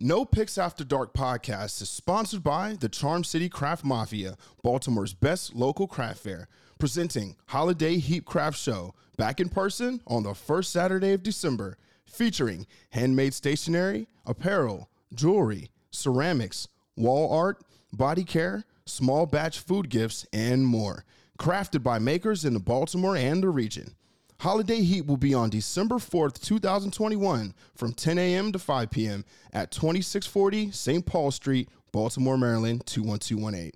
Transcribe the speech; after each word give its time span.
No 0.00 0.24
Picks 0.24 0.58
After 0.58 0.84
Dark 0.84 1.12
podcast 1.12 1.82
is 1.82 1.90
sponsored 1.90 2.44
by 2.44 2.76
the 2.78 2.88
Charm 2.88 3.24
City 3.24 3.48
Craft 3.48 3.84
Mafia, 3.84 4.36
Baltimore's 4.62 5.12
best 5.12 5.56
local 5.56 5.88
craft 5.88 6.20
fair, 6.20 6.46
presenting 6.78 7.34
Holiday 7.46 7.98
Heap 7.98 8.24
Craft 8.24 8.56
Show 8.56 8.94
back 9.16 9.40
in 9.40 9.48
person 9.48 10.00
on 10.06 10.22
the 10.22 10.34
first 10.34 10.70
Saturday 10.70 11.14
of 11.14 11.24
December, 11.24 11.78
featuring 12.04 12.64
handmade 12.90 13.34
stationery, 13.34 14.06
apparel, 14.24 14.88
jewelry, 15.12 15.68
ceramics, 15.90 16.68
wall 16.94 17.36
art, 17.36 17.60
body 17.92 18.22
care, 18.22 18.62
small 18.84 19.26
batch 19.26 19.58
food 19.58 19.88
gifts, 19.88 20.24
and 20.32 20.64
more. 20.64 21.04
Crafted 21.40 21.82
by 21.82 21.98
makers 21.98 22.44
in 22.44 22.54
the 22.54 22.60
Baltimore 22.60 23.16
and 23.16 23.42
the 23.42 23.48
region. 23.48 23.96
Holiday 24.40 24.82
Heap 24.82 25.06
will 25.06 25.16
be 25.16 25.34
on 25.34 25.50
December 25.50 25.96
4th, 25.96 26.40
2021 26.40 27.54
from 27.74 27.92
10 27.92 28.18
a.m. 28.18 28.52
to 28.52 28.58
5 28.60 28.88
p.m. 28.88 29.24
at 29.52 29.72
2640 29.72 30.70
St. 30.70 31.04
Paul 31.04 31.32
Street, 31.32 31.68
Baltimore, 31.90 32.38
Maryland 32.38 32.86
21218. 32.86 33.72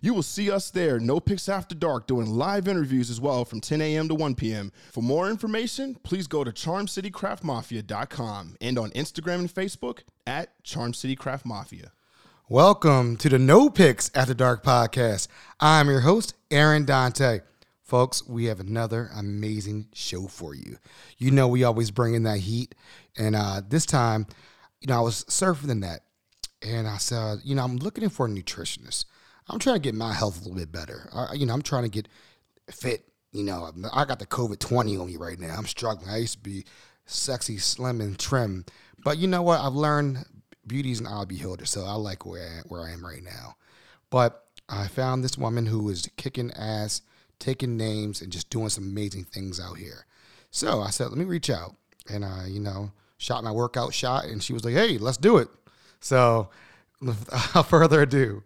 You 0.00 0.14
will 0.14 0.22
see 0.22 0.52
us 0.52 0.70
there, 0.70 1.00
No 1.00 1.18
Picks 1.18 1.48
After 1.48 1.74
Dark, 1.74 2.06
doing 2.06 2.30
live 2.30 2.68
interviews 2.68 3.10
as 3.10 3.20
well 3.20 3.44
from 3.44 3.60
10 3.60 3.80
a.m. 3.80 4.06
to 4.06 4.14
1 4.14 4.36
p.m. 4.36 4.70
For 4.92 5.02
more 5.02 5.28
information, 5.28 5.96
please 6.04 6.28
go 6.28 6.44
to 6.44 6.52
charmcitycraftmafia.com 6.52 8.56
and 8.60 8.78
on 8.78 8.90
Instagram 8.92 9.38
and 9.40 9.52
Facebook 9.52 10.02
at 10.28 10.62
Charm 10.62 10.94
City 10.94 11.16
Craft 11.16 11.44
Mafia. 11.44 11.90
Welcome 12.48 13.16
to 13.16 13.28
the 13.28 13.40
No 13.40 13.68
Picks 13.68 14.12
After 14.14 14.34
Dark 14.34 14.62
podcast. 14.62 15.26
I'm 15.58 15.88
your 15.88 16.00
host, 16.00 16.34
Aaron 16.52 16.84
Dante. 16.84 17.40
Folks, 17.84 18.26
we 18.26 18.46
have 18.46 18.60
another 18.60 19.10
amazing 19.14 19.88
show 19.92 20.26
for 20.26 20.54
you. 20.54 20.78
You 21.18 21.30
know, 21.30 21.46
we 21.46 21.64
always 21.64 21.90
bring 21.90 22.14
in 22.14 22.22
that 22.22 22.38
heat. 22.38 22.74
And 23.18 23.36
uh, 23.36 23.60
this 23.68 23.84
time, 23.84 24.26
you 24.80 24.88
know, 24.88 24.96
I 24.96 25.00
was 25.00 25.24
surfing 25.24 25.66
the 25.66 25.74
net 25.74 26.00
and 26.62 26.88
I 26.88 26.96
said, 26.96 27.40
you 27.44 27.54
know, 27.54 27.62
I'm 27.62 27.76
looking 27.76 28.08
for 28.08 28.24
a 28.24 28.28
nutritionist. 28.28 29.04
I'm 29.50 29.58
trying 29.58 29.76
to 29.76 29.82
get 29.82 29.94
my 29.94 30.14
health 30.14 30.40
a 30.40 30.44
little 30.44 30.56
bit 30.56 30.72
better. 30.72 31.10
I, 31.14 31.34
you 31.34 31.44
know, 31.44 31.52
I'm 31.52 31.60
trying 31.60 31.82
to 31.82 31.90
get 31.90 32.08
fit. 32.70 33.04
You 33.32 33.44
know, 33.44 33.70
I 33.92 34.06
got 34.06 34.18
the 34.18 34.26
COVID 34.26 34.60
20 34.60 34.96
on 34.96 35.06
me 35.06 35.16
right 35.18 35.38
now. 35.38 35.54
I'm 35.54 35.66
struggling. 35.66 36.08
I 36.08 36.18
used 36.18 36.34
to 36.34 36.40
be 36.40 36.64
sexy, 37.04 37.58
slim, 37.58 38.00
and 38.00 38.18
trim. 38.18 38.64
But 39.04 39.18
you 39.18 39.26
know 39.26 39.42
what? 39.42 39.60
I've 39.60 39.74
learned 39.74 40.24
beauty's 40.66 41.00
an 41.00 41.06
eye 41.06 41.26
beholder, 41.26 41.66
so 41.66 41.84
I 41.84 41.94
like 41.94 42.24
where 42.24 42.42
I, 42.42 42.60
where 42.68 42.80
I 42.80 42.92
am 42.92 43.04
right 43.04 43.22
now. 43.22 43.56
But 44.08 44.46
I 44.70 44.86
found 44.86 45.22
this 45.22 45.36
woman 45.36 45.66
who 45.66 45.86
is 45.90 46.08
kicking 46.16 46.50
ass 46.52 47.02
taking 47.38 47.76
names 47.76 48.20
and 48.20 48.32
just 48.32 48.50
doing 48.50 48.68
some 48.68 48.84
amazing 48.84 49.24
things 49.24 49.60
out 49.60 49.78
here. 49.78 50.06
So 50.50 50.80
I 50.80 50.90
said, 50.90 51.08
let 51.08 51.18
me 51.18 51.24
reach 51.24 51.50
out. 51.50 51.74
And 52.08 52.24
I, 52.24 52.46
you 52.46 52.60
know, 52.60 52.92
shot 53.16 53.42
my 53.44 53.50
workout 53.50 53.94
shot 53.94 54.26
and 54.26 54.42
she 54.42 54.52
was 54.52 54.64
like, 54.64 54.74
hey, 54.74 54.98
let's 54.98 55.16
do 55.16 55.38
it. 55.38 55.48
So 56.00 56.50
without 57.00 57.68
further 57.68 58.02
ado, 58.02 58.42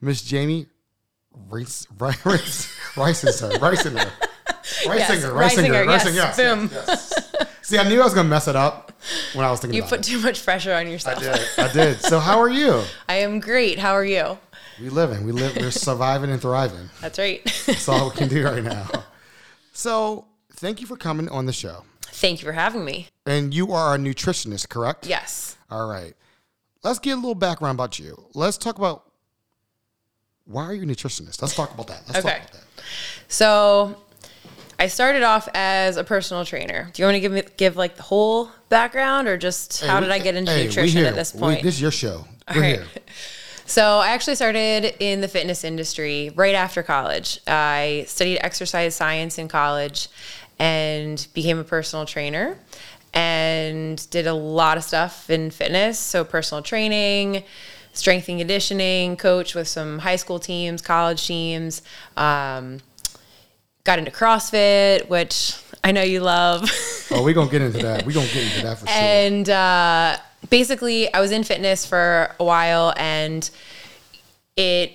Miss 0.00 0.22
Jamie 0.22 0.66
Rice, 1.48 1.86
Rice, 1.98 2.24
Rice, 2.26 2.96
Rice, 2.96 3.24
Rice, 3.24 3.58
Reisinger, 3.58 4.10
yes, 4.84 5.10
Reisinger, 5.10 5.86
Reisinger, 5.86 6.14
yes, 6.14 6.36
boom. 6.36 6.68
Yes, 6.72 7.14
yes. 7.40 7.48
See, 7.62 7.78
I 7.78 7.88
knew 7.88 8.00
I 8.00 8.04
was 8.04 8.12
going 8.12 8.26
to 8.26 8.30
mess 8.30 8.48
it 8.48 8.56
up 8.56 8.92
when 9.34 9.44
I 9.46 9.50
was 9.50 9.60
thinking 9.60 9.76
you 9.76 9.82
put 9.88 10.00
it. 10.00 10.04
too 10.04 10.20
much 10.20 10.44
pressure 10.44 10.74
on 10.74 10.90
yourself. 10.90 11.18
I 11.18 11.22
did. 11.22 11.46
I 11.58 11.72
did. 11.72 12.00
So, 12.00 12.18
how 12.18 12.40
are 12.40 12.48
you? 12.48 12.82
I 13.08 13.16
am 13.16 13.40
great. 13.40 13.78
How 13.78 13.92
are 13.92 14.04
you? 14.04 14.38
We 14.80 14.88
living. 14.88 15.24
We 15.24 15.32
live. 15.32 15.56
We're 15.56 15.70
surviving 15.70 16.30
and 16.30 16.40
thriving. 16.40 16.90
That's 17.00 17.18
right. 17.18 17.44
That's 17.66 17.88
all 17.88 18.10
we 18.10 18.16
can 18.16 18.28
do 18.28 18.44
right 18.44 18.62
now. 18.62 18.88
So, 19.72 20.26
thank 20.54 20.80
you 20.80 20.86
for 20.86 20.96
coming 20.96 21.28
on 21.28 21.46
the 21.46 21.52
show. 21.52 21.84
Thank 22.02 22.40
you 22.40 22.46
for 22.46 22.52
having 22.52 22.84
me. 22.84 23.08
And 23.26 23.54
you 23.54 23.72
are 23.72 23.94
a 23.94 23.98
nutritionist, 23.98 24.68
correct? 24.68 25.06
Yes. 25.06 25.56
All 25.70 25.88
right. 25.88 26.14
Let's 26.82 26.98
get 26.98 27.12
a 27.12 27.16
little 27.16 27.34
background 27.34 27.76
about 27.76 27.98
you. 27.98 28.22
Let's 28.34 28.58
talk 28.58 28.78
about 28.78 29.04
why 30.44 30.64
are 30.64 30.74
you 30.74 30.82
a 30.82 30.86
nutritionist? 30.86 31.40
Let's 31.40 31.54
talk 31.54 31.72
about 31.72 31.86
that. 31.86 32.02
Let's 32.08 32.24
okay. 32.24 32.42
That. 32.52 32.64
So, 33.28 33.96
I 34.78 34.88
started 34.88 35.22
off 35.22 35.48
as 35.54 35.96
a 35.96 36.04
personal 36.04 36.44
trainer. 36.44 36.90
Do 36.92 37.02
you 37.02 37.06
want 37.06 37.14
to 37.14 37.20
give 37.20 37.32
me 37.32 37.42
give 37.56 37.76
like 37.76 37.96
the 37.96 38.02
whole 38.02 38.50
background, 38.68 39.28
or 39.28 39.36
just 39.36 39.84
how 39.84 40.00
did 40.00 40.10
I 40.10 40.18
get 40.18 40.34
into 40.34 40.50
hey, 40.50 40.64
nutrition 40.64 41.04
at 41.04 41.14
this 41.14 41.32
point? 41.32 41.58
We, 41.58 41.62
this 41.62 41.76
is 41.76 41.80
your 41.80 41.92
show. 41.92 42.26
All 42.48 42.56
We're 42.56 42.78
right. 42.78 42.80
So 43.72 44.00
I 44.00 44.08
actually 44.08 44.34
started 44.34 45.02
in 45.02 45.22
the 45.22 45.28
fitness 45.28 45.64
industry 45.64 46.30
right 46.36 46.54
after 46.54 46.82
college. 46.82 47.40
I 47.46 48.04
studied 48.06 48.38
exercise 48.40 48.94
science 48.94 49.38
in 49.38 49.48
college 49.48 50.08
and 50.58 51.26
became 51.32 51.58
a 51.58 51.64
personal 51.64 52.04
trainer 52.04 52.58
and 53.14 54.10
did 54.10 54.26
a 54.26 54.34
lot 54.34 54.76
of 54.76 54.84
stuff 54.84 55.30
in 55.30 55.50
fitness. 55.50 55.98
So 55.98 56.22
personal 56.22 56.62
training, 56.62 57.44
strength 57.94 58.28
and 58.28 58.38
conditioning, 58.40 59.16
coach 59.16 59.54
with 59.54 59.68
some 59.68 60.00
high 60.00 60.16
school 60.16 60.38
teams, 60.38 60.82
college 60.82 61.26
teams. 61.26 61.80
Um, 62.14 62.80
got 63.84 63.98
into 63.98 64.10
CrossFit, 64.10 65.08
which 65.08 65.56
I 65.82 65.92
know 65.92 66.02
you 66.02 66.20
love. 66.20 66.70
oh, 67.10 67.24
we're 67.24 67.32
gonna 67.32 67.50
get 67.50 67.62
into 67.62 67.78
that. 67.78 68.04
We're 68.06 68.12
gonna 68.12 68.26
get 68.26 68.52
into 68.52 68.66
that 68.66 68.78
for 68.80 68.86
sure. 68.86 68.94
And 68.94 69.48
uh, 69.48 70.18
basically, 70.52 71.12
I 71.14 71.20
was 71.22 71.30
in 71.30 71.44
fitness 71.44 71.86
for 71.86 72.36
a 72.38 72.44
while 72.44 72.92
and 72.98 73.48
it 74.54 74.92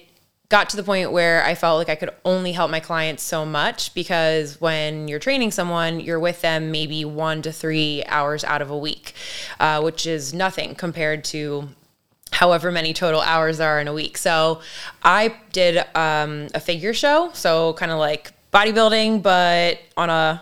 got 0.50 0.70
to 0.70 0.78
the 0.78 0.84
point 0.84 1.12
where 1.12 1.44
I 1.44 1.56
felt 1.56 1.80
like 1.80 1.90
I 1.90 1.96
could 1.96 2.12
only 2.24 2.52
help 2.52 2.70
my 2.70 2.80
clients 2.80 3.24
so 3.24 3.44
much 3.44 3.96
because 3.96 4.62
when 4.62 5.08
you're 5.08 5.18
training 5.18 5.50
someone, 5.50 6.00
you're 6.00 6.20
with 6.20 6.42
them 6.42 6.70
maybe 6.70 7.06
one 7.06 7.42
to 7.42 7.52
three 7.52 8.04
hours 8.06 8.44
out 8.44 8.62
of 8.62 8.70
a 8.70 8.78
week, 8.78 9.14
uh, 9.60 9.82
which 9.82 10.06
is 10.06 10.32
nothing 10.32 10.76
compared 10.76 11.24
to 11.26 11.70
however 12.32 12.72
many 12.72 12.94
total 12.94 13.22
hours 13.22 13.58
there 13.58 13.78
are 13.78 13.82
in 13.82 13.88
a 13.88 13.94
week. 13.94 14.16
So 14.16 14.62
I 15.02 15.36
did 15.54 15.84
um, 15.96 16.50
a 16.54 16.60
figure 16.60 16.94
show, 16.94 17.32
so 17.34 17.74
kind 17.74 17.92
of 17.92 17.98
like 17.98 18.32
bodybuilding, 18.54 19.24
but 19.24 19.80
on 19.98 20.12
a 20.12 20.40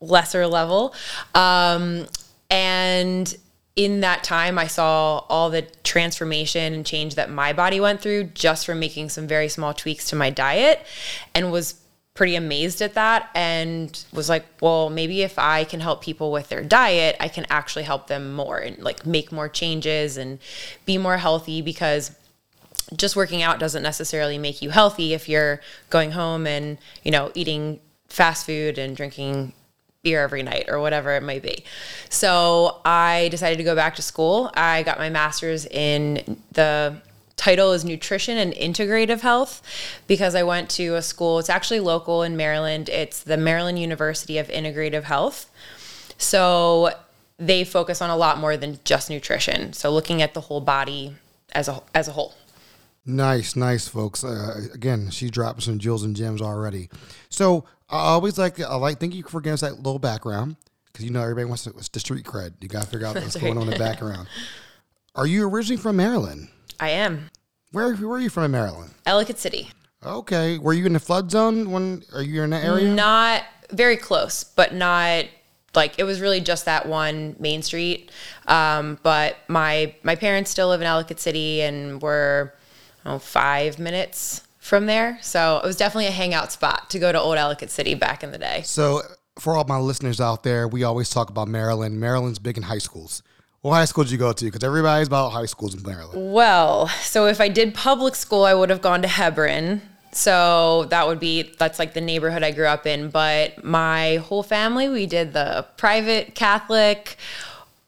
lesser 0.00 0.46
level. 0.46 0.94
Um, 1.34 2.06
and 2.48 3.36
in 3.74 4.00
that 4.00 4.22
time, 4.22 4.58
I 4.58 4.66
saw 4.66 5.18
all 5.28 5.48
the 5.48 5.62
transformation 5.82 6.74
and 6.74 6.84
change 6.84 7.14
that 7.14 7.30
my 7.30 7.52
body 7.52 7.80
went 7.80 8.00
through 8.00 8.24
just 8.24 8.66
from 8.66 8.78
making 8.78 9.08
some 9.08 9.26
very 9.26 9.48
small 9.48 9.72
tweaks 9.72 10.10
to 10.10 10.16
my 10.16 10.28
diet 10.30 10.84
and 11.34 11.50
was 11.50 11.80
pretty 12.14 12.36
amazed 12.36 12.82
at 12.82 12.92
that 12.94 13.30
and 13.34 14.04
was 14.12 14.28
like, 14.28 14.44
well, 14.60 14.90
maybe 14.90 15.22
if 15.22 15.38
I 15.38 15.64
can 15.64 15.80
help 15.80 16.02
people 16.02 16.30
with 16.30 16.50
their 16.50 16.62
diet, 16.62 17.16
I 17.18 17.28
can 17.28 17.46
actually 17.48 17.84
help 17.84 18.08
them 18.08 18.34
more 18.34 18.58
and 18.58 18.78
like 18.78 19.06
make 19.06 19.32
more 19.32 19.48
changes 19.48 20.18
and 20.18 20.38
be 20.84 20.98
more 20.98 21.16
healthy 21.16 21.62
because 21.62 22.14
just 22.94 23.16
working 23.16 23.42
out 23.42 23.58
doesn't 23.58 23.82
necessarily 23.82 24.36
make 24.36 24.60
you 24.60 24.68
healthy 24.68 25.14
if 25.14 25.26
you're 25.26 25.62
going 25.88 26.10
home 26.10 26.46
and, 26.46 26.76
you 27.02 27.10
know, 27.10 27.32
eating 27.34 27.80
fast 28.08 28.44
food 28.44 28.76
and 28.76 28.94
drinking 28.94 29.54
beer 30.02 30.22
every 30.22 30.42
night 30.42 30.64
or 30.68 30.80
whatever 30.80 31.14
it 31.14 31.22
might 31.22 31.42
be. 31.42 31.64
So 32.08 32.80
I 32.84 33.28
decided 33.30 33.56
to 33.58 33.64
go 33.64 33.76
back 33.76 33.96
to 33.96 34.02
school. 34.02 34.50
I 34.54 34.82
got 34.82 34.98
my 34.98 35.10
master's 35.10 35.64
in 35.66 36.40
the 36.52 36.96
title 37.36 37.72
is 37.72 37.84
nutrition 37.84 38.36
and 38.36 38.52
integrative 38.54 39.20
health 39.20 39.62
because 40.06 40.34
I 40.34 40.42
went 40.42 40.70
to 40.70 40.94
a 40.94 41.02
school, 41.02 41.38
it's 41.38 41.50
actually 41.50 41.80
local 41.80 42.22
in 42.22 42.36
Maryland. 42.36 42.88
It's 42.88 43.22
the 43.22 43.36
Maryland 43.36 43.78
University 43.78 44.38
of 44.38 44.48
Integrative 44.48 45.04
Health. 45.04 45.50
So 46.18 46.90
they 47.38 47.64
focus 47.64 48.00
on 48.02 48.10
a 48.10 48.16
lot 48.16 48.38
more 48.38 48.56
than 48.56 48.78
just 48.84 49.10
nutrition. 49.10 49.72
So 49.72 49.90
looking 49.90 50.20
at 50.22 50.34
the 50.34 50.42
whole 50.42 50.60
body 50.60 51.16
as 51.52 51.68
a 51.68 51.82
as 51.94 52.08
a 52.08 52.12
whole. 52.12 52.34
Nice, 53.04 53.56
nice, 53.56 53.88
folks. 53.88 54.22
Uh, 54.22 54.68
again, 54.72 55.10
she 55.10 55.28
dropped 55.28 55.64
some 55.64 55.80
jewels 55.80 56.04
and 56.04 56.14
gems 56.14 56.40
already. 56.40 56.88
So 57.28 57.64
I 57.92 57.98
always 57.98 58.38
like, 58.38 58.58
I 58.58 58.74
like, 58.76 58.98
thank 58.98 59.14
you 59.14 59.22
for 59.22 59.40
giving 59.40 59.54
us 59.54 59.60
that 59.60 59.76
little 59.76 59.98
background 59.98 60.56
because 60.86 61.04
you 61.04 61.10
know 61.10 61.22
everybody 61.22 61.44
wants 61.44 61.64
to, 61.64 61.72
the 61.72 62.00
street 62.00 62.24
cred. 62.24 62.54
You 62.60 62.68
got 62.68 62.84
to 62.84 62.88
figure 62.88 63.06
out 63.06 63.14
what's 63.14 63.36
going 63.40 63.56
on 63.58 63.64
in 63.64 63.70
the 63.70 63.78
background. 63.78 64.28
Are 65.14 65.26
you 65.26 65.46
originally 65.46 65.80
from 65.80 65.96
Maryland? 65.96 66.48
I 66.80 66.88
am. 66.90 67.30
Where, 67.70 67.94
where 67.94 68.16
are 68.16 68.20
you 68.20 68.30
from 68.30 68.44
in 68.44 68.50
Maryland? 68.50 68.94
Ellicott 69.06 69.38
City. 69.38 69.70
Okay. 70.04 70.58
Were 70.58 70.72
you 70.72 70.86
in 70.86 70.94
the 70.94 71.00
flood 71.00 71.30
zone 71.30 71.70
when, 71.70 72.02
are 72.14 72.22
you 72.22 72.42
in 72.42 72.50
that 72.50 72.64
area? 72.64 72.92
Not 72.92 73.44
very 73.70 73.98
close, 73.98 74.42
but 74.42 74.74
not 74.74 75.26
like 75.74 75.98
it 75.98 76.04
was 76.04 76.20
really 76.20 76.40
just 76.40 76.64
that 76.64 76.86
one 76.86 77.36
main 77.38 77.62
street. 77.62 78.10
Um, 78.46 78.98
but 79.02 79.36
my 79.48 79.94
my 80.02 80.16
parents 80.16 80.50
still 80.50 80.68
live 80.68 80.80
in 80.80 80.86
Ellicott 80.86 81.20
City, 81.20 81.62
and 81.62 82.02
we're 82.02 82.52
know, 83.04 83.18
five 83.18 83.78
minutes 83.78 84.42
from 84.62 84.86
there. 84.86 85.18
So 85.22 85.60
it 85.62 85.66
was 85.66 85.76
definitely 85.76 86.06
a 86.06 86.12
hangout 86.12 86.52
spot 86.52 86.88
to 86.90 87.00
go 87.00 87.10
to 87.10 87.20
Old 87.20 87.36
Ellicott 87.36 87.68
City 87.68 87.94
back 87.94 88.22
in 88.22 88.30
the 88.30 88.38
day. 88.38 88.62
So 88.64 89.02
for 89.38 89.56
all 89.56 89.64
my 89.64 89.78
listeners 89.78 90.20
out 90.20 90.44
there, 90.44 90.68
we 90.68 90.84
always 90.84 91.10
talk 91.10 91.30
about 91.30 91.48
Maryland. 91.48 91.98
Maryland's 91.98 92.38
big 92.38 92.56
in 92.56 92.62
high 92.62 92.78
schools. 92.78 93.24
What 93.62 93.74
high 93.74 93.84
school 93.86 94.04
did 94.04 94.12
you 94.12 94.18
go 94.18 94.32
to? 94.32 94.44
Because 94.44 94.62
everybody's 94.62 95.08
about 95.08 95.30
high 95.30 95.46
schools 95.46 95.74
in 95.74 95.82
Maryland. 95.82 96.32
Well, 96.32 96.86
so 96.88 97.26
if 97.26 97.40
I 97.40 97.48
did 97.48 97.74
public 97.74 98.14
school, 98.14 98.44
I 98.44 98.54
would 98.54 98.70
have 98.70 98.80
gone 98.80 99.02
to 99.02 99.08
Hebron. 99.08 99.82
So 100.12 100.84
that 100.90 101.08
would 101.08 101.18
be 101.18 101.54
that's 101.58 101.80
like 101.80 101.94
the 101.94 102.00
neighborhood 102.00 102.44
I 102.44 102.52
grew 102.52 102.66
up 102.66 102.86
in. 102.86 103.10
But 103.10 103.64
my 103.64 104.16
whole 104.16 104.44
family, 104.44 104.88
we 104.88 105.06
did 105.06 105.32
the 105.32 105.66
private 105.76 106.36
Catholic 106.36 107.16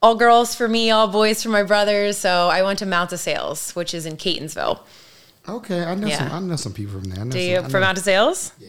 all 0.03 0.17
girls 0.17 0.55
for 0.55 0.69
me, 0.69 0.91
all 0.91 1.09
boys 1.09 1.43
for 1.43 1.49
my 1.49 1.63
brothers. 1.63 2.19
So 2.19 2.49
I 2.49 2.63
went 2.63 2.81
to 2.81 2.87
Mount 2.87 3.09
de 3.11 3.17
Sales, 3.17 3.75
which 3.75 3.95
is 3.95 4.05
in 4.05 4.17
Catonsville. 4.17 4.81
Okay, 5.49 5.85
I 5.85 5.95
know 5.95 6.07
Yeah. 6.07 6.19
some. 6.29 6.33
I 6.33 6.39
know 6.49 6.57
some 6.57 6.73
people 6.73 6.95
from 7.01 7.11
there. 7.11 7.25
Do 7.25 7.31
some, 7.33 7.41
you 7.41 7.59
I 7.59 7.61
know- 7.63 7.69
from 7.69 7.81
Mount 7.83 7.97
de 7.97 8.03
Sales? 8.03 8.53
Yeah. 8.59 8.69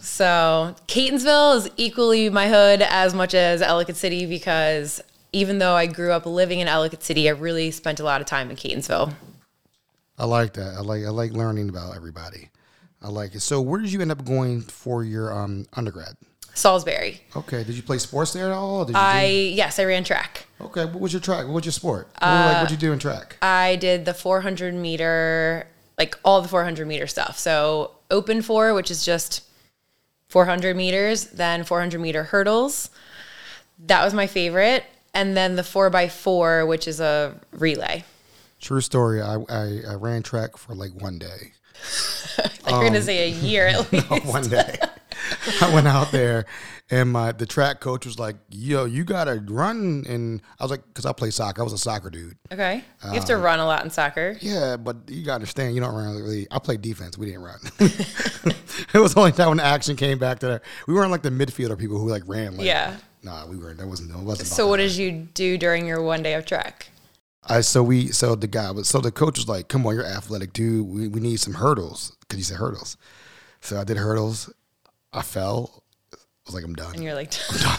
So 0.00 0.74
Catonsville 0.86 1.56
is 1.58 1.70
equally 1.76 2.30
my 2.30 2.48
hood 2.48 2.82
as 2.82 3.14
much 3.14 3.34
as 3.34 3.60
Ellicott 3.62 3.96
City 3.96 4.26
because 4.26 5.00
even 5.32 5.58
though 5.58 5.74
I 5.74 5.86
grew 5.86 6.12
up 6.12 6.24
living 6.26 6.60
in 6.60 6.68
Ellicott 6.68 7.02
City, 7.02 7.28
I 7.28 7.32
really 7.32 7.70
spent 7.70 8.00
a 8.00 8.04
lot 8.04 8.20
of 8.20 8.26
time 8.26 8.50
in 8.50 8.56
Catonsville. 8.56 9.14
I 10.18 10.24
like 10.24 10.54
that. 10.54 10.74
I 10.76 10.80
like 10.80 11.04
I 11.04 11.10
like 11.10 11.32
learning 11.32 11.68
about 11.68 11.94
everybody. 11.94 12.48
I 13.00 13.08
like 13.08 13.34
it. 13.36 13.40
So, 13.40 13.60
where 13.60 13.80
did 13.80 13.92
you 13.92 14.00
end 14.00 14.10
up 14.10 14.24
going 14.24 14.62
for 14.62 15.04
your 15.04 15.32
um, 15.32 15.66
undergrad? 15.74 16.16
Salisbury. 16.58 17.20
Okay. 17.36 17.64
Did 17.64 17.74
you 17.76 17.82
play 17.82 17.98
sports 17.98 18.32
there 18.32 18.46
at 18.46 18.52
all? 18.52 18.80
Or 18.80 18.84
Did 18.86 18.92
you 18.92 18.98
I 19.00 19.24
yes, 19.54 19.78
I 19.78 19.84
ran 19.84 20.04
track. 20.04 20.46
okay. 20.60 20.84
What 20.84 21.00
was 21.00 21.12
your 21.12 21.20
track? 21.20 21.46
What 21.46 21.54
was 21.54 21.64
your 21.64 21.72
sport? 21.72 22.08
What, 22.18 22.22
like, 22.22 22.56
uh, 22.56 22.60
what'd 22.60 22.70
you 22.70 22.76
do 22.76 22.92
in 22.92 22.98
track? 22.98 23.36
I 23.42 23.76
did 23.76 24.04
the 24.04 24.14
400 24.14 24.74
meter, 24.74 25.66
like 25.96 26.16
all 26.24 26.42
the 26.42 26.48
400 26.48 26.86
meter 26.86 27.06
stuff. 27.06 27.38
So 27.38 27.92
open 28.10 28.42
four, 28.42 28.74
which 28.74 28.90
is 28.90 29.04
just 29.04 29.44
400 30.28 30.76
meters, 30.76 31.26
then 31.26 31.64
400 31.64 32.00
meter 32.00 32.24
hurdles. 32.24 32.90
That 33.86 34.04
was 34.04 34.12
my 34.14 34.26
favorite. 34.26 34.84
And 35.14 35.36
then 35.36 35.56
the 35.56 35.64
four 35.64 35.90
by 35.90 36.08
four, 36.08 36.66
which 36.66 36.86
is 36.86 37.00
a 37.00 37.34
relay. 37.52 38.04
True 38.60 38.80
story. 38.80 39.22
I, 39.22 39.36
I 39.48 39.80
I 39.90 39.94
ran 39.94 40.22
track 40.22 40.56
for 40.56 40.74
like 40.74 40.90
one 41.00 41.18
day. 41.18 41.52
Like 42.38 42.72
you're 42.72 42.82
gonna 42.84 42.98
um, 42.98 43.02
say 43.04 43.28
a 43.28 43.30
year 43.32 43.66
at 43.66 43.90
least. 43.92 44.26
one 44.26 44.42
day. 44.48 44.76
I 45.62 45.72
went 45.72 45.86
out 45.86 46.12
there, 46.12 46.46
and 46.90 47.10
my 47.10 47.32
the 47.32 47.46
track 47.46 47.80
coach 47.80 48.06
was 48.06 48.18
like, 48.18 48.36
"Yo, 48.50 48.84
you 48.84 49.04
gotta 49.04 49.42
run." 49.46 50.04
And 50.08 50.42
I 50.58 50.64
was 50.64 50.70
like, 50.70 50.82
"Cause 50.94 51.06
I 51.06 51.12
play 51.12 51.30
soccer. 51.30 51.60
I 51.60 51.64
was 51.64 51.72
a 51.72 51.78
soccer 51.78 52.10
dude." 52.10 52.36
Okay. 52.52 52.82
You 53.04 53.12
have 53.12 53.24
to 53.26 53.34
uh, 53.34 53.40
run 53.40 53.58
a 53.60 53.66
lot 53.66 53.84
in 53.84 53.90
soccer. 53.90 54.36
Yeah, 54.40 54.76
but 54.76 54.96
you 55.08 55.24
gotta 55.24 55.36
understand, 55.36 55.74
you 55.74 55.80
don't 55.80 55.94
run 55.94 56.16
really. 56.16 56.46
I 56.50 56.58
played 56.58 56.82
defense. 56.82 57.18
We 57.18 57.26
didn't 57.26 57.42
run. 57.42 57.58
it 57.80 58.98
was 58.98 59.16
only 59.16 59.32
time 59.32 59.50
when 59.50 59.60
action 59.60 59.96
came 59.96 60.18
back 60.18 60.38
to 60.40 60.46
there. 60.46 60.62
We 60.86 60.94
weren't 60.94 61.10
like 61.10 61.22
the 61.22 61.30
midfielder 61.30 61.78
people 61.78 61.98
who 61.98 62.08
like 62.08 62.22
ran. 62.26 62.56
Like, 62.56 62.66
Yeah. 62.66 62.96
Nah, 63.22 63.46
we 63.46 63.56
weren't. 63.56 63.78
That 63.78 63.88
wasn't. 63.88 64.10
It 64.10 64.18
wasn't. 64.18 64.48
So 64.48 64.68
what 64.68 64.76
that. 64.76 64.84
did 64.88 64.96
you 64.96 65.28
do 65.34 65.58
during 65.58 65.86
your 65.86 66.02
one 66.02 66.22
day 66.22 66.34
of 66.34 66.46
track? 66.46 66.90
I 67.44 67.62
so 67.62 67.82
we 67.82 68.08
so 68.08 68.34
the 68.34 68.46
guy 68.46 68.70
was 68.70 68.88
so 68.88 69.00
the 69.00 69.10
coach 69.10 69.38
was 69.38 69.48
like, 69.48 69.68
"Come 69.68 69.86
on, 69.86 69.94
you're 69.94 70.04
athletic, 70.04 70.52
dude. 70.52 70.86
We, 70.86 71.08
we 71.08 71.20
need 71.20 71.40
some 71.40 71.54
hurdles 71.54 72.16
because 72.20 72.38
you 72.38 72.44
said 72.44 72.58
hurdles." 72.58 72.96
So 73.60 73.80
I 73.80 73.84
did 73.84 73.96
hurdles. 73.96 74.52
I 75.12 75.22
fell. 75.22 75.84
I 76.12 76.16
was 76.46 76.54
like, 76.54 76.64
"I'm 76.64 76.74
done. 76.74 76.94
And 76.94 77.02
you're 77.02 77.14
like, 77.14 77.32
I'm 77.50 77.58
done. 77.60 77.78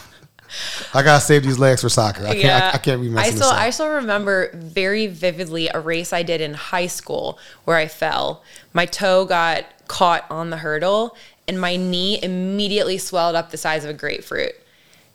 I 0.93 1.03
gotta 1.03 1.21
save 1.21 1.43
these 1.43 1.59
legs 1.59 1.81
for 1.81 1.89
soccer. 1.89 2.25
I 2.25 2.39
can't. 2.39 2.63
I, 2.63 2.71
I 2.73 2.77
can't 2.77 3.01
be 3.01 3.07
I 3.07 3.11
messing 3.11 3.35
still, 3.37 3.49
this 3.49 3.57
up." 3.57 3.63
I 3.63 3.69
still 3.69 3.89
remember 3.89 4.51
very 4.53 5.07
vividly 5.07 5.69
a 5.69 5.79
race 5.79 6.11
I 6.13 6.23
did 6.23 6.41
in 6.41 6.53
high 6.53 6.87
school 6.87 7.37
where 7.65 7.77
I 7.77 7.87
fell. 7.87 8.43
My 8.73 8.85
toe 8.85 9.25
got 9.25 9.65
caught 9.87 10.25
on 10.29 10.49
the 10.49 10.57
hurdle, 10.57 11.15
and 11.47 11.59
my 11.59 11.75
knee 11.75 12.19
immediately 12.21 12.97
swelled 12.97 13.35
up 13.35 13.51
the 13.51 13.57
size 13.57 13.83
of 13.83 13.89
a 13.89 13.93
grapefruit 13.93 14.53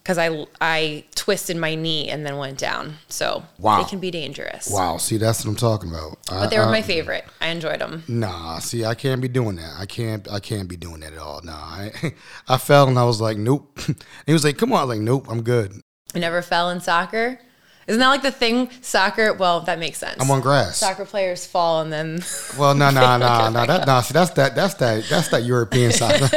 because 0.05 0.19
I 0.19 0.47
I 0.61 1.05
twisted 1.15 1.57
my 1.57 1.75
knee 1.75 2.11
and 2.11 2.25
then 2.27 2.37
went 2.37 2.59
down. 2.59 2.99
So 3.09 3.43
Wow. 3.59 3.81
it 3.81 3.89
can 3.89 3.99
be 3.99 4.11
dangerous. 4.11 4.69
wow, 4.71 4.99
see, 4.99 5.17
that's 5.17 5.45
what 5.45 5.51
I'm 5.51 5.57
talking 5.57 5.89
about. 5.91 6.19
But 6.29 6.49
they 6.51 6.59
were 6.59 6.67
my 6.67 6.83
favorite. 6.83 7.25
I 7.41 7.49
enjoyed 7.49 7.81
them. 7.81 8.05
Nah, 8.07 8.59
see, 8.59 8.85
I 8.85 8.95
can't 8.95 9.23
be 9.23 9.29
doing 9.29 9.57
that. 9.57 9.75
I 9.79 9.87
can't. 9.87 10.31
I 10.31 10.41
can't 10.41 10.69
be 10.69 10.77
doing 10.77 11.01
that 11.01 11.15
at 11.15 11.19
all. 11.19 11.41
Nah, 11.43 11.53
I, 11.55 11.93
I 12.49 12.59
fell 12.59 12.87
and 12.87 12.99
I 12.99 13.05
was 13.05 13.21
like, 13.21 13.39
"Nope." 13.39 13.79
he 14.27 14.33
was 14.35 14.45
like, 14.45 14.59
"Come 14.59 14.73
on," 14.73 14.81
I 14.81 14.85
was 14.85 14.97
like, 14.99 15.05
"Nope, 15.05 15.27
I'm 15.31 15.43
good. 15.43 15.81
I 16.15 16.19
never 16.19 16.43
fell 16.43 16.71
in 16.71 16.81
soccer. 16.81 17.39
Isn't 17.87 18.01
that 18.01 18.09
like 18.09 18.23
the 18.23 18.31
thing? 18.31 18.71
Soccer. 18.81 19.35
Well, 19.35 19.61
that 19.63 19.79
makes 19.79 19.99
sense. 19.99 20.17
I'm 20.21 20.31
on 20.31 20.41
grass." 20.41 20.79
Soccer 20.79 21.05
players 21.05 21.47
fall 21.47 21.81
and 21.83 21.93
then. 21.93 22.21
Well, 22.59 22.75
no, 22.75 22.91
no, 22.91 23.01
no, 23.19 23.51
no. 23.51 23.67
That, 23.67 23.87
no. 23.87 24.01
See, 24.01 24.13
that's 24.13 24.31
that. 24.33 24.55
That's 24.55 24.75
that. 24.75 25.05
That's 25.09 25.29
that 25.29 25.45
European 25.45 25.93
soccer. 25.93 26.29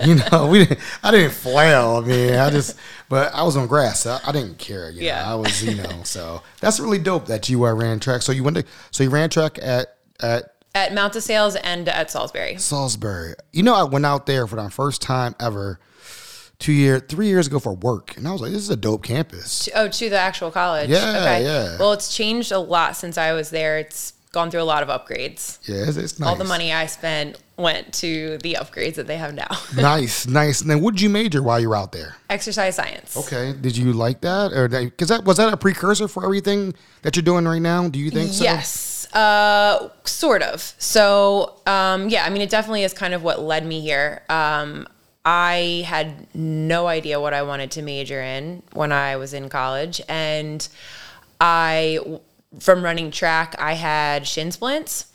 you 0.04 0.16
know, 0.16 0.46
we. 0.48 0.64
Didn't, 0.64 0.80
I 1.02 1.10
didn't 1.10 1.32
flail. 1.32 2.02
I 2.02 2.06
mean, 2.06 2.34
I 2.34 2.50
just. 2.50 2.76
But 3.08 3.32
I 3.34 3.42
was 3.44 3.56
on 3.56 3.66
grass. 3.66 4.00
So 4.00 4.18
I, 4.26 4.32
didn't 4.32 4.58
care. 4.58 4.90
You 4.90 5.02
Yeah. 5.02 5.22
know, 5.22 5.28
I 5.28 5.34
was. 5.36 5.62
You 5.64 5.76
know, 5.76 6.02
so 6.04 6.42
that's 6.60 6.80
really 6.80 6.98
dope 6.98 7.26
that 7.26 7.48
you 7.48 7.64
uh, 7.64 7.72
ran 7.72 8.00
track. 8.00 8.22
So 8.22 8.32
you 8.32 8.42
went 8.44 8.56
to. 8.56 8.64
So 8.90 9.04
you 9.04 9.10
ran 9.10 9.30
track 9.30 9.58
at 9.62 9.96
at 10.20 10.52
at 10.74 10.92
Mount 10.94 11.12
de 11.14 11.20
Sales 11.20 11.56
and 11.56 11.88
at 11.88 12.10
Salisbury. 12.10 12.56
Salisbury. 12.58 13.34
You 13.52 13.62
know, 13.62 13.74
I 13.74 13.84
went 13.84 14.04
out 14.06 14.26
there 14.26 14.46
for 14.46 14.56
the 14.56 14.68
first 14.70 15.00
time 15.02 15.34
ever. 15.40 15.78
Two 16.58 16.72
year, 16.72 16.98
three 16.98 17.28
years 17.28 17.46
ago 17.46 17.60
for 17.60 17.72
work, 17.72 18.16
and 18.16 18.26
I 18.26 18.32
was 18.32 18.40
like, 18.40 18.50
"This 18.50 18.62
is 18.62 18.70
a 18.70 18.76
dope 18.76 19.04
campus." 19.04 19.68
Oh, 19.76 19.88
to 19.88 20.10
the 20.10 20.18
actual 20.18 20.50
college. 20.50 20.90
Yeah, 20.90 21.38
yeah. 21.38 21.76
Well, 21.78 21.92
it's 21.92 22.14
changed 22.14 22.50
a 22.50 22.58
lot 22.58 22.96
since 22.96 23.16
I 23.16 23.32
was 23.32 23.50
there. 23.50 23.78
It's 23.78 24.12
gone 24.32 24.50
through 24.50 24.62
a 24.62 24.64
lot 24.64 24.82
of 24.82 24.88
upgrades. 24.88 25.58
Yeah, 25.68 25.88
it's, 25.88 25.96
it's 25.96 26.18
nice. 26.18 26.28
All 26.28 26.36
the 26.36 26.44
money 26.44 26.72
I 26.72 26.86
spent 26.86 27.40
went 27.56 27.92
to 27.94 28.38
the 28.38 28.54
upgrades 28.60 28.94
that 28.94 29.06
they 29.06 29.16
have 29.16 29.34
now. 29.34 29.48
nice, 29.76 30.26
nice. 30.26 30.60
And 30.60 30.70
then, 30.70 30.80
what 30.80 30.94
did 30.94 31.00
you 31.00 31.08
major 31.08 31.42
while 31.42 31.60
you 31.60 31.68
were 31.68 31.76
out 31.76 31.92
there? 31.92 32.16
Exercise 32.30 32.76
science. 32.76 33.16
Okay. 33.16 33.54
Did 33.60 33.76
you 33.76 33.92
like 33.92 34.20
that, 34.22 34.52
or 34.52 34.68
because 34.68 35.08
that 35.08 35.24
was 35.24 35.36
that 35.36 35.52
a 35.52 35.56
precursor 35.56 36.08
for 36.08 36.24
everything 36.24 36.74
that 37.02 37.16
you're 37.16 37.22
doing 37.22 37.46
right 37.46 37.62
now? 37.62 37.88
Do 37.88 37.98
you 37.98 38.10
think 38.10 38.32
so? 38.32 38.44
Yes, 38.44 39.12
uh, 39.14 39.90
sort 40.04 40.42
of. 40.42 40.74
So, 40.78 41.60
um, 41.66 42.08
yeah, 42.08 42.24
I 42.24 42.30
mean, 42.30 42.42
it 42.42 42.50
definitely 42.50 42.82
is 42.82 42.92
kind 42.92 43.14
of 43.14 43.22
what 43.22 43.40
led 43.40 43.64
me 43.66 43.80
here. 43.80 44.22
Um, 44.28 44.86
I 45.30 45.84
had 45.86 46.34
no 46.34 46.86
idea 46.86 47.20
what 47.20 47.34
I 47.34 47.42
wanted 47.42 47.70
to 47.72 47.82
major 47.82 48.22
in 48.22 48.62
when 48.72 48.92
I 48.92 49.16
was 49.16 49.34
in 49.34 49.50
college, 49.50 50.00
and 50.08 50.66
I, 51.38 51.98
from 52.60 52.82
running 52.82 53.10
track, 53.10 53.54
I 53.58 53.74
had 53.74 54.26
shin 54.26 54.50
splints. 54.52 55.12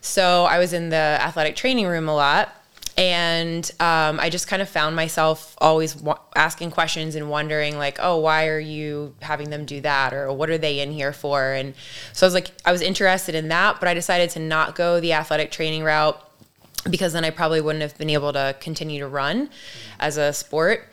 So 0.00 0.44
I 0.44 0.60
was 0.60 0.72
in 0.72 0.90
the 0.90 0.96
athletic 0.96 1.56
training 1.56 1.88
room 1.88 2.08
a 2.08 2.14
lot. 2.14 2.54
And 2.96 3.68
um, 3.80 4.20
I 4.20 4.28
just 4.30 4.46
kind 4.46 4.60
of 4.62 4.68
found 4.68 4.94
myself 4.94 5.56
always 5.58 5.96
wa- 5.96 6.18
asking 6.36 6.70
questions 6.70 7.14
and 7.14 7.30
wondering, 7.30 7.78
like, 7.78 7.98
oh, 8.00 8.18
why 8.18 8.46
are 8.48 8.58
you 8.60 9.14
having 9.20 9.50
them 9.50 9.64
do 9.64 9.80
that? 9.80 10.12
Or 10.12 10.32
what 10.32 10.50
are 10.50 10.58
they 10.58 10.80
in 10.80 10.92
here 10.92 11.12
for? 11.12 11.52
And 11.52 11.74
so 12.12 12.24
I 12.24 12.28
was 12.28 12.34
like, 12.34 12.50
I 12.64 12.72
was 12.72 12.82
interested 12.82 13.34
in 13.34 13.48
that, 13.48 13.80
but 13.80 13.88
I 13.88 13.94
decided 13.94 14.30
to 14.30 14.38
not 14.38 14.76
go 14.76 15.00
the 15.00 15.14
athletic 15.14 15.50
training 15.50 15.82
route 15.82 16.29
because 16.88 17.12
then 17.12 17.24
I 17.24 17.30
probably 17.30 17.60
wouldn't 17.60 17.82
have 17.82 17.96
been 17.98 18.10
able 18.10 18.32
to 18.32 18.56
continue 18.60 19.00
to 19.00 19.08
run 19.08 19.50
as 19.98 20.16
a 20.16 20.32
sport. 20.32 20.88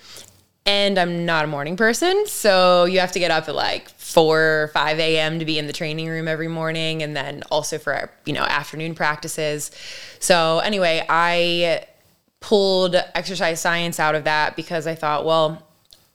And 0.66 0.98
I'm 0.98 1.26
not 1.26 1.46
a 1.46 1.48
morning 1.48 1.78
person, 1.78 2.28
so 2.28 2.84
you 2.84 3.00
have 3.00 3.14
to 3.14 3.20
get 3.20 3.32
up 3.32 3.48
at 3.48 3.56
like 3.56 3.88
4 3.90 4.64
or 4.64 4.68
5 4.74 5.00
a.m. 5.00 5.40
to 5.40 5.46
be 5.46 5.58
in 5.58 5.66
the 5.66 5.72
training 5.72 6.10
room 6.10 6.28
every 6.28 6.50
morning, 6.50 7.02
and 7.04 7.16
then 7.16 7.44
also 7.50 7.78
for 7.78 8.12
you 8.26 8.34
know 8.34 8.44
afternoon 8.44 8.94
practices. 8.94 9.72
So 10.20 10.60
anyway, 10.60 11.06
I 11.08 11.86
pulled 12.42 12.96
exercise 13.16 13.62
science 13.62 13.98
out 13.98 14.14
of 14.14 14.26
that 14.26 14.58
because 14.58 14.88
I 14.88 14.96
thought, 14.96 15.26
well, 15.26 15.66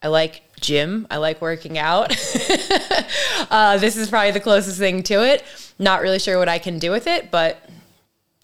I 0.03 0.09
like 0.09 0.43
gym, 0.61 1.07
I 1.11 1.17
like 1.17 1.41
working 1.41 1.79
out. 1.79 2.11
uh, 3.51 3.79
this 3.79 3.97
is 3.97 4.11
probably 4.11 4.33
the 4.33 4.41
closest 4.41 4.79
thing 4.79 5.03
to 5.05 5.25
it. 5.27 5.45
Not 5.79 6.03
really 6.03 6.19
sure 6.19 6.39
what 6.39 6.49
I 6.49 6.59
can 6.59 6.79
do 6.79 6.91
with 6.91 7.07
it, 7.07 7.31
but 7.31 7.69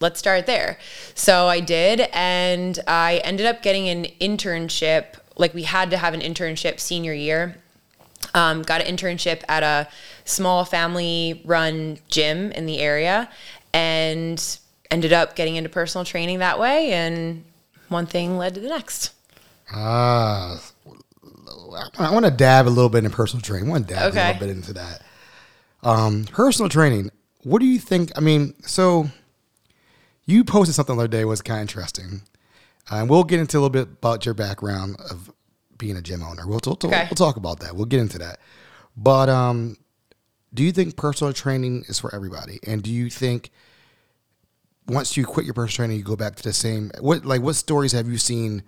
let's 0.00 0.18
start 0.18 0.46
there. 0.46 0.78
So 1.14 1.48
I 1.48 1.60
did, 1.60 2.08
and 2.12 2.78
I 2.86 3.20
ended 3.24 3.46
up 3.46 3.62
getting 3.62 3.88
an 3.88 4.06
internship. 4.20 5.14
Like 5.36 5.54
we 5.54 5.62
had 5.62 5.90
to 5.90 5.96
have 5.96 6.14
an 6.14 6.20
internship 6.20 6.80
senior 6.80 7.12
year. 7.12 7.56
Um, 8.34 8.62
got 8.62 8.82
an 8.82 8.94
internship 8.94 9.42
at 9.48 9.62
a 9.62 9.88
small 10.24 10.64
family 10.64 11.40
run 11.44 11.98
gym 12.08 12.52
in 12.52 12.66
the 12.66 12.78
area 12.78 13.30
and 13.72 14.58
ended 14.90 15.12
up 15.12 15.34
getting 15.34 15.56
into 15.56 15.70
personal 15.70 16.04
training 16.04 16.40
that 16.40 16.58
way. 16.58 16.92
And 16.92 17.44
one 17.88 18.06
thing 18.06 18.36
led 18.36 18.54
to 18.54 18.60
the 18.60 18.68
next. 18.68 19.12
Ah, 19.72 20.60
I 21.98 22.10
want 22.12 22.24
to 22.24 22.30
dab 22.30 22.66
a 22.66 22.70
little 22.70 22.88
bit 22.88 23.04
in 23.04 23.10
personal 23.10 23.42
training. 23.42 23.68
I 23.68 23.70
want 23.72 23.88
to 23.88 23.94
dab 23.94 24.12
a 24.12 24.14
little 24.14 24.40
bit 24.40 24.50
into 24.50 24.72
that. 24.74 25.02
Um, 25.82 26.24
personal 26.24 26.68
training. 26.68 27.10
What 27.44 27.60
do 27.60 27.66
you 27.66 27.78
think? 27.78 28.10
I 28.16 28.20
mean, 28.20 28.54
so 28.62 29.08
you 30.28 30.44
posted 30.44 30.74
something 30.74 30.96
the 30.96 31.02
other 31.04 31.08
day 31.08 31.24
was 31.24 31.42
kind 31.42 31.58
of 31.58 31.62
interesting, 31.62 32.22
uh, 32.90 32.96
and 32.96 33.10
we'll 33.10 33.24
get 33.24 33.40
into 33.40 33.56
a 33.56 33.60
little 33.60 33.70
bit 33.70 33.88
about 33.88 34.24
your 34.26 34.34
background 34.34 34.96
of 35.10 35.32
being 35.78 35.96
a 35.96 36.02
gym 36.02 36.22
owner. 36.22 36.46
We'll, 36.46 36.60
we'll, 36.64 36.74
Okay. 36.84 37.06
we'll 37.10 37.16
talk 37.16 37.36
about 37.36 37.60
that. 37.60 37.74
We'll 37.74 37.86
get 37.86 38.00
into 38.00 38.18
that. 38.18 38.38
But 38.96 39.28
um, 39.28 39.76
do 40.52 40.62
you 40.62 40.72
think 40.72 40.96
personal 40.96 41.32
training 41.32 41.84
is 41.88 41.98
for 41.98 42.14
everybody? 42.14 42.58
And 42.66 42.82
do 42.82 42.90
you 42.92 43.10
think 43.10 43.50
once 44.86 45.16
you 45.16 45.24
quit 45.24 45.44
your 45.46 45.54
personal 45.54 45.76
training, 45.86 45.98
you 45.98 46.04
go 46.04 46.16
back 46.16 46.36
to 46.36 46.42
the 46.42 46.52
same? 46.52 46.90
What 47.00 47.24
like 47.24 47.40
what 47.42 47.54
stories 47.54 47.92
have 47.92 48.08
you 48.08 48.18
seen 48.18 48.62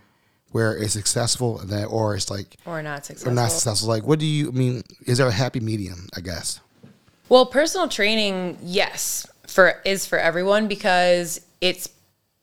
where 0.52 0.76
it's 0.76 0.92
successful 0.94 1.60
and 1.60 1.68
then, 1.70 1.84
or 1.86 2.14
it's 2.14 2.30
like 2.30 2.56
Or 2.66 2.82
not 2.82 3.06
successful. 3.06 3.32
or 3.32 3.34
not 3.34 3.50
successful? 3.52 3.88
Like, 3.88 4.04
what 4.06 4.18
do 4.18 4.26
you 4.26 4.48
I 4.48 4.52
mean? 4.52 4.82
Is 5.06 5.18
there 5.18 5.26
a 5.28 5.32
happy 5.32 5.60
medium? 5.60 6.08
I 6.16 6.20
guess. 6.20 6.60
Well, 7.28 7.46
personal 7.46 7.86
training, 7.88 8.58
yes, 8.62 9.24
for 9.50 9.80
is 9.84 10.06
for 10.06 10.18
everyone 10.18 10.68
because 10.68 11.40
it's 11.60 11.88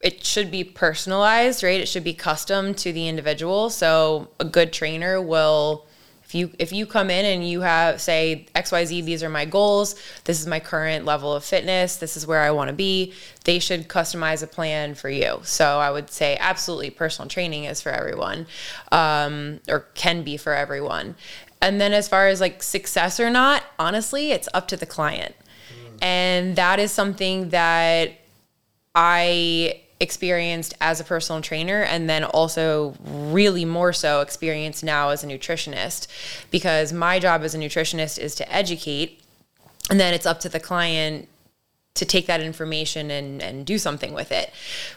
it 0.02 0.24
should 0.24 0.52
be 0.52 0.64
personalized, 0.64 1.64
right? 1.64 1.82
It 1.82 1.88
should 1.88 2.04
be 2.04 2.14
custom 2.14 2.76
to 2.76 2.94
the 2.94 3.08
individual. 3.08 3.72
So 3.72 4.30
a 4.40 4.46
good 4.46 4.72
trainer 4.72 5.20
will 5.20 5.88
If 6.24 6.36
you 6.36 6.52
if 6.60 6.74
you 6.74 6.86
come 6.86 7.10
in 7.10 7.26
and 7.26 7.48
you 7.48 7.62
have 7.62 8.02
say 8.02 8.48
XYZ 8.54 9.06
these 9.06 9.24
are 9.24 9.30
my 9.30 9.46
goals, 9.46 9.96
this 10.26 10.42
is 10.42 10.46
my 10.46 10.60
current 10.60 11.06
level 11.06 11.34
of 11.34 11.46
fitness, 11.46 11.96
this 11.96 12.18
is 12.18 12.28
where 12.28 12.42
I 12.42 12.52
want 12.52 12.68
to 12.68 12.74
be, 12.74 13.14
they 13.46 13.60
should 13.60 13.88
customize 13.88 14.44
a 14.44 14.48
plan 14.48 14.94
for 14.94 15.10
you. 15.10 15.40
So 15.44 15.80
I 15.80 15.90
would 15.90 16.10
say 16.12 16.36
absolutely 16.40 16.90
personal 16.90 17.30
training 17.30 17.64
is 17.64 17.82
for 17.82 17.92
everyone. 17.92 18.46
Um, 18.92 19.62
or 19.70 19.88
can 19.94 20.24
be 20.24 20.36
for 20.36 20.54
everyone. 20.54 21.16
And 21.62 21.80
then 21.82 21.94
as 21.94 22.08
far 22.10 22.28
as 22.28 22.42
like 22.42 22.62
success 22.62 23.20
or 23.20 23.30
not, 23.30 23.64
honestly, 23.80 24.32
it's 24.32 24.50
up 24.54 24.68
to 24.68 24.78
the 24.78 24.86
client. 24.86 25.34
And 26.02 26.56
that 26.56 26.80
is 26.80 26.92
something 26.92 27.50
that 27.50 28.12
I 28.96 29.82
experienced 30.00 30.76
as 30.80 31.00
a 31.00 31.04
personal 31.04 31.42
trainer 31.42 31.82
and 31.82 32.10
then 32.10 32.24
also 32.24 32.96
really 33.04 33.66
more 33.66 33.92
so 33.92 34.22
experienced 34.22 34.84
now 34.84 35.10
as 35.10 35.24
a 35.24 35.28
nutritionist 35.28 36.08
because 36.52 36.94
my 36.94 37.18
job 37.18 37.42
as 37.42 37.56
a 37.56 37.58
nutritionist 37.58 38.20
is 38.20 38.36
to 38.36 38.54
educate 38.54 39.22
and 39.90 40.00
then 40.00 40.14
it's 40.14 40.26
up 40.26 40.40
to 40.42 40.50
the 40.50 40.60
client 40.60 41.28
to 41.96 42.06
take 42.06 42.28
that 42.28 42.42
information 42.42 43.10
and, 43.10 43.42
and 43.42 43.66
do 43.66 43.80
something 43.80 44.14
with 44.14 44.32
it. 44.32 44.52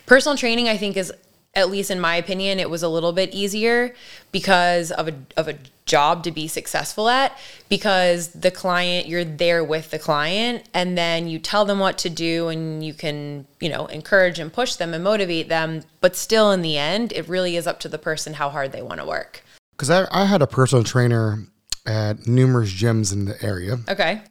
Personal 0.05 0.37
training, 0.37 0.69
I 0.69 0.77
think, 0.77 0.99
is 0.99 1.13
at 1.55 1.71
least 1.71 1.91
in 1.91 1.99
my 1.99 2.17
opinion, 2.17 2.61
it 2.61 2.71
was 2.71 2.83
a 2.83 2.89
little 2.89 3.13
bit 3.13 3.35
easier 3.35 3.95
because 4.33 4.93
of 4.93 5.09
a 5.09 5.15
of 5.37 5.49
a 5.49 5.55
job 5.91 6.23
to 6.23 6.31
be 6.31 6.47
successful 6.47 7.09
at 7.09 7.37
because 7.69 8.29
the 8.29 8.51
client 8.51 9.09
you're 9.09 9.25
there 9.25 9.65
with 9.65 9.91
the 9.91 9.99
client 9.99 10.63
and 10.73 10.97
then 10.97 11.27
you 11.27 11.37
tell 11.37 11.65
them 11.65 11.81
what 11.81 11.99
to 11.99 12.09
do 12.09 12.47
and 12.47 12.85
you 12.85 12.95
can 12.95 13.45
you 13.59 13.69
know 13.69 13.87
encourage 13.87 14.39
and 14.39 14.53
push 14.53 14.77
them 14.77 14.95
and 14.95 15.03
motivate 15.03 15.49
them 15.49 15.83
but 16.01 16.15
still 16.15 16.53
in 16.53 16.63
the 16.63 16.79
end 16.79 17.13
it 17.13 17.29
really 17.29 17.57
is 17.57 17.67
up 17.67 17.81
to 17.81 17.89
the 17.89 17.99
person 17.99 18.35
how 18.35 18.49
hard 18.49 18.71
they 18.71 18.83
want 18.83 19.01
to 19.01 19.07
work. 19.07 19.43
Because 19.73 19.91
I, 19.91 20.07
I 20.13 20.27
had 20.27 20.43
a 20.43 20.47
personal 20.47 20.85
trainer 20.85 21.45
at 21.85 22.25
numerous 22.25 22.73
gyms 22.73 23.13
in 23.13 23.25
the 23.25 23.43
area. 23.43 23.79
Okay. 23.89 24.23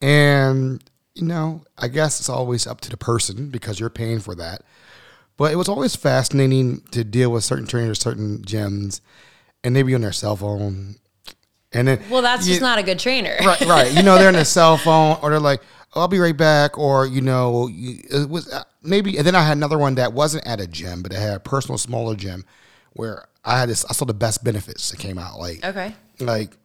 And 0.00 0.82
you 1.14 1.24
know 1.24 1.64
i 1.78 1.88
guess 1.88 2.20
it's 2.20 2.28
always 2.28 2.66
up 2.66 2.82
to 2.82 2.90
the 2.90 2.96
person 2.98 3.48
because 3.48 3.80
you're 3.80 3.90
paying 3.90 4.20
for 4.20 4.36
that. 4.36 4.62
But 5.36 5.52
it 5.52 5.56
was 5.56 5.68
always 5.68 5.96
fascinating 5.96 6.82
to 6.92 7.02
deal 7.02 7.32
with 7.32 7.42
certain 7.42 7.66
trainers 7.66 7.98
certain 7.98 8.38
gyms 8.42 9.00
and 9.66 9.74
they 9.74 9.82
be 9.82 9.96
on 9.96 10.00
their 10.00 10.12
cell 10.12 10.36
phone. 10.36 10.94
And 11.72 11.88
then 11.88 12.00
Well, 12.08 12.22
that's 12.22 12.46
you, 12.46 12.52
just 12.52 12.62
not 12.62 12.78
a 12.78 12.84
good 12.84 13.00
trainer. 13.00 13.36
right, 13.40 13.60
right. 13.62 13.92
You 13.92 14.04
know, 14.04 14.16
they're 14.16 14.28
on 14.28 14.34
their 14.34 14.44
cell 14.58 14.78
phone 14.78 15.18
or 15.20 15.30
they're 15.30 15.40
like, 15.40 15.60
oh, 15.94 16.02
I'll 16.02 16.08
be 16.08 16.20
right 16.20 16.36
back. 16.36 16.78
Or, 16.78 17.04
you 17.04 17.20
know, 17.20 17.68
it 17.72 18.30
was 18.30 18.50
uh, 18.52 18.62
maybe, 18.84 19.18
and 19.18 19.26
then 19.26 19.34
I 19.34 19.42
had 19.42 19.56
another 19.56 19.76
one 19.76 19.96
that 19.96 20.12
wasn't 20.12 20.46
at 20.46 20.60
a 20.60 20.68
gym, 20.68 21.02
but 21.02 21.12
it 21.12 21.18
had 21.18 21.34
a 21.34 21.40
personal 21.40 21.78
smaller 21.78 22.14
gym 22.14 22.44
where 22.92 23.26
I 23.44 23.58
had 23.58 23.68
this, 23.68 23.84
I 23.86 23.92
saw 23.92 24.04
the 24.04 24.14
best 24.14 24.44
benefits 24.44 24.88
that 24.92 25.00
came 25.00 25.18
out. 25.18 25.40
Like, 25.40 25.64
okay. 25.64 25.94
Like, 26.20 26.56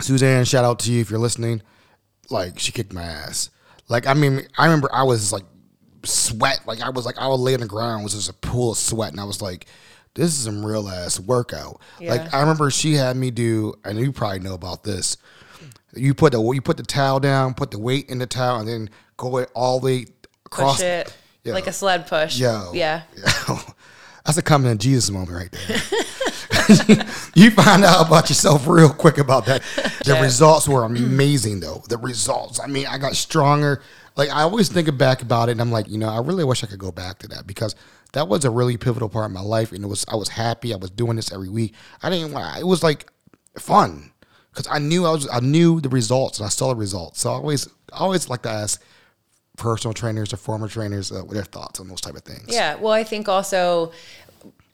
Suzanne, 0.00 0.44
shout 0.44 0.64
out 0.64 0.78
to 0.80 0.92
you 0.92 1.00
if 1.00 1.10
you're 1.10 1.18
listening. 1.18 1.60
Like, 2.30 2.60
she 2.60 2.70
kicked 2.70 2.92
my 2.92 3.02
ass. 3.02 3.50
Like, 3.88 4.06
I 4.06 4.14
mean, 4.14 4.46
I 4.56 4.66
remember 4.66 4.88
I 4.92 5.02
was 5.02 5.32
like 5.32 5.44
sweat. 6.04 6.60
Like, 6.66 6.80
I 6.82 6.90
was 6.90 7.04
like, 7.04 7.18
I 7.18 7.26
would 7.26 7.40
lay 7.40 7.54
on 7.54 7.60
the 7.60 7.66
ground, 7.66 8.04
was 8.04 8.14
just 8.14 8.30
a 8.30 8.34
pool 8.34 8.72
of 8.72 8.78
sweat. 8.78 9.10
And 9.10 9.20
I 9.20 9.24
was 9.24 9.42
like, 9.42 9.66
this 10.14 10.26
is 10.28 10.44
some 10.44 10.64
real 10.64 10.88
ass 10.88 11.20
workout. 11.20 11.80
Yeah. 12.00 12.12
Like 12.12 12.34
I 12.34 12.40
remember 12.40 12.70
she 12.70 12.94
had 12.94 13.16
me 13.16 13.30
do, 13.30 13.74
and 13.84 13.98
you 13.98 14.12
probably 14.12 14.40
know 14.40 14.54
about 14.54 14.84
this. 14.84 15.16
You 15.94 16.14
put 16.14 16.32
the 16.32 16.42
you 16.52 16.60
put 16.60 16.76
the 16.76 16.82
towel 16.82 17.20
down, 17.20 17.54
put 17.54 17.70
the 17.70 17.78
weight 17.78 18.08
in 18.10 18.18
the 18.18 18.26
towel, 18.26 18.60
and 18.60 18.68
then 18.68 18.90
go 19.16 19.38
it 19.38 19.50
all 19.54 19.80
the 19.80 19.86
way 19.86 20.06
across. 20.46 20.82
Yo. 20.82 21.04
like 21.54 21.66
a 21.66 21.72
sled 21.72 22.06
push. 22.06 22.38
Yo, 22.38 22.72
yeah. 22.74 23.02
Yo. 23.16 23.56
That's 24.26 24.36
a 24.36 24.42
coming 24.42 24.70
in 24.70 24.76
Jesus 24.76 25.10
moment 25.10 25.30
right 25.32 25.50
there. 25.50 25.78
you 27.34 27.50
find 27.50 27.82
out 27.82 28.06
about 28.06 28.28
yourself 28.28 28.66
real 28.66 28.90
quick 28.90 29.16
about 29.16 29.46
that. 29.46 29.62
The 30.04 30.14
yeah. 30.14 30.20
results 30.20 30.68
were 30.68 30.84
amazing, 30.84 31.60
though. 31.60 31.82
The 31.88 31.96
results. 31.96 32.60
I 32.60 32.66
mean, 32.66 32.86
I 32.86 32.98
got 32.98 33.16
stronger. 33.16 33.80
Like 34.16 34.30
I 34.30 34.42
always 34.42 34.68
think 34.68 34.94
back 34.98 35.22
about 35.22 35.48
it, 35.48 35.52
and 35.52 35.60
I'm 35.60 35.70
like, 35.70 35.88
you 35.88 35.96
know, 35.96 36.08
I 36.08 36.20
really 36.20 36.44
wish 36.44 36.62
I 36.62 36.66
could 36.66 36.78
go 36.78 36.92
back 36.92 37.20
to 37.20 37.28
that 37.28 37.46
because 37.46 37.74
that 38.12 38.28
was 38.28 38.44
a 38.44 38.50
really 38.50 38.76
pivotal 38.76 39.08
part 39.08 39.26
of 39.26 39.32
my 39.32 39.40
life, 39.40 39.72
and 39.72 39.84
it 39.84 39.88
was 39.88 40.04
I 40.08 40.16
was 40.16 40.28
happy. 40.28 40.72
I 40.72 40.76
was 40.76 40.90
doing 40.90 41.16
this 41.16 41.32
every 41.32 41.48
week. 41.48 41.74
I 42.02 42.10
didn't. 42.10 42.32
want. 42.32 42.58
It 42.58 42.64
was 42.64 42.82
like 42.82 43.10
fun 43.58 44.12
because 44.50 44.66
I 44.70 44.78
knew 44.78 45.06
I 45.06 45.10
was 45.10 45.28
I 45.30 45.40
knew 45.40 45.80
the 45.80 45.88
results, 45.88 46.38
and 46.38 46.46
I 46.46 46.48
saw 46.48 46.68
the 46.68 46.76
results. 46.76 47.20
So 47.20 47.30
I 47.30 47.34
always 47.34 47.68
I 47.92 47.98
always 47.98 48.28
like 48.28 48.42
to 48.42 48.50
ask 48.50 48.82
personal 49.56 49.92
trainers 49.92 50.32
or 50.32 50.36
former 50.36 50.68
trainers 50.68 51.12
uh, 51.12 51.22
their 51.24 51.44
thoughts 51.44 51.80
on 51.80 51.88
those 51.88 52.00
type 52.00 52.14
of 52.14 52.22
things. 52.22 52.46
Yeah, 52.48 52.76
well, 52.76 52.92
I 52.92 53.04
think 53.04 53.28
also, 53.28 53.92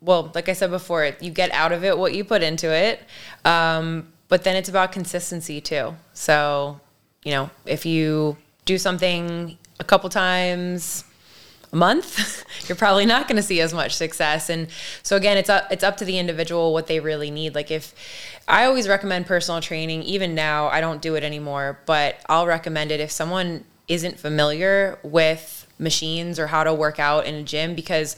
well, 0.00 0.31
like 0.35 0.49
I 0.49 0.53
said 0.53 0.71
before, 0.71 1.11
you 1.21 1.31
get 1.31 1.50
out 1.53 1.73
of 1.73 1.85
it 1.85 1.99
what 1.99 2.14
you 2.14 2.25
put 2.25 2.43
into 2.43 2.73
it, 2.73 3.00
um, 3.45 4.12
but 4.29 4.45
then 4.45 4.57
it's 4.57 4.69
about 4.69 4.93
consistency 4.93 5.61
too. 5.61 5.97
So, 6.12 6.81
you 7.25 7.33
know, 7.33 7.50
if 7.67 7.85
you 7.85 8.37
do 8.64 8.79
something 8.79 9.59
a 9.81 9.85
couple 9.85 10.09
times 10.09 11.05
a 11.75 11.76
month, 11.76 12.45
you're 12.69 12.76
probably 12.76 13.04
not 13.04 13.28
going 13.28 13.37
to 13.37 13.43
see 13.43 13.61
as 13.61 13.75
much 13.75 13.95
success. 13.95 14.49
And 14.49 14.69
so 15.02 15.16
again, 15.16 15.37
it's 15.37 15.50
up 15.50 15.71
it's 15.71 15.85
up 15.85 15.99
to 15.99 16.04
the 16.04 16.19
individual 16.19 16.73
what 16.73 16.87
they 16.87 17.00
really 17.00 17.31
need. 17.31 17.54
Like 17.54 17.71
if 17.71 17.95
I 18.49 18.64
always 18.64 18.88
recommend 18.88 19.26
personal 19.26 19.61
training, 19.61 20.02
even 20.04 20.35
now 20.35 20.69
I 20.69 20.81
don't 20.81 21.02
do 21.02 21.16
it 21.16 21.25
anymore, 21.25 21.78
but 21.85 22.16
I'll 22.28 22.47
recommend 22.47 22.90
it 22.93 23.00
if 23.00 23.11
someone 23.11 23.64
isn't 23.88 24.19
familiar 24.19 24.99
with 25.02 25.66
machines 25.78 26.38
or 26.38 26.47
how 26.47 26.64
to 26.64 26.73
work 26.73 26.99
out 26.99 27.26
in 27.26 27.35
a 27.35 27.43
gym 27.43 27.75
because 27.75 28.16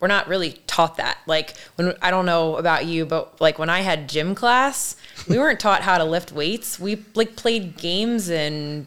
we're 0.00 0.08
not 0.08 0.26
really 0.26 0.52
taught 0.66 0.96
that. 0.96 1.18
Like 1.26 1.56
when 1.76 1.94
I 2.02 2.10
don't 2.10 2.26
know 2.26 2.56
about 2.56 2.86
you, 2.86 3.06
but 3.06 3.40
like 3.40 3.58
when 3.58 3.70
I 3.70 3.82
had 3.82 4.08
gym 4.08 4.34
class, 4.34 4.96
we 5.28 5.38
weren't 5.38 5.60
taught 5.60 5.82
how 5.82 5.98
to 5.98 6.04
lift 6.04 6.32
weights. 6.32 6.80
We 6.80 7.04
like 7.14 7.36
played 7.36 7.76
games 7.76 8.28
and 8.28 8.86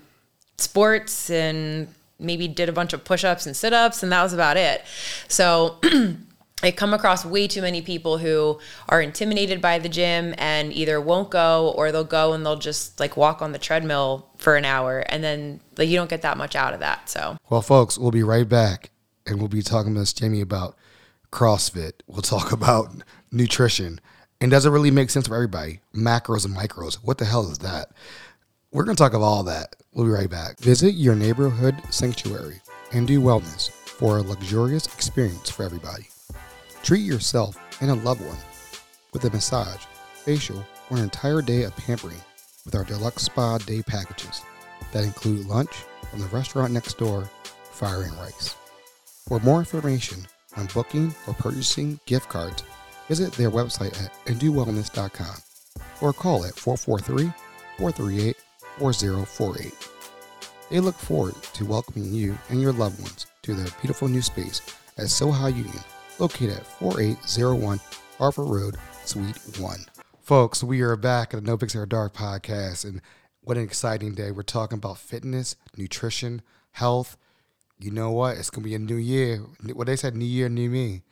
sports 0.58 1.30
and 1.30 1.88
maybe 2.20 2.48
did 2.48 2.70
a 2.70 2.74
bunch 2.74 2.94
of 2.94 3.04
push-ups 3.04 3.46
and 3.46 3.56
sit-ups 3.56 4.04
and 4.04 4.12
that 4.12 4.24
was 4.24 4.34
about 4.34 4.58
it 4.58 4.84
so 5.28 5.78
I 6.64 6.72
come 6.72 6.92
across 6.92 7.24
way 7.24 7.48
too 7.48 7.62
many 7.62 7.84
people 7.84 8.18
who 8.18 8.60
are 8.90 9.00
intimidated 9.00 9.62
by 9.62 9.78
the 9.78 9.90
gym 9.90 10.34
and 10.40 10.74
either 10.74 11.00
won't 11.00 11.30
go 11.30 11.72
or 11.78 11.92
they'll 11.92 12.04
go 12.04 12.34
and 12.34 12.44
they'll 12.44 12.56
just 12.56 13.00
like 13.00 13.16
walk 13.16 13.44
on 13.44 13.52
the 13.52 13.60
treadmill 13.60 14.28
for 14.38 14.56
an 14.56 14.66
hour 14.66 15.00
and 15.02 15.24
then 15.24 15.60
like 15.78 15.88
you 15.88 15.96
don't 15.96 16.10
get 16.10 16.24
that 16.24 16.36
much 16.36 16.56
out 16.56 16.74
of 16.74 16.80
that. 16.80 17.10
So 17.10 17.38
well, 17.50 17.62
folks, 17.62 18.00
we'll 18.00 18.10
be 18.10 18.24
right 18.24 18.50
back 18.50 18.90
and 19.28 19.38
we'll 19.38 19.50
be 19.50 19.62
talking 19.62 19.94
to 19.94 20.16
Jamie 20.16 20.42
about 20.42 20.76
CrossFit. 21.32 21.94
We'll 22.08 22.24
talk 22.24 22.52
about 22.62 23.04
nutrition 23.32 24.02
and 24.42 24.50
does 24.50 24.66
it 24.66 24.72
really 24.72 24.92
make 24.92 25.12
sense 25.12 25.28
for 25.28 25.36
everybody? 25.36 25.82
Macros 25.94 26.44
and 26.44 26.56
micros. 26.56 26.96
What 26.96 27.20
the 27.20 27.26
hell 27.26 27.52
is 27.52 27.60
that? 27.60 27.92
We're 28.78 28.84
going 28.84 28.96
to 28.96 29.04
talk 29.04 29.16
of 29.16 29.24
all 29.24 29.42
that. 29.42 29.76
We'll 29.92 30.06
be 30.06 30.12
right 30.12 30.30
back. 30.30 30.60
Visit 30.60 30.92
your 30.92 31.16
neighborhood 31.16 31.76
sanctuary 31.90 32.62
Indo 32.94 33.14
Wellness 33.14 33.72
for 33.72 34.20
a 34.20 34.22
luxurious 34.22 34.86
experience 34.86 35.50
for 35.50 35.64
everybody. 35.64 36.10
Treat 36.84 37.00
yourself 37.00 37.58
and 37.82 37.90
a 37.90 37.96
loved 37.96 38.22
one 38.22 38.38
with 39.14 39.26
a 39.26 39.32
massage, 39.32 39.84
facial, 40.14 40.64
or 40.92 40.98
an 40.98 41.04
entire 41.04 41.42
day 41.42 41.64
of 41.64 41.76
pampering 41.76 42.22
with 42.66 42.76
our 42.76 42.84
deluxe 42.84 43.24
spa 43.24 43.58
day 43.58 43.82
packages 43.82 44.44
that 44.92 45.04
include 45.04 45.48
lunch 45.48 45.74
from 46.12 46.20
the 46.20 46.28
restaurant 46.28 46.72
next 46.72 47.00
door, 47.00 47.28
Fire 47.72 48.04
and 48.04 48.14
Rice. 48.20 48.54
For 49.28 49.40
more 49.40 49.58
information 49.58 50.28
on 50.56 50.68
booking 50.76 51.16
or 51.26 51.34
purchasing 51.34 52.00
gift 52.06 52.30
cards, 52.30 52.64
visit 53.08 53.34
their 53.34 53.50
website 53.50 54.00
at 54.04 54.14
indowellness.com 54.26 55.38
or 56.00 56.14
call 56.14 56.46
at 56.46 56.54
443 56.54 57.34
438 57.80 58.38
4048. 58.80 59.74
They 60.70 60.80
look 60.80 60.96
forward 60.96 61.36
to 61.54 61.66
welcoming 61.66 62.14
you 62.14 62.38
and 62.50 62.62
your 62.62 62.74
loved 62.74 63.02
ones 63.02 63.26
to 63.44 63.54
their 63.54 63.68
beautiful 63.82 64.08
new 64.08 64.22
space 64.22 64.62
at 64.98 65.06
Soha 65.06 65.56
Union, 65.56 65.84
located 66.20 66.58
at 66.58 66.68
4801 66.68 67.80
Harford 68.18 68.48
Road, 68.48 68.76
Suite 69.06 69.38
1. 69.60 69.80
Folks, 70.22 70.64
we 70.64 70.82
are 70.82 70.96
back 70.96 71.34
at 71.34 71.42
the 71.42 71.50
No 71.50 71.58
Picks 71.58 71.74
Dark 71.74 72.14
podcast, 72.14 72.84
and 72.84 73.02
what 73.42 73.58
an 73.58 73.64
exciting 73.64 74.14
day. 74.14 74.32
We're 74.32 74.44
talking 74.44 74.78
about 74.78 74.98
fitness, 74.98 75.56
nutrition, 75.78 76.42
health. 76.72 77.18
You 77.80 77.92
know 77.92 78.12
what? 78.12 78.38
It's 78.38 78.50
going 78.50 78.64
to 78.64 78.70
be 78.70 78.76
a 78.76 78.80
new 78.80 78.98
year. 78.98 79.38
What 79.74 79.88
they 79.88 79.96
said, 79.96 80.16
new 80.16 80.26
year, 80.26 80.50
new 80.50 80.70
me. 80.70 81.04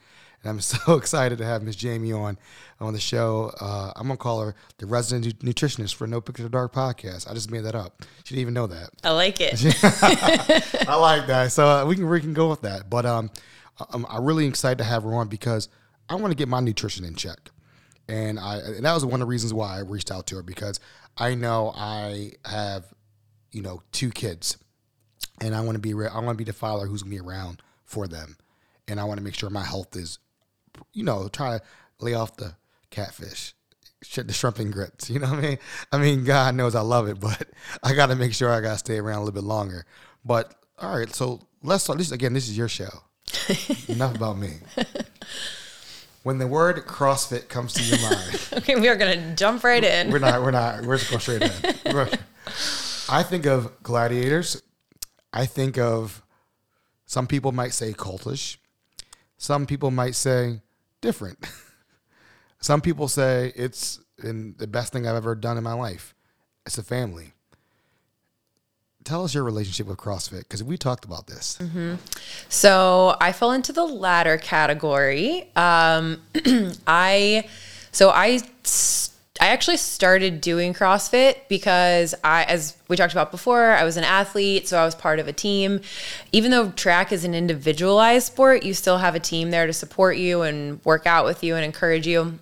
And 0.45 0.51
I'm 0.51 0.61
so 0.61 0.93
excited 0.93 1.39
to 1.39 1.45
have 1.45 1.63
Miss 1.63 1.75
Jamie 1.75 2.13
on 2.13 2.37
on 2.79 2.93
the 2.93 2.99
show. 2.99 3.51
Uh, 3.59 3.91
I'm 3.95 4.07
gonna 4.07 4.17
call 4.17 4.41
her 4.41 4.55
the 4.77 4.85
resident 4.85 5.39
nutritionist 5.39 5.95
for 5.95 6.05
No 6.05 6.21
Picture 6.21 6.47
Dark 6.47 6.71
podcast. 6.71 7.29
I 7.29 7.33
just 7.33 7.49
made 7.49 7.61
that 7.61 7.75
up. 7.75 8.03
She 8.23 8.35
didn't 8.35 8.41
even 8.41 8.53
know 8.53 8.67
that. 8.67 8.89
I 9.03 9.11
like 9.11 9.37
it. 9.39 9.53
I 10.87 10.95
like 10.95 11.25
that. 11.27 11.51
So 11.51 11.65
uh, 11.67 11.85
we 11.85 11.95
can 11.95 12.07
we 12.07 12.21
can 12.21 12.33
go 12.33 12.49
with 12.49 12.61
that. 12.61 12.89
But 12.89 13.05
um, 13.05 13.31
I'm, 13.89 14.05
I'm 14.05 14.23
really 14.23 14.45
excited 14.45 14.77
to 14.77 14.83
have 14.83 15.03
her 15.03 15.13
on 15.15 15.27
because 15.27 15.67
I 16.07 16.15
want 16.15 16.31
to 16.31 16.35
get 16.35 16.47
my 16.47 16.59
nutrition 16.59 17.05
in 17.05 17.15
check, 17.15 17.49
and 18.07 18.39
I 18.39 18.57
and 18.57 18.85
that 18.85 18.93
was 18.93 19.03
one 19.03 19.15
of 19.15 19.19
the 19.21 19.25
reasons 19.25 19.51
why 19.53 19.75
I 19.75 19.79
reached 19.79 20.11
out 20.11 20.27
to 20.27 20.35
her 20.35 20.43
because 20.43 20.79
I 21.17 21.33
know 21.33 21.73
I 21.75 22.33
have, 22.45 22.85
you 23.51 23.63
know, 23.63 23.81
two 23.91 24.11
kids, 24.11 24.57
and 25.41 25.55
I 25.55 25.61
want 25.61 25.73
to 25.73 25.79
be 25.79 25.93
I 25.93 26.19
want 26.19 26.29
to 26.29 26.35
be 26.35 26.43
the 26.43 26.53
father 26.53 26.85
who's 26.85 27.01
gonna 27.01 27.15
be 27.15 27.19
around 27.19 27.63
for 27.83 28.07
them, 28.07 28.37
and 28.87 28.99
I 28.99 29.05
want 29.05 29.17
to 29.17 29.23
make 29.23 29.33
sure 29.33 29.49
my 29.49 29.65
health 29.65 29.95
is 29.95 30.19
you 30.93 31.03
know, 31.03 31.27
try 31.27 31.57
to 31.57 31.63
lay 31.99 32.13
off 32.13 32.35
the 32.37 32.55
catfish. 32.89 33.53
shit, 34.01 34.27
the 34.27 34.33
shrimp 34.33 34.59
and 34.59 34.71
grits. 34.71 35.09
You 35.09 35.19
know 35.19 35.29
what 35.29 35.39
I 35.39 35.41
mean? 35.41 35.57
I 35.91 35.97
mean, 35.97 36.23
God 36.23 36.55
knows 36.55 36.75
I 36.75 36.81
love 36.81 37.07
it, 37.07 37.19
but 37.19 37.47
I 37.83 37.93
got 37.93 38.07
to 38.07 38.15
make 38.15 38.33
sure 38.33 38.49
I 38.51 38.61
got 38.61 38.73
to 38.73 38.77
stay 38.77 38.97
around 38.97 39.17
a 39.17 39.19
little 39.21 39.33
bit 39.33 39.43
longer. 39.43 39.85
But 40.23 40.53
all 40.79 40.97
right, 40.97 41.13
so 41.13 41.41
let's 41.63 41.83
start. 41.83 41.99
This 41.99 42.11
again, 42.11 42.33
this 42.33 42.47
is 42.49 42.57
your 42.57 42.67
show. 42.69 42.89
Enough 43.87 44.15
about 44.15 44.37
me. 44.37 44.51
When 46.23 46.37
the 46.39 46.47
word 46.47 46.77
CrossFit 46.87 47.49
comes 47.49 47.73
to 47.73 47.83
your 47.83 47.99
mind, 48.01 48.49
Okay, 48.53 48.75
we 48.75 48.87
are 48.89 48.95
gonna 48.95 49.35
jump 49.35 49.63
right 49.63 49.83
in. 49.83 50.09
we're 50.11 50.19
not. 50.19 50.41
We're 50.41 50.51
not. 50.51 50.83
We're 50.83 50.97
just 50.97 51.09
going 51.11 51.19
straight 51.21 51.41
in. 51.43 52.09
I 53.07 53.21
think 53.23 53.45
of 53.45 53.83
gladiators. 53.83 54.61
I 55.31 55.45
think 55.45 55.77
of 55.77 56.23
some 57.05 57.27
people 57.27 57.51
might 57.51 57.73
say 57.73 57.93
cultish. 57.93 58.57
Some 59.37 59.65
people 59.67 59.91
might 59.91 60.15
say 60.15 60.61
different. 61.05 61.37
Some 62.59 62.81
people 62.81 63.07
say 63.07 63.53
it's 63.55 63.99
the 64.17 64.67
best 64.67 64.91
thing 64.91 65.07
I've 65.07 65.15
ever 65.15 65.35
done 65.35 65.57
in 65.57 65.63
my 65.63 65.73
life. 65.73 66.15
It's 66.65 66.77
a 66.77 66.83
family. 66.83 67.33
Tell 69.03 69.23
us 69.23 69.35
your 69.35 69.43
relationship 69.43 69.85
with 69.85 69.97
CrossFit 69.97 70.39
because 70.39 70.63
we 70.63 70.77
talked 70.77 71.05
about 71.05 71.27
this. 71.27 71.59
So 72.49 73.15
I 73.21 73.33
fell 73.33 73.51
into 73.51 73.71
the 73.71 73.83
latter 73.85 74.39
category. 74.39 75.51
Um, 75.55 76.23
I 76.87 77.47
so 77.91 78.09
I 78.09 78.39
I 79.45 79.49
actually 79.49 79.77
started 79.77 80.41
doing 80.41 80.73
CrossFit 80.73 81.35
because 81.49 82.15
I, 82.23 82.45
as 82.45 82.75
we 82.87 82.97
talked 82.97 83.13
about 83.13 83.29
before, 83.29 83.73
I 83.73 83.83
was 83.83 83.95
an 83.95 84.03
athlete, 84.03 84.67
so 84.67 84.79
I 84.79 84.85
was 84.85 84.95
part 84.95 85.19
of 85.19 85.27
a 85.27 85.33
team. 85.33 85.81
Even 86.31 86.49
though 86.49 86.71
track 86.71 87.11
is 87.11 87.23
an 87.23 87.35
individualized 87.35 88.25
sport, 88.25 88.63
you 88.63 88.73
still 88.73 88.97
have 88.97 89.13
a 89.13 89.19
team 89.19 89.51
there 89.51 89.67
to 89.67 89.71
support 89.71 90.17
you 90.17 90.41
and 90.41 90.83
work 90.83 91.05
out 91.05 91.25
with 91.25 91.43
you 91.43 91.53
and 91.55 91.63
encourage 91.63 92.07
you. 92.07 92.39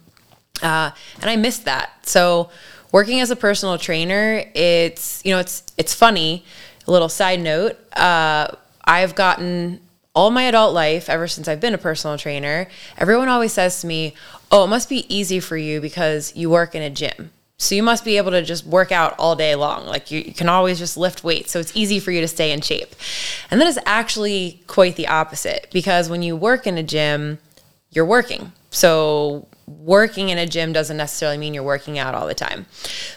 Uh, 0.62 0.92
and 1.20 1.30
I 1.30 1.36
missed 1.36 1.66
that. 1.66 2.08
So 2.08 2.50
working 2.94 3.20
as 3.20 3.32
a 3.32 3.36
personal 3.36 3.78
trainer, 3.78 4.42
it's 4.56 5.22
you 5.26 5.32
know 5.32 5.40
it's 5.40 5.64
it's 5.78 5.94
funny. 5.94 6.46
A 6.88 6.92
little 6.92 7.10
side 7.10 7.42
note: 7.42 7.78
uh, 7.98 8.48
I've 8.86 9.14
gotten 9.14 9.82
all 10.16 10.30
my 10.30 10.44
adult 10.44 10.74
life, 10.74 11.10
ever 11.10 11.28
since 11.28 11.48
I've 11.48 11.60
been 11.60 11.74
a 11.74 11.78
personal 11.78 12.18
trainer, 12.18 12.68
everyone 12.98 13.30
always 13.30 13.52
says 13.52 13.82
to 13.82 13.88
me, 13.88 14.14
"Oh, 14.54 14.64
it 14.64 14.68
must 14.68 14.88
be 14.88 15.14
easy 15.14 15.42
for 15.42 15.58
you 15.58 15.82
because 15.82 16.34
you 16.36 16.50
work 16.50 16.76
in 16.76 16.82
a 16.82 16.90
gym." 16.90 17.32
So 17.58 17.76
you 17.76 17.84
must 17.84 18.04
be 18.04 18.18
able 18.18 18.32
to 18.32 18.42
just 18.42 18.66
work 18.66 18.92
out 18.92 19.16
all 19.18 19.36
day 19.36 19.56
long. 19.56 19.86
Like 19.86 20.12
you, 20.12 20.20
you 20.20 20.34
can 20.34 20.50
always 20.50 20.80
just 20.80 20.98
lift 20.98 21.24
weights. 21.24 21.52
So 21.52 21.60
it's 21.60 21.76
easy 21.76 22.00
for 22.00 22.12
you 22.12 22.20
to 22.20 22.28
stay 22.28 22.52
in 22.52 22.62
shape. 22.62 22.94
And 23.50 23.62
that 23.62 23.68
is 23.68 23.80
actually 23.86 24.62
quite 24.68 24.96
the 24.96 25.08
opposite 25.08 25.68
because 25.72 26.10
when 26.10 26.24
you 26.24 26.36
work 26.36 26.68
in 26.68 26.78
a 26.78 26.84
gym, 26.84 27.40
you're 27.92 28.06
working. 28.06 28.52
So 28.70 29.48
working 29.68 30.30
in 30.30 30.38
a 30.38 30.46
gym 30.46 30.74
doesn't 30.74 30.98
necessarily 30.98 31.38
mean 31.38 31.54
you're 31.54 31.64
working 31.64 31.98
out 31.98 32.16
all 32.16 32.28
the 32.28 32.34
time. 32.34 32.66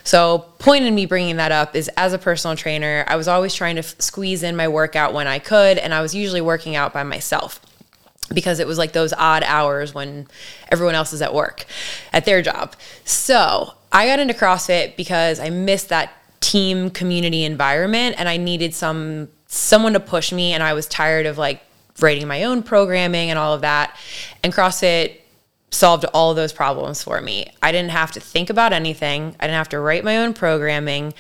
So 0.05 0.47
point 0.59 0.85
in 0.85 0.95
me 0.95 1.07
bringing 1.07 1.37
that 1.37 1.51
up 1.51 1.75
is 1.75 1.91
as 1.97 2.13
a 2.13 2.19
personal 2.19 2.57
trainer, 2.57 3.05
I 3.09 3.17
was 3.17 3.27
always 3.27 3.55
trying 3.55 3.77
to 3.77 3.81
f- 3.81 3.97
squeeze 3.99 4.43
in 4.43 4.55
my 4.55 4.69
workout 4.69 5.13
when 5.13 5.27
I 5.27 5.39
could, 5.41 5.79
and 5.79 5.93
I 5.93 6.03
was 6.03 6.15
usually 6.15 6.41
working 6.41 6.77
out 6.77 6.93
by 6.93 7.03
myself 7.03 7.61
because 8.33 8.59
it 8.59 8.67
was 8.67 8.79
like 8.79 8.93
those 8.93 9.13
odd 9.13 9.43
hours 9.45 9.95
when 9.95 10.27
everyone 10.71 10.95
else 10.95 11.13
is 11.13 11.23
at 11.23 11.33
work 11.33 11.65
at 12.13 12.25
their 12.25 12.43
job. 12.43 12.75
So 13.05 13.75
I 13.93 14.07
got 14.07 14.19
into 14.19 14.35
CrossFit 14.35 14.97
because 14.97 15.39
I 15.41 15.51
missed 15.51 15.89
that 15.91 16.13
team 16.41 16.91
community 16.91 17.45
environment 17.45 18.17
and 18.19 18.29
I 18.29 18.37
needed 18.37 18.75
some 18.75 19.29
someone 19.47 19.93
to 19.93 20.01
push 20.01 20.33
me 20.33 20.53
and 20.53 20.63
I 20.63 20.73
was 20.73 20.87
tired 20.87 21.27
of 21.27 21.39
like 21.39 21.63
writing 22.01 22.27
my 22.27 22.45
own 22.45 22.63
programming 22.63 23.31
and 23.31 23.39
all 23.39 23.55
of 23.55 23.63
that. 23.63 23.97
And 24.43 24.53
CrossFit 24.53 25.21
solved 25.71 26.05
all 26.07 26.35
those 26.35 26.53
problems 26.53 27.03
for 27.03 27.21
me. 27.21 27.53
I 27.63 27.73
didn't 27.73 27.91
have 27.91 28.13
to 28.13 28.21
think 28.21 28.51
about 28.51 28.73
anything. 28.73 29.35
I 29.41 29.47
didn't 29.47 29.59
have 29.59 29.69
to 29.71 29.81
write 29.81 30.05
my 30.05 30.19
own 30.19 30.35
programming. 30.35 31.15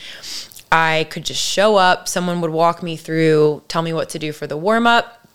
I 0.70 1.06
could 1.10 1.24
just 1.24 1.40
show 1.40 1.76
up, 1.76 2.08
someone 2.08 2.40
would 2.40 2.50
walk 2.50 2.82
me 2.82 2.96
through, 2.96 3.62
tell 3.68 3.82
me 3.82 3.92
what 3.92 4.10
to 4.10 4.18
do 4.18 4.32
for 4.32 4.46
the 4.46 4.56
warm 4.56 4.86
up, 4.86 5.25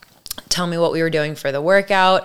tell 0.50 0.68
me 0.68 0.78
what 0.78 0.92
we 0.92 1.02
were 1.02 1.10
doing 1.10 1.36
for 1.36 1.52
the 1.52 1.62
workout. 1.62 2.24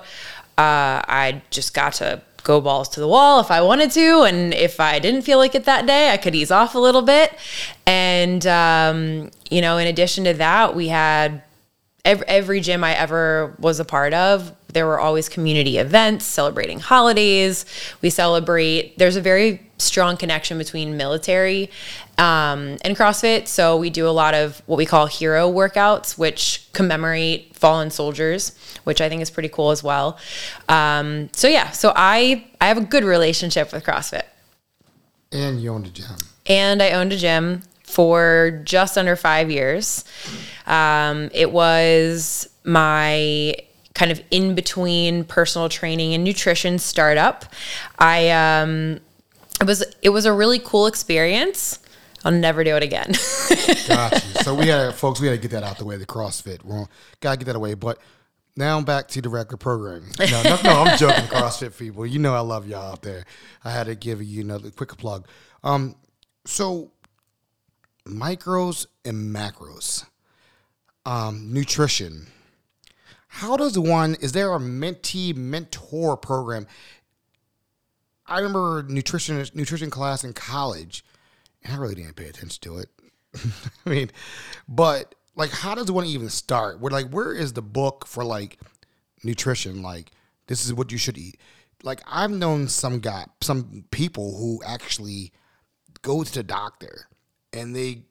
Uh, 0.59 1.02
I 1.07 1.42
just 1.50 1.74
got 1.74 1.94
to 1.94 2.22
go 2.42 2.61
balls 2.61 2.88
to 2.90 3.00
the 3.00 3.09
wall 3.09 3.40
if 3.40 3.50
I 3.50 3.61
wanted 3.61 3.90
to. 3.90 4.22
And 4.22 4.54
if 4.54 4.78
I 4.81 4.98
didn't 4.98 5.22
feel 5.22 5.38
like 5.38 5.54
it 5.54 5.64
that 5.64 5.87
day, 5.87 6.11
I 6.11 6.16
could 6.16 6.35
ease 6.35 6.50
off 6.50 6.74
a 6.74 6.78
little 6.78 7.02
bit. 7.02 7.37
And, 7.87 8.46
um, 8.46 9.31
you 9.50 9.61
know, 9.61 9.78
in 9.78 9.87
addition 9.87 10.24
to 10.24 10.35
that, 10.35 10.74
we 10.74 10.88
had 10.88 11.42
every, 12.04 12.26
every 12.26 12.61
gym 12.61 12.85
I 12.85 12.94
ever 12.94 13.57
was 13.59 13.81
a 13.81 13.85
part 13.85 14.14
of, 14.14 14.54
there 14.68 14.87
were 14.87 15.00
always 15.00 15.28
community 15.28 15.78
events 15.78 16.24
celebrating 16.24 16.78
holidays. 16.78 17.64
We 18.00 18.11
celebrate, 18.11 18.96
there's 18.98 19.16
a 19.16 19.20
very 19.20 19.65
strong 19.78 20.16
connection 20.16 20.58
between 20.58 20.96
military 20.96 21.70
um, 22.18 22.76
and 22.82 22.96
CrossFit. 22.96 23.46
So 23.46 23.76
we 23.76 23.90
do 23.90 24.08
a 24.08 24.10
lot 24.10 24.34
of 24.34 24.62
what 24.66 24.76
we 24.76 24.86
call 24.86 25.06
hero 25.06 25.50
workouts, 25.52 26.16
which 26.16 26.66
commemorate 26.72 27.54
fallen 27.54 27.90
soldiers, 27.90 28.56
which 28.84 29.00
I 29.00 29.08
think 29.08 29.22
is 29.22 29.30
pretty 29.30 29.48
cool 29.50 29.70
as 29.70 29.82
well. 29.82 30.18
Um, 30.68 31.28
so 31.32 31.46
yeah, 31.48 31.70
so 31.72 31.92
I, 31.94 32.46
I 32.60 32.68
have 32.68 32.78
a 32.78 32.84
good 32.84 33.04
relationship 33.04 33.72
with 33.72 33.84
CrossFit 33.84 34.22
And 35.32 35.60
you 35.60 35.72
own 35.72 35.82
the 35.82 35.90
gym. 35.90 36.16
and 36.46 36.82
I 36.82 36.90
owned 36.92 37.12
a 37.12 37.16
gym 37.16 37.62
for 37.82 38.62
just 38.64 38.96
under 38.98 39.14
five 39.14 39.50
years. 39.50 40.04
Um, 40.66 41.30
it 41.32 41.52
was 41.52 42.48
my 42.64 43.54
kind 43.94 44.10
of 44.10 44.20
in 44.30 44.54
between 44.54 45.24
personal 45.24 45.68
training 45.68 46.12
and 46.12 46.22
nutrition 46.24 46.78
startup. 46.78 47.46
I 47.98 48.28
um, 48.30 49.00
it 49.61 49.64
was 49.64 49.85
it 50.03 50.11
was 50.11 50.25
a 50.25 50.33
really 50.33 50.59
cool 50.59 50.87
experience. 50.87 51.79
I'll 52.25 52.33
never 52.33 52.64
do 52.64 52.75
it 52.75 52.83
again. 52.83 53.12
gotcha. 53.87 54.42
So 54.42 54.55
we 54.55 54.66
had, 54.66 54.95
folks, 54.95 55.21
we 55.21 55.29
had 55.29 55.35
to 55.35 55.40
get 55.40 55.53
that 55.53 55.62
out 55.62 55.79
the 55.79 55.85
way. 55.85 55.97
The 55.97 56.07
CrossFit, 56.07 56.64
we 56.64 56.85
gotta 57.21 57.37
get 57.37 57.45
that 57.45 57.55
away. 57.55 57.75
But 57.75 57.99
now 58.57 58.77
I'm 58.79 58.85
back 58.85 59.07
to 59.09 59.23
the 59.23 59.29
regular 59.29 59.59
programming. 59.59 60.11
No, 60.19 60.42
no, 60.42 60.59
no 60.64 60.83
I'm 60.83 60.99
joking, 60.99 61.25
CrossFit 61.27 61.79
people. 61.79 62.07
You 62.07 62.19
know 62.19 62.35
I 62.35 62.40
love 62.40 62.66
y'all 62.66 62.90
out 62.90 63.03
there. 63.03 63.25
I 63.64 63.71
had 63.71 63.87
to 63.87 63.95
give 63.95 64.23
you 64.23 64.40
another 64.40 64.71
quick 64.71 64.97
plug. 64.97 65.29
Um, 65.62 65.95
so 66.47 66.90
micros 68.07 68.87
and 69.05 69.35
macros, 69.35 70.07
um, 71.05 71.53
nutrition. 71.53 72.29
How 73.29 73.57
does 73.57 73.79
one? 73.79 74.16
Is 74.21 74.33
there 74.33 74.55
a 74.55 74.59
mentee 74.59 75.37
mentor 75.37 76.16
program? 76.16 76.66
I 78.28 78.38
remember 78.38 78.84
nutrition 78.88 79.44
nutrition 79.54 79.90
class 79.90 80.24
in 80.24 80.32
college, 80.32 81.04
and 81.62 81.74
I 81.74 81.76
really 81.78 81.94
didn't 81.94 82.16
pay 82.16 82.28
attention 82.28 82.60
to 82.62 82.78
it. 82.78 82.88
I 83.86 83.90
mean, 83.90 84.10
but 84.68 85.14
like, 85.36 85.50
how 85.50 85.74
does 85.74 85.90
one 85.90 86.06
even 86.06 86.28
start? 86.28 86.80
Where 86.80 86.90
like, 86.90 87.10
where 87.10 87.32
is 87.32 87.52
the 87.52 87.62
book 87.62 88.06
for 88.06 88.24
like 88.24 88.58
nutrition? 89.22 89.82
Like, 89.82 90.10
this 90.46 90.64
is 90.64 90.74
what 90.74 90.90
you 90.92 90.98
should 90.98 91.18
eat. 91.18 91.38
Like, 91.82 92.00
I've 92.06 92.30
known 92.30 92.68
some 92.68 93.00
guy, 93.00 93.26
some 93.40 93.84
people 93.90 94.36
who 94.38 94.62
actually 94.64 95.32
go 96.02 96.24
to 96.24 96.32
the 96.32 96.42
doctor 96.42 97.08
and 97.52 97.74
they 97.74 98.02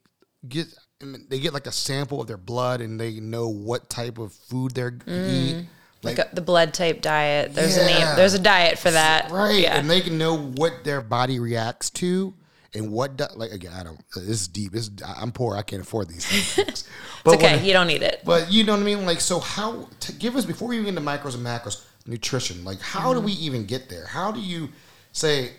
get 0.47 0.67
they 0.99 1.39
get 1.39 1.54
like 1.54 1.67
a 1.67 1.71
sample 1.71 2.21
of 2.21 2.28
their 2.28 2.38
blood 2.38 2.82
and 2.82 2.99
they 2.99 3.19
know 3.19 3.47
what 3.47 3.89
type 3.89 4.17
of 4.17 4.34
food 4.34 4.73
they're 4.73 4.95
eat. 5.08 5.56
Mm. 5.56 5.65
Like, 6.06 6.32
the 6.32 6.41
blood 6.41 6.74
type 6.74 7.02
diet. 7.02 7.54
There's 7.54 7.78
a 7.78 7.86
name. 7.86 8.15
There's 8.15 8.34
a 8.34 8.39
diet 8.39 8.78
for 8.80 8.91
that. 8.91 9.32
right, 9.32 9.60
Yeah. 9.60 9.78
and 9.78 9.89
they 9.89 10.02
can 10.02 10.18
know 10.18 10.38
what 10.38 10.84
their 10.84 11.02
body 11.02 11.39
reacts 11.39 11.89
to 11.91 12.34
and 12.74 12.91
what 12.91 13.18
do, 13.18 13.26
like 13.36 13.52
again. 13.52 13.72
I 13.74 13.84
don't. 13.84 14.00
This 14.15 14.41
is 14.41 14.48
deep. 14.48 14.72
This 14.74 14.84
is, 14.88 14.91
I'm 15.06 15.32
poor. 15.32 15.56
I 15.56 15.62
can't 15.62 15.82
afford 15.82 16.10
these 16.10 16.26
things. 16.26 16.58
it's 16.70 16.84
okay. 17.26 17.56
when- 17.58 17.65
you 17.65 17.74
don't 17.74 17.88
need 17.88 18.04
it. 18.04 18.22
but 18.26 18.52
you 18.52 18.63
know 18.63 18.74
what 18.74 18.82
I 18.82 18.84
mean? 18.86 19.06
Like, 19.06 19.22
so 19.22 19.39
how 19.39 19.88
to 20.02 20.12
give 20.13 20.36
us 20.36 20.46
before 20.46 20.68
we 20.68 20.78
get 20.80 20.88
into 20.88 21.02
macros 21.02 21.36
and 21.36 21.46
macros, 21.46 21.84
nutrition. 22.06 22.63
Like, 22.65 22.80
how 22.82 23.13
do 23.13 23.20
we 23.22 23.32
even 23.34 23.65
get 23.65 23.89
there? 23.89 24.06
How 24.06 24.32
do 24.32 24.39
you 24.41 24.70
say, 25.12 25.52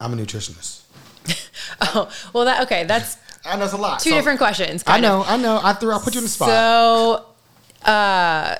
I'm 0.00 0.12
a 0.12 0.16
nutritionist? 0.16 0.82
Oh, 1.80 2.10
well, 2.32 2.44
that 2.44 2.62
okay. 2.64 2.84
That's 2.84 3.16
I 3.44 3.56
know 3.56 3.64
it's 3.64 3.72
a 3.72 3.76
lot. 3.78 3.98
two 4.00 4.10
So- 4.10 4.16
different 4.16 4.38
questions. 4.38 4.82
I 4.86 4.92
kind 4.92 5.04
of. 5.06 5.26
know, 5.26 5.32
I 5.32 5.36
know. 5.38 5.60
I 5.62 5.72
threw. 5.72 5.92
I 5.92 5.98
put 5.98 6.14
you 6.14 6.18
in 6.18 6.24
the 6.24 6.28
spot. 6.30 6.48
So, 6.48 7.26
uh, 7.90 8.56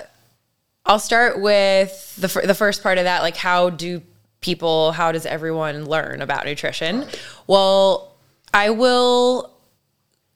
I'll 0.86 0.98
start 0.98 1.40
with 1.40 2.14
the 2.16 2.28
the 2.46 2.54
first 2.54 2.82
part 2.82 2.98
of 2.98 3.04
that. 3.04 3.22
Like, 3.22 3.36
how 3.36 3.70
do 3.70 4.02
people? 4.40 4.92
How 4.92 5.12
does 5.12 5.24
everyone 5.24 5.86
learn 5.86 6.20
about 6.20 6.44
nutrition? 6.44 7.06
Well, 7.46 8.14
I 8.52 8.70
will. 8.70 9.50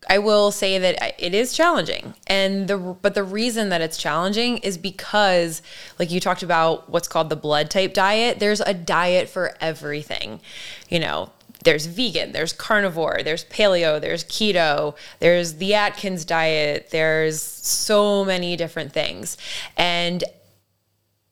I 0.09 0.19
will 0.19 0.53
say 0.53 0.79
that 0.79 1.17
it 1.19 1.35
is 1.35 1.53
challenging, 1.53 2.15
and 2.27 2.67
the 2.67 2.79
but 2.79 3.15
the 3.15 3.25
reason 3.25 3.69
that 3.69 3.83
it's 3.83 3.99
challenging 3.99 4.59
is 4.59 4.79
because, 4.79 5.61
like 5.99 6.11
you 6.11 6.19
talked 6.19 6.43
about, 6.43 6.89
what's 6.89 7.09
called 7.09 7.29
the 7.29 7.37
blood 7.37 7.69
type 7.71 7.93
diet. 7.93 8.39
There's 8.39 8.61
a 8.61 8.73
diet 8.73 9.29
for 9.29 9.55
everything, 9.61 10.41
you 10.89 10.99
know. 10.99 11.31
There's 11.65 11.87
vegan, 11.87 12.31
there's 12.31 12.53
carnivore, 12.53 13.19
there's 13.25 13.45
paleo, 13.47 14.01
there's 14.01 14.23
keto, 14.23 14.95
there's 15.19 15.55
the 15.55 15.75
Atkins 15.75 16.25
diet, 16.25 16.91
there's 16.93 17.43
so 17.43 18.25
many 18.25 18.55
different 18.55 18.93
things. 18.93 19.37
And 19.77 20.23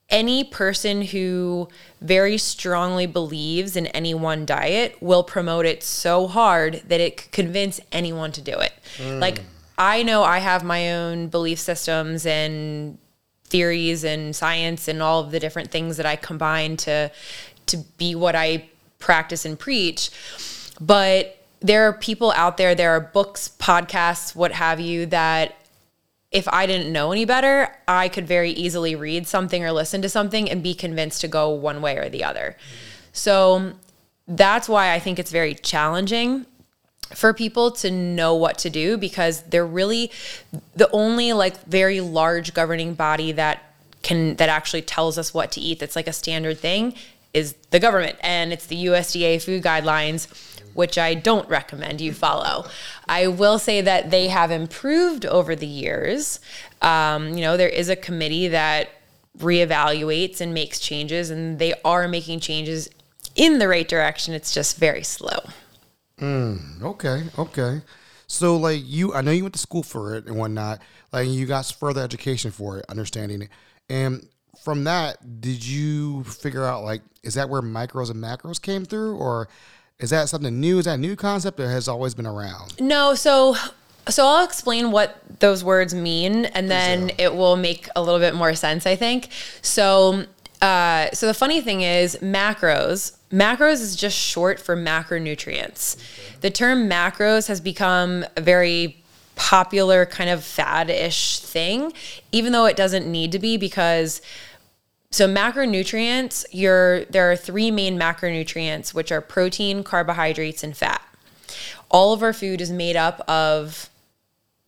any 0.09 0.43
person 0.43 1.01
who 1.01 1.67
very 1.99 2.37
strongly 2.37 3.05
believes 3.05 3.75
in 3.75 3.87
any 3.87 4.13
one 4.13 4.45
diet 4.45 4.95
will 5.01 5.23
promote 5.23 5.65
it 5.65 5.83
so 5.83 6.27
hard 6.27 6.81
that 6.87 6.99
it 7.01 7.17
could 7.17 7.31
convince 7.31 7.79
anyone 7.91 8.31
to 8.31 8.41
do 8.41 8.53
it. 8.53 8.73
Hmm. 8.97 9.19
Like 9.19 9.41
I 9.77 10.03
know 10.03 10.23
I 10.23 10.39
have 10.39 10.63
my 10.63 10.93
own 10.93 11.27
belief 11.27 11.59
systems 11.59 12.25
and 12.25 12.97
theories 13.45 14.03
and 14.03 14.35
science 14.35 14.87
and 14.87 15.01
all 15.01 15.21
of 15.21 15.31
the 15.31 15.39
different 15.39 15.71
things 15.71 15.97
that 15.97 16.05
I 16.05 16.15
combine 16.15 16.77
to 16.77 17.11
to 17.67 17.77
be 17.97 18.15
what 18.15 18.35
I 18.35 18.69
practice 18.99 19.45
and 19.45 19.59
preach. 19.59 20.09
But 20.79 21.37
there 21.59 21.87
are 21.87 21.93
people 21.93 22.31
out 22.31 22.57
there, 22.57 22.75
there 22.75 22.91
are 22.91 23.01
books, 23.01 23.51
podcasts, 23.59 24.35
what 24.35 24.53
have 24.53 24.79
you, 24.79 25.05
that 25.07 25.55
if 26.31 26.47
I 26.49 26.65
didn't 26.65 26.91
know 26.91 27.11
any 27.11 27.25
better, 27.25 27.73
I 27.87 28.09
could 28.09 28.27
very 28.27 28.51
easily 28.51 28.95
read 28.95 29.27
something 29.27 29.63
or 29.63 29.71
listen 29.71 30.01
to 30.01 30.09
something 30.09 30.49
and 30.49 30.61
be 30.61 30.73
convinced 30.73 31.21
to 31.21 31.27
go 31.27 31.49
one 31.49 31.81
way 31.81 31.97
or 31.97 32.09
the 32.09 32.23
other. 32.23 32.57
So 33.13 33.73
that's 34.27 34.67
why 34.67 34.93
I 34.93 34.99
think 34.99 35.19
it's 35.19 35.31
very 35.31 35.53
challenging 35.53 36.45
for 37.13 37.33
people 37.33 37.71
to 37.71 37.89
know 37.89 38.35
what 38.35 38.57
to 38.59 38.69
do 38.69 38.97
because 38.97 39.43
they're 39.43 39.65
really 39.65 40.11
the 40.75 40.89
only 40.91 41.31
like 41.31 41.63
very 41.63 42.01
large 42.01 42.53
governing 42.53 42.93
body 42.93 43.31
that 43.31 43.63
can 44.03 44.35
that 44.35 44.49
actually 44.49 44.81
tells 44.81 45.17
us 45.17 45.33
what 45.33 45.51
to 45.53 45.61
eat 45.61 45.79
that's 45.79 45.95
like 45.95 46.07
a 46.07 46.13
standard 46.13 46.57
thing 46.57 46.93
is 47.33 47.53
the 47.71 47.79
government 47.79 48.17
and 48.21 48.51
it's 48.51 48.65
the 48.67 48.85
USDA 48.85 49.41
food 49.41 49.63
guidelines 49.63 50.27
which 50.77 50.95
I 50.95 51.15
don't 51.15 51.49
recommend 51.49 52.01
you 52.01 52.13
follow. 52.13 52.67
I 53.07 53.25
will 53.25 53.57
say 53.57 53.81
that 53.81 54.11
they 54.11 54.27
have 54.27 54.51
improved 54.51 55.25
over 55.25 55.55
the 55.55 55.65
years. 55.65 56.39
Um, 56.83 57.29
you 57.29 57.41
know, 57.41 57.57
there 57.57 57.67
is 57.67 57.89
a 57.89 57.95
committee 57.95 58.47
that 58.49 58.89
reevaluates 59.39 60.39
and 60.39 60.53
makes 60.53 60.79
changes, 60.79 61.31
and 61.31 61.57
they 61.57 61.73
are 61.83 62.07
making 62.07 62.41
changes 62.41 62.89
in 63.35 63.57
the 63.57 63.67
right 63.67 63.87
direction. 63.87 64.35
It's 64.35 64.53
just 64.53 64.77
very 64.77 65.01
slow. 65.01 65.39
Okay, 66.21 67.23
okay. 67.39 67.81
So 68.27 68.55
like 68.57 68.81
you, 68.85 69.15
I 69.15 69.21
know 69.21 69.31
you 69.31 69.43
went 69.43 69.55
to 69.55 69.59
school 69.59 69.81
for 69.81 70.15
it 70.15 70.27
and 70.27 70.37
whatnot. 70.37 70.79
Like 71.11 71.27
you 71.27 71.47
got 71.47 71.65
further 71.65 72.03
education 72.03 72.51
for 72.51 72.77
it, 72.77 72.85
understanding 72.87 73.41
it, 73.41 73.49
and 73.89 74.27
from 74.63 74.83
that, 74.83 75.41
did 75.41 75.65
you 75.65 76.23
figure 76.25 76.65
out 76.65 76.83
like 76.83 77.01
is 77.23 77.33
that 77.33 77.49
where 77.49 77.61
micros 77.63 78.11
and 78.11 78.21
macros 78.23 78.61
came 78.61 78.85
through, 78.85 79.15
or 79.15 79.47
is 79.99 80.11
that 80.11 80.29
something 80.29 80.59
new? 80.59 80.79
Is 80.79 80.85
that 80.85 80.95
a 80.95 80.97
new 80.97 81.15
concept 81.15 81.59
or 81.59 81.69
has 81.69 81.87
always 81.87 82.13
been 82.13 82.27
around? 82.27 82.79
No, 82.79 83.15
so 83.15 83.55
so 84.07 84.25
I'll 84.25 84.45
explain 84.45 84.91
what 84.91 85.21
those 85.39 85.63
words 85.63 85.93
mean 85.93 86.45
and 86.45 86.71
then 86.71 87.11
it 87.17 87.33
will 87.33 87.57
make 87.57 87.89
a 87.95 88.01
little 88.01 88.19
bit 88.19 88.33
more 88.35 88.53
sense, 88.53 88.85
I 88.85 88.95
think. 88.95 89.29
So 89.61 90.25
uh, 90.61 91.09
so 91.13 91.27
the 91.27 91.33
funny 91.33 91.61
thing 91.61 91.81
is 91.81 92.17
macros 92.17 93.17
macros 93.31 93.81
is 93.81 93.95
just 93.95 94.17
short 94.17 94.59
for 94.59 94.75
macronutrients. 94.77 95.97
The 96.41 96.51
term 96.51 96.89
macros 96.89 97.47
has 97.47 97.59
become 97.59 98.23
a 98.35 98.41
very 98.41 99.03
popular 99.35 100.05
kind 100.05 100.29
of 100.29 100.43
fad-ish 100.43 101.39
thing, 101.39 101.93
even 102.31 102.51
though 102.53 102.65
it 102.65 102.75
doesn't 102.75 103.09
need 103.09 103.31
to 103.31 103.39
be 103.39 103.57
because 103.57 104.21
so 105.11 105.27
macronutrients, 105.27 106.45
you're, 106.51 107.05
there 107.05 107.31
are 107.31 107.35
three 107.35 107.71
main 107.71 107.97
macronutrients, 107.97 108.93
which 108.93 109.11
are 109.11 109.21
protein, 109.21 109.83
carbohydrates, 109.83 110.63
and 110.63 110.75
fat. 110.75 111.01
All 111.89 112.13
of 112.13 112.21
our 112.21 112.33
food 112.33 112.59
is 112.59 112.71
made 112.71 112.97
up 112.97 113.21
of 113.29 113.89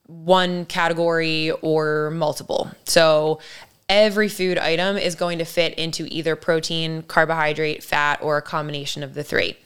one 0.08 0.66
category 0.66 1.52
or 1.52 2.10
multiple. 2.12 2.72
So 2.86 3.40
every 3.90 4.30
food 4.30 4.58
item 4.58 4.98
is 4.98 5.16
going 5.16 5.40
to 5.40 5.46
fit 5.46 5.74
into 5.74 6.08
either 6.10 6.36
protein, 6.36 7.04
carbohydrate, 7.04 7.84
fat, 7.84 8.20
or 8.22 8.38
a 8.38 8.42
combination 8.42 9.04
of 9.04 9.14
the 9.14 9.24
three. 9.24 9.58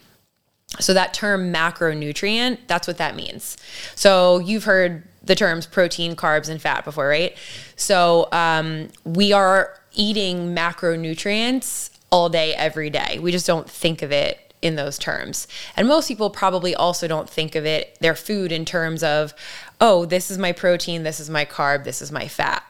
So 0.80 0.94
that 0.96 1.14
term 1.14 1.54
macronutrient, 1.54 2.60
that's 2.68 2.88
what 2.88 2.98
that 2.98 3.16
means. 3.16 3.58
So 3.96 4.40
you've 4.40 4.64
heard 4.64 5.04
the 5.24 5.36
terms 5.36 5.68
protein, 5.68 6.16
carbs, 6.16 6.50
and 6.50 6.62
fat 6.62 6.84
before, 6.84 7.08
right? 7.08 7.38
So 7.76 8.28
um, 8.32 8.90
we 9.06 9.34
are 9.34 9.80
eating 9.94 10.56
macronutrients 10.56 11.90
all 12.12 12.30
day, 12.30 12.54
every 12.54 12.90
day. 12.90 13.20
We 13.20 13.32
just 13.32 13.48
don't 13.48 13.70
think 13.70 14.02
of 14.02 14.12
it 14.12 14.54
in 14.62 14.76
those 14.76 14.98
terms. 14.98 15.48
And 15.76 15.88
most 15.88 16.08
people 16.08 16.30
probably 16.30 16.74
also 16.74 17.08
don't 17.08 17.30
think 17.30 17.56
of 17.56 17.66
it, 17.66 17.98
their 18.00 18.16
food, 18.16 18.52
in 18.52 18.66
terms 18.66 19.04
of, 19.04 19.34
oh, 19.82 20.06
this 20.06 20.32
is 20.32 20.38
my 20.38 20.54
protein, 20.54 21.04
this 21.04 21.20
is 21.20 21.30
my 21.30 21.44
carb, 21.44 21.84
this 21.84 22.02
is 22.02 22.12
my 22.12 22.28
fat. 22.28 22.64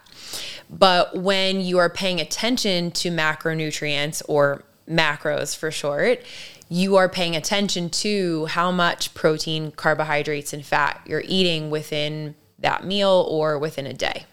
But 0.70 1.16
when 1.16 1.62
you 1.62 1.78
are 1.78 1.90
paying 1.90 2.20
attention 2.20 2.92
to 2.92 3.12
macronutrients 3.12 4.24
or 4.28 4.64
macros 4.90 5.56
for 5.56 5.70
short, 5.70 6.22
you 6.68 6.96
are 6.96 7.08
paying 7.08 7.36
attention 7.36 7.90
to 7.92 8.48
how 8.48 8.72
much 8.72 9.14
protein, 9.14 9.72
carbohydrates, 9.72 10.54
and 10.54 10.66
fat 10.66 11.00
you're 11.06 11.24
eating 11.26 11.70
within 11.70 12.34
that 12.58 12.84
meal 12.84 13.28
or 13.30 13.60
within 13.60 13.86
a 13.86 13.94
day. 13.94 14.26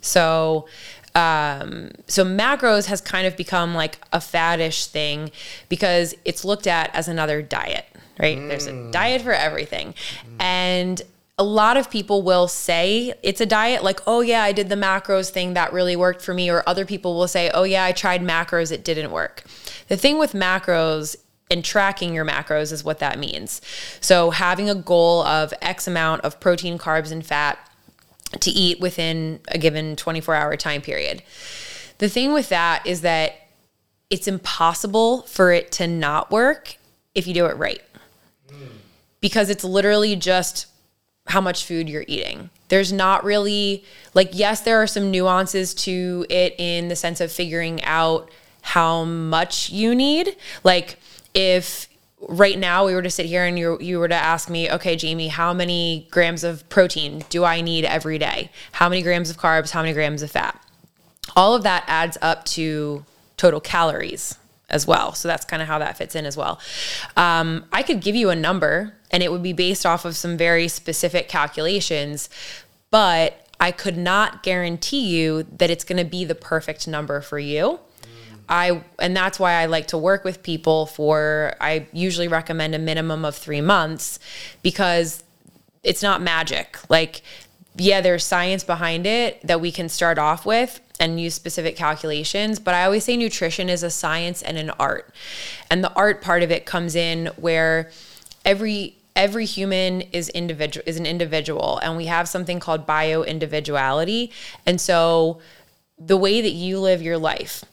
So, 0.00 0.68
um, 1.16 1.92
so 2.06 2.26
macros 2.26 2.86
has 2.86 3.00
kind 3.00 3.26
of 3.26 3.38
become 3.38 3.74
like 3.74 3.98
a 4.12 4.18
faddish 4.18 4.86
thing 4.86 5.30
because 5.70 6.14
it's 6.26 6.44
looked 6.44 6.66
at 6.66 6.94
as 6.94 7.08
another 7.08 7.40
diet, 7.40 7.86
right? 8.20 8.36
There's 8.36 8.66
a 8.66 8.90
diet 8.90 9.22
for 9.22 9.32
everything. 9.32 9.94
And 10.38 11.00
a 11.38 11.44
lot 11.44 11.78
of 11.78 11.90
people 11.90 12.20
will 12.20 12.48
say 12.48 13.14
it's 13.22 13.40
a 13.40 13.46
diet, 13.46 13.82
like, 13.82 14.00
oh, 14.06 14.20
yeah, 14.20 14.42
I 14.42 14.52
did 14.52 14.68
the 14.68 14.74
macros 14.74 15.30
thing, 15.30 15.54
that 15.54 15.72
really 15.72 15.96
worked 15.96 16.20
for 16.20 16.34
me. 16.34 16.50
Or 16.50 16.62
other 16.66 16.84
people 16.84 17.14
will 17.14 17.28
say, 17.28 17.50
oh, 17.54 17.62
yeah, 17.62 17.84
I 17.84 17.92
tried 17.92 18.20
macros, 18.20 18.70
it 18.70 18.84
didn't 18.84 19.10
work. 19.10 19.44
The 19.88 19.96
thing 19.96 20.18
with 20.18 20.32
macros 20.32 21.16
and 21.50 21.64
tracking 21.64 22.12
your 22.12 22.26
macros 22.26 22.72
is 22.72 22.84
what 22.84 22.98
that 22.98 23.18
means. 23.18 23.62
So, 24.02 24.30
having 24.30 24.68
a 24.68 24.74
goal 24.74 25.22
of 25.22 25.54
X 25.62 25.86
amount 25.86 26.22
of 26.22 26.40
protein, 26.40 26.76
carbs, 26.76 27.10
and 27.10 27.24
fat 27.24 27.58
to 28.40 28.50
eat 28.50 28.80
within 28.80 29.40
a 29.48 29.58
given 29.58 29.96
24 29.96 30.34
hour 30.34 30.56
time 30.56 30.82
period. 30.82 31.22
The 31.98 32.08
thing 32.08 32.32
with 32.32 32.48
that 32.50 32.86
is 32.86 33.00
that 33.02 33.34
it's 34.10 34.28
impossible 34.28 35.22
for 35.22 35.52
it 35.52 35.72
to 35.72 35.86
not 35.86 36.30
work 36.30 36.76
if 37.14 37.26
you 37.26 37.34
do 37.34 37.46
it 37.46 37.56
right. 37.56 37.82
Because 39.20 39.50
it's 39.50 39.64
literally 39.64 40.14
just 40.14 40.66
how 41.26 41.40
much 41.40 41.64
food 41.64 41.88
you're 41.88 42.04
eating. 42.06 42.50
There's 42.68 42.92
not 42.92 43.24
really, 43.24 43.84
like, 44.14 44.30
yes, 44.32 44.60
there 44.60 44.80
are 44.82 44.86
some 44.86 45.10
nuances 45.10 45.74
to 45.74 46.26
it 46.28 46.54
in 46.58 46.88
the 46.88 46.96
sense 46.96 47.20
of 47.20 47.32
figuring 47.32 47.82
out 47.84 48.30
how 48.62 49.04
much 49.04 49.70
you 49.70 49.94
need. 49.94 50.36
Like, 50.62 50.98
if 51.34 51.88
right 52.28 52.58
now 52.58 52.86
we 52.86 52.94
were 52.94 53.02
to 53.02 53.10
sit 53.10 53.26
here 53.26 53.44
and 53.44 53.58
you, 53.58 53.78
you 53.80 53.98
were 53.98 54.08
to 54.08 54.14
ask 54.14 54.50
me, 54.50 54.70
okay, 54.70 54.96
Jamie, 54.96 55.28
how 55.28 55.52
many 55.52 56.08
grams 56.10 56.44
of 56.44 56.68
protein 56.68 57.24
do 57.28 57.44
I 57.44 57.60
need 57.60 57.84
every 57.84 58.18
day? 58.18 58.50
How 58.72 58.88
many 58.88 59.02
grams 59.02 59.30
of 59.30 59.36
carbs? 59.36 59.70
How 59.70 59.82
many 59.82 59.94
grams 59.94 60.22
of 60.22 60.30
fat? 60.30 60.60
All 61.34 61.54
of 61.54 61.62
that 61.62 61.84
adds 61.86 62.18
up 62.22 62.44
to 62.46 63.04
total 63.36 63.60
calories 63.60 64.38
as 64.68 64.86
well. 64.86 65.14
So 65.14 65.28
that's 65.28 65.44
kind 65.44 65.62
of 65.62 65.68
how 65.68 65.78
that 65.78 65.96
fits 65.96 66.14
in 66.14 66.26
as 66.26 66.36
well. 66.36 66.60
Um, 67.16 67.66
I 67.72 67.82
could 67.82 68.00
give 68.00 68.16
you 68.16 68.30
a 68.30 68.36
number 68.36 68.94
and 69.10 69.22
it 69.22 69.30
would 69.30 69.42
be 69.42 69.52
based 69.52 69.86
off 69.86 70.04
of 70.04 70.16
some 70.16 70.36
very 70.36 70.68
specific 70.68 71.28
calculations, 71.28 72.28
but 72.90 73.46
I 73.60 73.70
could 73.70 73.96
not 73.96 74.42
guarantee 74.42 75.06
you 75.06 75.44
that 75.44 75.70
it's 75.70 75.84
going 75.84 75.98
to 75.98 76.04
be 76.04 76.24
the 76.24 76.34
perfect 76.34 76.88
number 76.88 77.20
for 77.20 77.38
you. 77.38 77.80
I 78.48 78.82
and 78.98 79.16
that's 79.16 79.38
why 79.38 79.54
I 79.54 79.66
like 79.66 79.88
to 79.88 79.98
work 79.98 80.24
with 80.24 80.42
people 80.42 80.86
for 80.86 81.54
I 81.60 81.86
usually 81.92 82.28
recommend 82.28 82.74
a 82.74 82.78
minimum 82.78 83.24
of 83.24 83.34
3 83.34 83.60
months 83.60 84.18
because 84.62 85.24
it's 85.82 86.02
not 86.02 86.22
magic. 86.22 86.78
Like 86.88 87.22
yeah, 87.78 88.00
there's 88.00 88.24
science 88.24 88.64
behind 88.64 89.06
it 89.06 89.40
that 89.46 89.60
we 89.60 89.70
can 89.70 89.88
start 89.88 90.18
off 90.18 90.46
with 90.46 90.80
and 90.98 91.20
use 91.20 91.34
specific 91.34 91.76
calculations, 91.76 92.58
but 92.58 92.74
I 92.74 92.84
always 92.84 93.04
say 93.04 93.16
nutrition 93.16 93.68
is 93.68 93.82
a 93.82 93.90
science 93.90 94.42
and 94.42 94.56
an 94.56 94.70
art. 94.70 95.14
And 95.70 95.84
the 95.84 95.92
art 95.92 96.22
part 96.22 96.42
of 96.42 96.50
it 96.50 96.64
comes 96.64 96.96
in 96.96 97.26
where 97.36 97.90
every 98.44 98.96
every 99.14 99.46
human 99.46 100.02
is 100.02 100.28
individual 100.28 100.84
is 100.86 100.98
an 100.98 101.06
individual 101.06 101.80
and 101.82 101.96
we 101.96 102.06
have 102.06 102.28
something 102.28 102.60
called 102.60 102.86
bio 102.86 103.22
individuality. 103.22 104.30
And 104.66 104.80
so 104.80 105.40
the 105.98 106.18
way 106.18 106.42
that 106.42 106.50
you 106.50 106.78
live 106.78 107.00
your 107.00 107.16
life, 107.16 107.64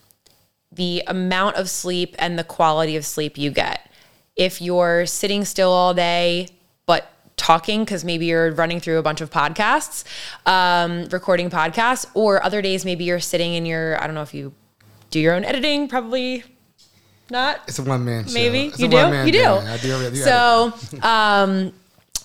the 0.76 1.04
amount 1.08 1.56
of 1.56 1.70
sleep 1.70 2.16
and 2.20 2.38
the 2.38 2.44
quality 2.44 2.96
of 2.96 3.06
sleep 3.06 3.38
you 3.38 3.52
get. 3.52 3.90
If 4.36 4.62
you're 4.62 5.06
sitting 5.06 5.46
still 5.46 5.72
all 5.72 5.94
day, 5.94 6.48
but 6.86 7.12
talking 7.38 7.84
because 7.84 8.04
maybe 8.04 8.26
you're 8.26 8.52
running 8.52 8.80
through 8.80 8.98
a 8.98 9.04
bunch 9.04 9.22
of 9.22 9.30
podcasts, 9.30 10.04
um, 10.46 11.06
recording 11.12 11.50
podcasts, 11.50 12.06
or 12.14 12.44
other 12.44 12.62
days 12.62 12.86
maybe 12.86 13.04
you're 13.04 13.20
sitting 13.20 13.54
in 13.54 13.66
your, 13.66 14.02
I 14.02 14.06
don't 14.06 14.16
know 14.16 14.22
if 14.24 14.34
you 14.34 14.54
do 15.12 15.20
your 15.20 15.36
own 15.36 15.46
editing, 15.46 15.88
probably 15.88 16.44
not. 17.30 17.62
It's 17.68 17.80
a 17.80 17.84
one 17.84 18.04
man 18.06 18.26
show. 18.26 18.34
Maybe 18.34 18.60
you 18.60 18.72
do. 18.72 18.84
You 18.84 18.90
do. 18.90 18.96
band. 19.12 19.32
Do. 19.32 19.44
I 19.46 19.78
do 19.78 20.16
So, 20.16 20.74
um, 21.02 21.74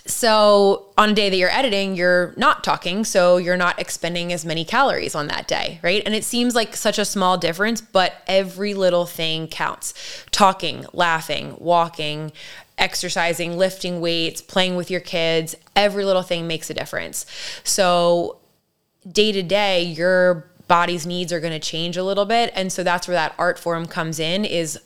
So 0.09 0.87
on 0.97 1.11
a 1.11 1.12
day 1.12 1.29
that 1.29 1.37
you're 1.37 1.51
editing, 1.51 1.94
you're 1.94 2.33
not 2.38 2.64
talking, 2.64 3.05
so 3.05 3.37
you're 3.37 3.59
not 3.59 3.79
expending 3.79 4.33
as 4.33 4.42
many 4.42 4.64
calories 4.64 5.14
on 5.14 5.29
that 5.29 5.47
day, 5.47 5.81
right? 5.83 6.03
And 6.07 6.14
it 6.14 6.25
seems 6.25 6.55
like 6.55 6.75
such 6.75 6.99
a 6.99 7.05
small 7.05 7.37
difference, 7.37 7.83
but 7.83 8.14
every 8.27 8.73
little 8.73 9.05
thing 9.05 9.49
counts. 9.49 9.92
Talking, 10.31 10.87
laughing, 10.94 11.57
walking, 11.59 12.33
exercising, 12.79 13.59
lifting 13.59 14.01
weights, 14.01 14.40
playing 14.40 14.77
with 14.77 14.90
your 14.90 15.01
kids, 15.01 15.55
every 15.77 16.07
little 16.07 16.23
thing 16.23 16.47
makes 16.47 16.71
a 16.71 16.75
difference. 16.75 17.27
So 17.62 18.38
day 19.11 19.31
to 19.33 19.42
day, 19.42 19.83
your 19.83 20.51
body's 20.68 21.07
needs 21.07 21.33
are 21.33 21.40
going 21.40 21.53
to 21.53 21.59
change 21.59 21.99
a 21.99 22.03
little 22.03 22.25
bit, 22.25 22.51
and 22.55 22.73
so 22.73 22.83
that's 22.83 23.07
where 23.07 23.14
that 23.14 23.35
art 23.38 23.59
form 23.59 23.87
comes 23.87 24.18
in 24.18 24.47
is 24.47 24.79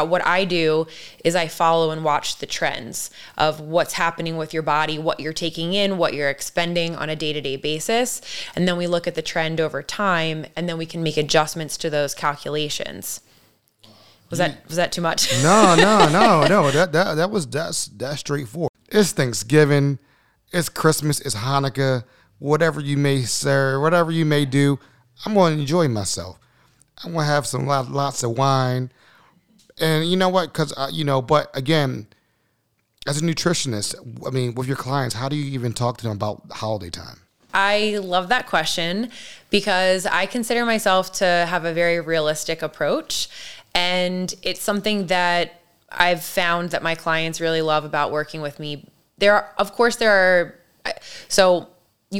what 0.00 0.24
I 0.24 0.46
do 0.46 0.86
is 1.22 1.36
I 1.36 1.48
follow 1.48 1.90
and 1.90 2.02
watch 2.02 2.38
the 2.38 2.46
trends 2.46 3.10
of 3.36 3.60
what's 3.60 3.92
happening 3.92 4.38
with 4.38 4.54
your 4.54 4.62
body, 4.62 4.98
what 4.98 5.20
you're 5.20 5.34
taking 5.34 5.74
in, 5.74 5.98
what 5.98 6.14
you're 6.14 6.30
expending 6.30 6.96
on 6.96 7.10
a 7.10 7.16
day 7.16 7.34
to 7.34 7.42
day 7.42 7.56
basis. 7.56 8.22
And 8.56 8.66
then 8.66 8.78
we 8.78 8.86
look 8.86 9.06
at 9.06 9.14
the 9.14 9.22
trend 9.22 9.60
over 9.60 9.82
time 9.82 10.46
and 10.56 10.66
then 10.66 10.78
we 10.78 10.86
can 10.86 11.02
make 11.02 11.18
adjustments 11.18 11.76
to 11.76 11.90
those 11.90 12.14
calculations. 12.14 13.20
Was 14.30 14.38
that 14.38 14.66
was 14.66 14.76
that 14.76 14.92
too 14.92 15.02
much? 15.02 15.30
No, 15.42 15.74
no, 15.78 16.08
no, 16.08 16.46
no. 16.46 16.70
That 16.70 16.92
that 16.92 17.14
that 17.16 17.30
was 17.30 17.46
that's 17.46 17.86
that's 17.88 18.20
straightforward. 18.20 18.70
It's 18.88 19.12
Thanksgiving, 19.12 19.98
it's 20.52 20.70
Christmas, 20.70 21.20
it's 21.20 21.34
Hanukkah, 21.34 22.04
whatever 22.38 22.80
you 22.80 22.96
may 22.96 23.22
say, 23.22 23.76
whatever 23.76 24.10
you 24.10 24.24
may 24.24 24.46
do. 24.46 24.78
I'm 25.26 25.34
going 25.34 25.54
to 25.56 25.60
enjoy 25.60 25.88
myself. 25.88 26.38
I'm 27.04 27.12
going 27.12 27.26
to 27.26 27.32
have 27.32 27.46
some 27.46 27.66
lot, 27.66 27.90
lots 27.90 28.22
of 28.22 28.38
wine 28.38 28.90
and 29.82 30.06
you 30.06 30.16
know 30.16 30.28
what? 30.28 30.52
Because 30.52 30.72
uh, 30.76 30.88
you 30.90 31.04
know, 31.04 31.20
but 31.20 31.50
again, 31.54 32.06
as 33.06 33.20
a 33.20 33.24
nutritionist, 33.24 33.94
I 34.26 34.30
mean, 34.30 34.54
with 34.54 34.66
your 34.66 34.76
clients, 34.76 35.14
how 35.14 35.28
do 35.28 35.36
you 35.36 35.52
even 35.52 35.72
talk 35.72 35.98
to 35.98 36.04
them 36.04 36.12
about 36.12 36.42
holiday 36.50 36.90
time? 36.90 37.18
I 37.54 37.98
love 38.02 38.28
that 38.28 38.46
question 38.46 39.10
because 39.50 40.06
I 40.06 40.26
consider 40.26 40.64
myself 40.64 41.12
to 41.14 41.24
have 41.24 41.64
a 41.64 41.74
very 41.74 42.00
realistic 42.00 42.62
approach. 42.62 43.28
And 43.74 44.32
it's 44.42 44.62
something 44.62 45.08
that 45.08 45.60
I've 45.90 46.24
found 46.24 46.70
that 46.70 46.82
my 46.82 46.94
clients 46.94 47.40
really 47.40 47.60
love 47.60 47.84
about 47.84 48.10
working 48.10 48.40
with 48.40 48.58
me. 48.58 48.86
There 49.18 49.34
are, 49.34 49.50
of 49.58 49.72
course, 49.72 49.96
there 49.96 50.12
are, 50.86 50.94
so 51.28 51.68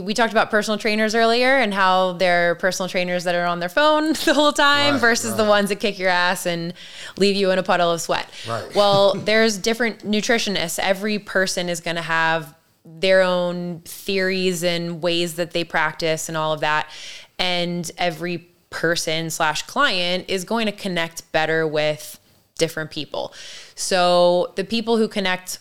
we 0.00 0.14
talked 0.14 0.32
about 0.32 0.50
personal 0.50 0.78
trainers 0.78 1.14
earlier 1.14 1.56
and 1.58 1.74
how 1.74 2.12
they're 2.14 2.54
personal 2.54 2.88
trainers 2.88 3.24
that 3.24 3.34
are 3.34 3.44
on 3.44 3.60
their 3.60 3.68
phone 3.68 4.12
the 4.24 4.34
whole 4.34 4.52
time 4.52 4.94
right, 4.94 5.00
versus 5.00 5.32
right. 5.32 5.36
the 5.36 5.44
ones 5.44 5.68
that 5.68 5.76
kick 5.76 5.98
your 5.98 6.08
ass 6.08 6.46
and 6.46 6.72
leave 7.18 7.36
you 7.36 7.50
in 7.50 7.58
a 7.58 7.62
puddle 7.62 7.90
of 7.90 8.00
sweat. 8.00 8.28
Right. 8.48 8.62
Well, 8.82 9.14
there's 9.14 9.58
different 9.58 10.00
nutritionists. 10.00 10.78
Every 10.78 11.18
person 11.18 11.68
is 11.68 11.80
going 11.80 11.96
to 11.96 12.02
have 12.02 12.54
their 12.84 13.20
own 13.20 13.80
theories 13.84 14.64
and 14.64 15.02
ways 15.02 15.34
that 15.34 15.52
they 15.52 15.62
practice 15.62 16.28
and 16.28 16.36
all 16.36 16.52
of 16.52 16.60
that. 16.60 16.88
And 17.38 17.88
every 17.98 18.38
person 18.70 19.30
slash 19.30 19.62
client 19.62 20.24
is 20.28 20.44
going 20.44 20.66
to 20.66 20.72
connect 20.72 21.30
better 21.32 21.66
with 21.66 22.18
different 22.58 22.90
people. 22.90 23.34
So 23.74 24.52
the 24.56 24.64
people 24.64 24.96
who 24.96 25.08
connect 25.08 25.58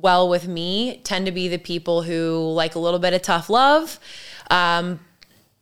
well 0.00 0.28
with 0.28 0.46
me 0.46 1.00
tend 1.04 1.26
to 1.26 1.32
be 1.32 1.48
the 1.48 1.58
people 1.58 2.02
who 2.02 2.52
like 2.52 2.74
a 2.74 2.78
little 2.78 3.00
bit 3.00 3.14
of 3.14 3.22
tough 3.22 3.48
love, 3.48 3.98
um, 4.50 5.00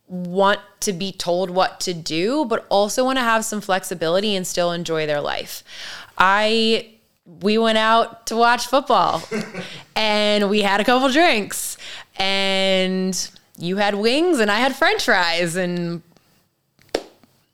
want 0.07 0.59
to 0.81 0.93
be 0.93 1.11
told 1.11 1.49
what 1.49 1.79
to 1.79 1.93
do, 1.93 2.45
but 2.45 2.65
also 2.69 3.03
want 3.03 3.17
to 3.17 3.23
have 3.23 3.45
some 3.45 3.61
flexibility 3.61 4.35
and 4.35 4.45
still 4.45 4.71
enjoy 4.71 5.05
their 5.05 5.21
life. 5.21 5.63
I 6.17 6.89
we 7.41 7.57
went 7.57 7.77
out 7.77 8.27
to 8.27 8.35
watch 8.35 8.67
football 8.67 9.23
and 9.95 10.47
we 10.49 10.61
had 10.61 10.79
a 10.79 10.83
couple 10.83 11.09
drinks 11.09 11.75
and 12.17 13.31
you 13.57 13.77
had 13.77 13.95
wings 13.95 14.39
and 14.39 14.51
I 14.51 14.59
had 14.59 14.75
french 14.75 15.05
fries 15.05 15.55
and 15.55 16.03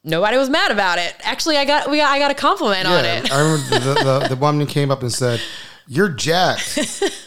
nobody 0.03 0.35
was 0.35 0.49
mad 0.49 0.71
about 0.71 0.97
it. 0.97 1.15
Actually, 1.21 1.57
I 1.57 1.65
got 1.65 1.89
we 1.89 1.97
got, 1.97 2.11
I 2.11 2.19
got 2.19 2.31
a 2.31 2.35
compliment 2.35 2.85
yeah, 2.85 2.97
on 2.97 3.05
it. 3.05 3.31
I 3.31 3.39
remember 3.39 3.79
the, 3.93 4.19
the, 4.19 4.27
the 4.29 4.35
woman 4.35 4.67
came 4.67 4.91
up 4.91 5.01
and 5.03 5.13
said, 5.13 5.39
you're 5.87 6.09
jacked 6.09 6.77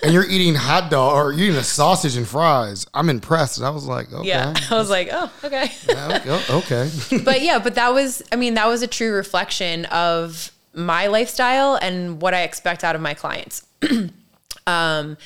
and 0.02 0.12
you're 0.12 0.28
eating 0.28 0.54
hot 0.54 0.90
dog 0.90 1.16
or 1.16 1.32
you're 1.32 1.48
eating 1.48 1.56
a 1.56 1.64
sausage 1.64 2.16
and 2.16 2.26
fries. 2.26 2.86
I'm 2.94 3.10
impressed. 3.10 3.58
And 3.58 3.66
I 3.66 3.70
was 3.70 3.86
like, 3.86 4.12
okay. 4.12 4.28
Yeah. 4.28 4.54
I 4.70 4.74
was 4.74 4.90
like, 4.90 5.08
oh, 5.12 5.30
okay. 5.44 5.70
yeah, 5.88 6.42
okay. 6.50 6.90
but 7.24 7.42
yeah, 7.42 7.58
but 7.58 7.74
that 7.74 7.92
was, 7.92 8.22
I 8.32 8.36
mean, 8.36 8.54
that 8.54 8.66
was 8.66 8.82
a 8.82 8.86
true 8.86 9.12
reflection 9.12 9.84
of 9.86 10.50
my 10.74 11.06
lifestyle 11.06 11.76
and 11.76 12.20
what 12.20 12.34
I 12.34 12.42
expect 12.42 12.84
out 12.84 12.94
of 12.94 13.00
my 13.00 13.14
clients. 13.14 13.66
um, 14.66 15.16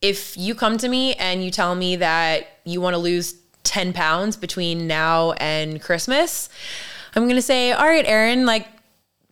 if 0.00 0.36
you 0.36 0.54
come 0.54 0.78
to 0.78 0.88
me 0.88 1.14
and 1.14 1.44
you 1.44 1.50
tell 1.50 1.74
me 1.74 1.96
that 1.96 2.48
you 2.64 2.80
want 2.80 2.94
to 2.94 2.98
lose 2.98 3.34
10 3.64 3.92
pounds 3.92 4.36
between 4.36 4.86
now 4.86 5.32
and 5.32 5.82
Christmas, 5.82 6.48
I'm 7.14 7.24
going 7.24 7.36
to 7.36 7.42
say, 7.42 7.72
all 7.72 7.86
right, 7.86 8.06
Erin, 8.06 8.46
like, 8.46 8.66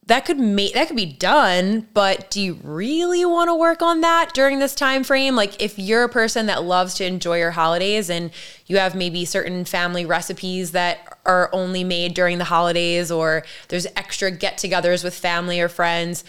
that 0.09 0.25
could 0.25 0.38
make 0.38 0.75
that 0.75 0.88
could 0.88 0.97
be 0.97 1.07
done 1.07 1.87
but 1.94 2.31
do 2.31 2.40
you 2.40 2.59
really 2.62 3.25
want 3.25 3.49
to 3.49 3.55
work 3.55 3.81
on 3.83 4.01
that 4.01 4.35
during 4.35 4.59
this 4.59 4.75
time 4.75 5.05
frame? 5.05 5.37
Like 5.37 5.62
if 5.62 5.79
you're 5.79 6.05
a 6.05 6.09
person 6.09 6.47
that 6.47 6.64
loves 6.64 6.94
to 6.94 7.05
enjoy 7.05 7.38
your 7.38 7.53
holidays 7.53 8.11
and 8.11 8.31
you 8.66 8.79
have 8.79 8.94
maybe 8.94 9.25
certain 9.25 9.64
family 9.64 10.05
recipes 10.05 10.73
that 10.73 11.18
are 11.25 11.51
only 11.53 11.85
made 11.85 12.14
during 12.14 12.38
the 12.38 12.44
holidays 12.44 13.11
or 13.11 13.44
there's 13.68 13.87
extra 13.97 14.31
get-togethers 14.31 15.05
with 15.05 15.14
family 15.14 15.61
or 15.61 15.68
friends 15.68 16.25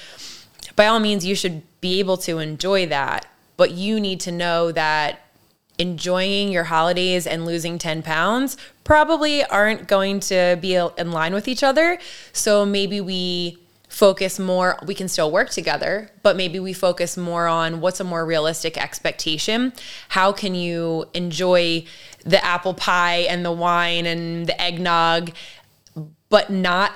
by 0.75 0.87
all 0.87 0.99
means 0.99 1.25
you 1.25 1.35
should 1.35 1.61
be 1.81 1.99
able 1.99 2.17
to 2.17 2.39
enjoy 2.39 2.85
that. 2.85 3.25
But 3.57 3.71
you 3.71 3.99
need 3.99 4.19
to 4.21 4.31
know 4.31 4.71
that 4.71 5.19
enjoying 5.77 6.51
your 6.51 6.65
holidays 6.65 7.25
and 7.25 7.45
losing 7.45 7.77
10 7.77 8.03
pounds 8.03 8.57
probably 8.83 9.43
aren't 9.45 9.87
going 9.87 10.19
to 10.19 10.57
be 10.61 10.75
in 10.75 11.11
line 11.11 11.33
with 11.33 11.47
each 11.47 11.63
other. 11.63 11.99
So 12.33 12.65
maybe 12.65 13.01
we 13.01 13.57
focus 13.89 14.37
more 14.37 14.77
we 14.85 14.93
can 14.93 15.07
still 15.07 15.31
work 15.31 15.49
together 15.49 16.11
but 16.21 16.37
maybe 16.37 16.59
we 16.59 16.71
focus 16.71 17.17
more 17.17 17.47
on 17.47 17.81
what's 17.81 17.99
a 17.99 18.03
more 18.03 18.23
realistic 18.23 18.77
expectation. 18.77 19.73
How 20.09 20.31
can 20.31 20.53
you 20.53 21.05
enjoy 21.15 21.85
the 22.23 22.43
apple 22.45 22.75
pie 22.75 23.25
and 23.29 23.43
the 23.43 23.51
wine 23.51 24.05
and 24.05 24.45
the 24.45 24.61
eggnog 24.61 25.31
but 26.29 26.51
not 26.51 26.93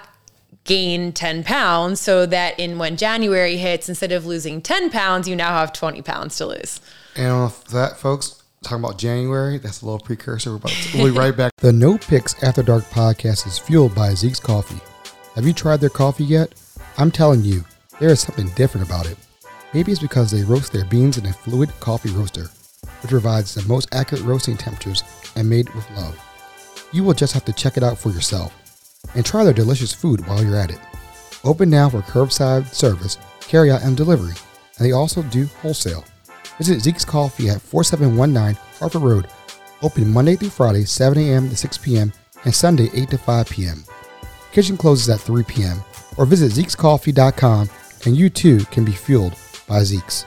gain 0.66 1.12
10 1.12 1.44
pounds 1.44 2.00
so 2.00 2.26
that 2.28 2.58
in 2.60 2.78
when 2.78 2.96
january 2.96 3.58
hits 3.58 3.90
instead 3.90 4.12
of 4.12 4.26
losing 4.26 4.62
10 4.62 4.90
pounds 4.92 5.28
you 5.28 5.36
now 5.36 5.50
have 5.50 5.74
20 5.74 6.02
pounds 6.04 6.38
to 6.38 6.46
lose? 6.46 6.80
And 7.16 7.46
with 7.46 7.66
that 7.66 7.98
folks 7.98 8.44
talking 8.64 8.84
about 8.84 9.00
january 9.00 9.58
that's 9.58 9.82
a 9.82 9.86
little 9.86 10.00
precursor. 10.00 10.52
We're 10.52 10.58
about 10.58 10.72
to 10.72 10.98
we'll 10.98 11.12
be 11.12 11.18
right 11.18 11.36
back. 11.38 11.52
The 11.58 11.74
no 11.74 11.98
picks 11.98 12.42
after 12.44 12.62
dark 12.62 12.84
podcast 12.86 13.48
is 13.48 13.58
fueled 13.58 13.96
by 13.96 14.14
zeke's 14.14 14.40
coffee. 14.40 14.80
Have 15.34 15.48
you 15.48 15.54
tried 15.54 15.82
their 15.82 15.90
coffee 15.90 16.26
yet 16.26 16.54
I'm 16.96 17.10
telling 17.10 17.44
you, 17.44 17.66
there 18.00 18.10
is 18.10 18.20
something 18.20 18.50
different 18.50 18.86
about 18.86 19.08
it. 19.08 19.18
Maybe 19.74 19.92
it's 19.92 20.02
because 20.02 20.30
they 20.30 20.44
roast 20.44 20.72
their 20.72 20.86
beans 20.86 21.18
in 21.18 21.26
a 21.26 21.34
fluid 21.34 21.72
coffee 21.80 22.12
roaster, 22.12 22.46
which 23.02 23.10
provides 23.10 23.56
the 23.56 23.68
most 23.68 23.90
accurate 23.94 24.24
roasting 24.24 24.58
temperatures 24.58 25.04
and 25.36 25.50
made 25.50 25.74
with 25.74 25.90
love. 25.92 26.20
You 26.92 27.04
will 27.04 27.16
just 27.16 27.34
have 27.34 27.46
to 27.46 27.54
check 27.54 27.78
it 27.78 27.84
out 27.84 27.98
for 27.98 28.12
yourself 28.12 28.54
and 29.16 29.26
try 29.26 29.44
their 29.44 29.54
delicious 29.54 29.92
food 29.92 30.26
while 30.28 30.44
you're 30.44 30.56
at 30.56 30.70
it. 30.70 30.80
Open 31.44 31.68
now 31.68 31.90
for 31.90 32.02
curbside 32.02 32.72
service, 32.72 33.18
carryout, 33.40 33.84
and 33.84 33.98
delivery, 33.98 34.36
and 34.78 34.86
they 34.86 34.92
also 34.92 35.24
do 35.24 35.48
wholesale. 35.62 36.06
Visit 36.60 36.82
Zeke's 36.82 37.04
Coffee 37.04 37.50
at 37.50 37.62
4719 37.62 38.56
Harford 38.78 39.02
Road, 39.02 39.28
open 39.82 40.14
Monday 40.14 40.36
through 40.36 40.50
Friday, 40.50 40.86
7 40.86 41.18
a.m. 41.18 41.50
to 41.50 41.58
6 41.58 41.78
p.m., 41.80 42.14
and 42.46 42.54
Sunday, 42.54 42.90
8 42.94 43.10
to 43.10 43.18
5 43.18 43.50
p.m. 43.50 43.84
Kitchen 44.52 44.78
closes 44.78 45.10
at 45.10 45.20
3 45.20 45.44
p.m 45.44 45.84
or 46.18 46.26
visit 46.26 46.52
Zeke'sCoffee.com 46.52 47.70
and 48.06 48.18
you 48.18 48.30
too 48.30 48.60
can 48.66 48.84
be 48.86 48.92
fueled 48.92 49.36
by 49.68 49.84
Zeke's. 49.84 50.26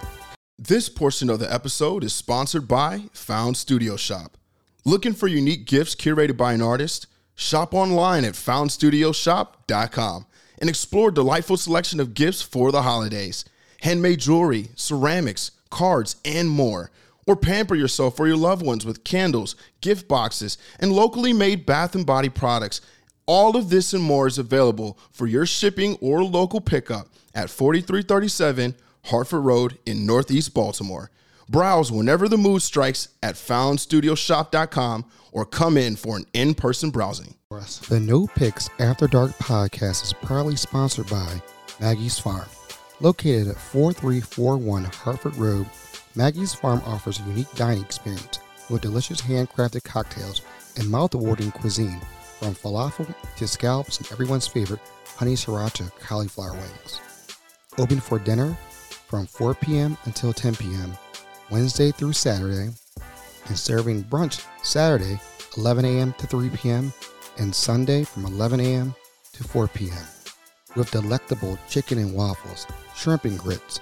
This 0.59 0.88
portion 0.88 1.29
of 1.29 1.38
the 1.38 1.53
episode 1.53 2.03
is 2.03 2.14
sponsored 2.14 2.66
by 2.66 3.03
Found 3.12 3.57
Studio 3.57 3.96
Shop. 3.96 4.37
Looking 4.85 5.12
for 5.12 5.27
unique 5.27 5.66
gifts 5.66 5.94
curated 5.94 6.37
by 6.37 6.55
an 6.55 6.62
artist? 6.62 7.07
Shop 7.35 7.75
online 7.75 8.25
at 8.25 8.33
foundstudioshop.com 8.33 10.27
and 10.59 10.70
explore 10.70 11.11
delightful 11.11 11.59
selection 11.59 12.01
of 12.01 12.14
gifts 12.14 12.40
for 12.40 12.72
the 12.72 12.83
holidays. 12.83 13.44
Handmade 13.83 14.20
jewelry, 14.20 14.70
ceramics, 14.75 15.51
cards, 15.70 16.16
and 16.25 16.49
more. 16.49 16.90
Or 17.27 17.37
pamper 17.37 17.75
yourself 17.75 18.18
or 18.18 18.27
your 18.27 18.37
loved 18.37 18.64
ones 18.64 18.87
with 18.87 19.05
candles, 19.05 19.57
gift 19.81 20.09
boxes, 20.09 20.57
and 20.81 20.92
locally 20.92 21.33
made 21.33 21.66
bath 21.66 21.94
and 21.94 22.07
body 22.07 22.29
products 22.29 22.81
all 23.27 23.57
of 23.57 23.69
this 23.69 23.93
and 23.93 24.03
more 24.03 24.27
is 24.27 24.39
available 24.39 24.99
for 25.11 25.27
your 25.27 25.47
shipping 25.47 25.97
or 26.01 26.25
local 26.25 26.61
pickup 26.61 27.09
at 27.35 27.51
4337 27.51 28.75
Harford 29.05 29.45
Road 29.45 29.79
in 29.85 30.07
Northeast 30.07 30.55
Baltimore. 30.55 31.11
Browse 31.49 31.93
whenever 31.93 32.29
the 32.29 32.39
mood 32.39 32.62
strikes 32.62 33.09
at 33.23 33.35
foundstudioshop.com 33.37 35.05
or 35.33 35.45
come 35.45 35.77
in 35.77 35.95
for 35.95 36.17
an 36.17 36.27
in 36.33 36.55
person 36.55 36.91
browsing. 36.91 37.35
The 37.89 38.01
No 38.01 38.27
Picks 38.27 38.69
After 38.81 39.07
Dark 39.07 39.33
podcast 39.33 40.03
is 40.03 40.12
proudly 40.12 40.57
sponsored 40.57 41.09
by 41.09 41.41
Maggie's 41.81 42.19
Farm, 42.19 42.49
located 43.01 43.49
at 43.49 43.57
4341 43.57 44.85
Harford 44.85 45.37
Road, 45.37 45.67
Maggie's 46.17 46.55
Farm 46.55 46.81
offers 46.87 47.21
a 47.21 47.25
unique 47.25 47.53
dining 47.55 47.85
experience 47.85 48.41
with 48.71 48.81
delicious 48.81 49.21
handcrafted 49.21 49.85
cocktails 49.85 50.41
and 50.77 50.91
mouth-watering 50.91 51.53
cuisine 51.53 52.01
from 52.38 52.55
falafel 52.55 53.12
to 53.37 53.49
scallops 53.49 53.99
and 53.99 54.11
everyone's 54.12 54.46
favorite 54.46 54.81
honey 55.16 55.35
sriracha 55.35 55.90
cauliflower 55.99 56.53
wings. 56.53 57.01
Open 57.79 58.01
for 58.01 58.18
dinner 58.18 58.57
from 59.07 59.27
4 59.27 59.55
p.m. 59.55 59.96
until 60.05 60.33
10 60.33 60.57
p.m. 60.57 60.96
Wednesday 61.51 61.92
through 61.92 62.12
Saturday, 62.12 62.72
and 63.46 63.59
serving 63.59 64.05
brunch 64.05 64.44
Saturday 64.62 65.20
11 65.57 65.85
a.m. 65.85 66.12
to 66.18 66.27
3 66.27 66.51
p.m. 66.51 66.92
and 67.38 67.55
Sunday 67.55 68.05
from 68.05 68.27
11 68.27 68.61
a.m. 68.61 68.94
to 69.33 69.44
4 69.44 69.68
p.m. 69.68 70.05
with 70.75 70.90
delectable 70.90 71.59
chicken 71.68 71.99
and 71.99 72.14
waffles, 72.14 72.66
shrimp 72.94 73.25
and 73.25 73.38
grits, 73.38 73.81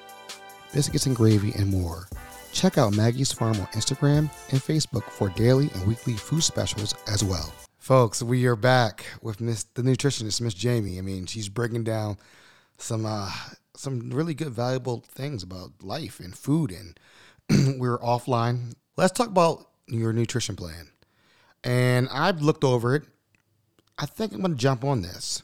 biscuits 0.72 1.06
and 1.06 1.16
gravy, 1.16 1.52
and 1.54 1.70
more. 1.70 2.08
Check 2.52 2.78
out 2.78 2.94
Maggie's 2.94 3.32
Farm 3.32 3.58
on 3.60 3.66
Instagram 3.68 4.30
and 4.52 4.60
Facebook 4.60 5.04
for 5.04 5.28
daily 5.30 5.70
and 5.74 5.86
weekly 5.86 6.14
food 6.14 6.42
specials 6.42 6.94
as 7.08 7.24
well. 7.24 7.52
Folks, 7.84 8.22
we 8.22 8.46
are 8.46 8.56
back 8.56 9.04
with 9.20 9.42
Miss 9.42 9.64
the 9.64 9.82
nutritionist, 9.82 10.40
Miss 10.40 10.54
Jamie. 10.54 10.96
I 10.96 11.02
mean, 11.02 11.26
she's 11.26 11.50
breaking 11.50 11.84
down 11.84 12.16
some 12.78 13.04
uh, 13.04 13.30
some 13.76 14.08
really 14.08 14.32
good, 14.32 14.54
valuable 14.54 15.04
things 15.06 15.42
about 15.42 15.70
life 15.82 16.18
and 16.18 16.34
food. 16.34 16.72
And 16.72 16.98
we're 17.78 17.98
offline. 17.98 18.72
Let's 18.96 19.12
talk 19.12 19.28
about 19.28 19.68
your 19.86 20.14
nutrition 20.14 20.56
plan. 20.56 20.88
And 21.62 22.08
I've 22.10 22.40
looked 22.40 22.64
over 22.64 22.96
it. 22.96 23.02
I 23.98 24.06
think 24.06 24.32
I'm 24.32 24.40
gonna 24.40 24.54
jump 24.54 24.82
on 24.82 25.02
this. 25.02 25.42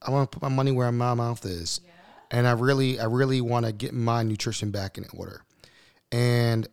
I 0.00 0.10
want 0.10 0.32
to 0.32 0.38
put 0.38 0.48
my 0.48 0.54
money 0.54 0.72
where 0.72 0.90
my 0.90 1.12
mouth 1.12 1.44
is, 1.44 1.82
and 2.30 2.46
I 2.46 2.52
really, 2.52 2.98
I 2.98 3.04
really 3.04 3.42
want 3.42 3.66
to 3.66 3.72
get 3.72 3.92
my 3.92 4.22
nutrition 4.22 4.70
back 4.70 4.96
in 4.96 5.04
order. 5.12 5.42
And 6.10 6.66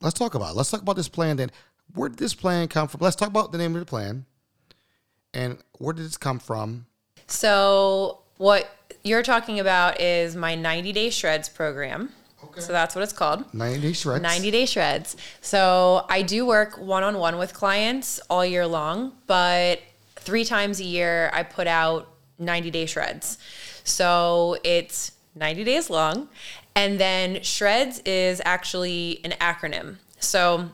let's 0.00 0.18
talk 0.18 0.34
about 0.34 0.50
it. 0.50 0.56
Let's 0.56 0.72
talk 0.72 0.82
about 0.82 0.96
this 0.96 1.08
plan. 1.08 1.36
Then, 1.36 1.52
where 1.94 2.08
did 2.08 2.18
this 2.18 2.34
plan 2.34 2.68
come 2.68 2.88
from? 2.88 3.00
Let's 3.00 3.16
talk 3.16 3.28
about 3.28 3.52
the 3.52 3.58
name 3.58 3.74
of 3.74 3.80
the 3.80 3.86
plan, 3.86 4.26
and 5.34 5.58
where 5.78 5.92
did 5.92 6.04
this 6.04 6.16
come 6.16 6.38
from? 6.38 6.86
So, 7.26 8.20
what 8.36 8.68
you're 9.02 9.22
talking 9.22 9.60
about 9.60 10.00
is 10.00 10.36
my 10.36 10.54
90 10.54 10.92
day 10.92 11.10
shreds 11.10 11.48
program. 11.48 12.10
Okay. 12.44 12.60
So, 12.60 12.72
that's 12.72 12.94
what 12.94 13.02
it's 13.02 13.12
called. 13.12 13.52
90 13.54 13.80
day 13.80 13.92
shreds. 13.92 14.22
90 14.22 14.50
day 14.50 14.66
shreds. 14.66 15.16
So 15.40 16.06
I 16.08 16.22
do 16.22 16.46
work 16.46 16.78
one 16.78 17.02
on 17.02 17.18
one 17.18 17.38
with 17.38 17.54
clients 17.54 18.20
all 18.30 18.44
year 18.44 18.66
long, 18.66 19.12
but 19.26 19.80
three 20.16 20.44
times 20.44 20.80
a 20.80 20.84
year 20.84 21.30
I 21.32 21.42
put 21.42 21.66
out 21.66 22.08
90 22.38 22.70
day 22.70 22.86
shreds. 22.86 23.38
So 23.84 24.58
it's 24.64 25.12
90 25.34 25.64
days 25.64 25.90
long. 25.90 26.28
And 26.74 27.00
then 27.00 27.42
shreds 27.42 28.00
is 28.00 28.42
actually 28.44 29.20
an 29.24 29.30
acronym. 29.40 29.96
So 30.18 30.68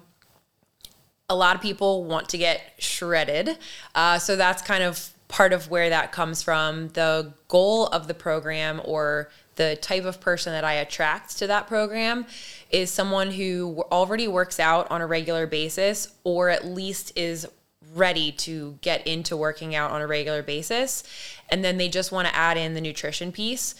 a 1.32 1.34
lot 1.34 1.56
of 1.56 1.62
people 1.62 2.04
want 2.04 2.28
to 2.28 2.38
get 2.38 2.60
shredded. 2.78 3.58
Uh, 3.94 4.18
so 4.18 4.36
that's 4.36 4.62
kind 4.62 4.82
of 4.82 5.10
part 5.28 5.54
of 5.54 5.70
where 5.70 5.88
that 5.88 6.12
comes 6.12 6.42
from. 6.42 6.88
The 6.88 7.32
goal 7.48 7.86
of 7.86 8.06
the 8.06 8.14
program 8.14 8.82
or 8.84 9.30
the 9.56 9.76
type 9.76 10.04
of 10.04 10.20
person 10.20 10.52
that 10.52 10.64
I 10.64 10.74
attract 10.74 11.38
to 11.38 11.46
that 11.46 11.66
program 11.66 12.26
is 12.70 12.90
someone 12.90 13.30
who 13.30 13.82
already 13.90 14.28
works 14.28 14.60
out 14.60 14.90
on 14.90 15.00
a 15.00 15.06
regular 15.06 15.46
basis 15.46 16.08
or 16.22 16.50
at 16.50 16.66
least 16.66 17.12
is 17.16 17.46
ready 17.94 18.32
to 18.32 18.78
get 18.82 19.06
into 19.06 19.36
working 19.36 19.74
out 19.74 19.90
on 19.90 20.02
a 20.02 20.06
regular 20.06 20.42
basis. 20.42 21.02
And 21.50 21.64
then 21.64 21.78
they 21.78 21.88
just 21.88 22.12
want 22.12 22.28
to 22.28 22.36
add 22.36 22.56
in 22.56 22.74
the 22.74 22.80
nutrition 22.80 23.32
piece 23.32 23.74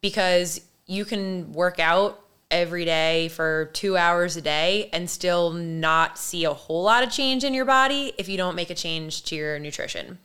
because 0.00 0.60
you 0.86 1.04
can 1.04 1.52
work 1.52 1.78
out 1.78 2.21
every 2.52 2.84
day 2.84 3.28
for 3.28 3.70
two 3.72 3.96
hours 3.96 4.36
a 4.36 4.42
day 4.42 4.90
and 4.92 5.08
still 5.08 5.50
not 5.52 6.18
see 6.18 6.44
a 6.44 6.52
whole 6.52 6.82
lot 6.82 7.02
of 7.02 7.10
change 7.10 7.42
in 7.42 7.54
your 7.54 7.64
body 7.64 8.12
if 8.18 8.28
you 8.28 8.36
don't 8.36 8.54
make 8.54 8.68
a 8.70 8.74
change 8.74 9.24
to 9.24 9.34
your 9.34 9.58
nutrition. 9.58 10.18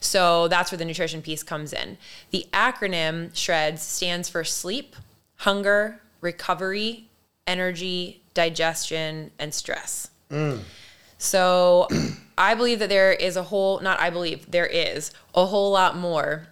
So 0.00 0.48
that's 0.48 0.72
where 0.72 0.78
the 0.78 0.84
nutrition 0.84 1.22
piece 1.22 1.42
comes 1.44 1.72
in. 1.72 1.96
The 2.32 2.46
acronym 2.52 3.32
SHREDS 3.32 3.78
stands 3.78 4.28
for 4.28 4.42
sleep, 4.42 4.96
hunger, 5.36 6.02
recovery, 6.20 7.08
energy, 7.46 8.20
digestion, 8.34 9.30
and 9.38 9.54
stress. 9.54 10.10
So 11.18 11.88
I 12.38 12.54
believe 12.54 12.80
that 12.80 12.88
there 12.88 13.12
is 13.12 13.36
a 13.36 13.44
whole, 13.44 13.78
not 13.80 14.00
I 14.00 14.10
believe, 14.10 14.50
there 14.50 14.66
is 14.66 15.12
a 15.34 15.46
whole 15.46 15.70
lot 15.70 15.96
more 15.96 16.48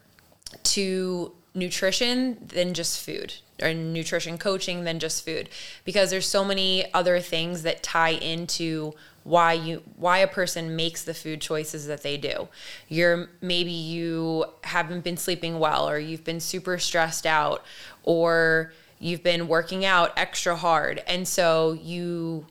to 0.62 1.32
nutrition 1.54 2.38
than 2.46 2.72
just 2.72 3.04
food 3.04 3.34
or 3.62 3.74
nutrition 3.74 4.38
coaching 4.38 4.84
than 4.84 4.98
just 4.98 5.24
food. 5.24 5.48
Because 5.84 6.10
there's 6.10 6.28
so 6.28 6.44
many 6.44 6.92
other 6.92 7.20
things 7.20 7.62
that 7.62 7.82
tie 7.82 8.10
into 8.10 8.94
why 9.24 9.52
you 9.52 9.82
why 9.96 10.18
a 10.18 10.26
person 10.26 10.74
makes 10.74 11.04
the 11.04 11.12
food 11.12 11.40
choices 11.40 11.86
that 11.86 12.02
they 12.02 12.16
do. 12.16 12.48
You're 12.88 13.28
maybe 13.40 13.72
you 13.72 14.46
haven't 14.64 15.04
been 15.04 15.16
sleeping 15.16 15.58
well 15.58 15.88
or 15.88 15.98
you've 15.98 16.24
been 16.24 16.40
super 16.40 16.78
stressed 16.78 17.26
out 17.26 17.64
or 18.04 18.72
you've 18.98 19.22
been 19.22 19.46
working 19.46 19.84
out 19.84 20.12
extra 20.16 20.56
hard 20.56 21.02
and 21.06 21.28
so 21.28 21.78
you 21.82 22.46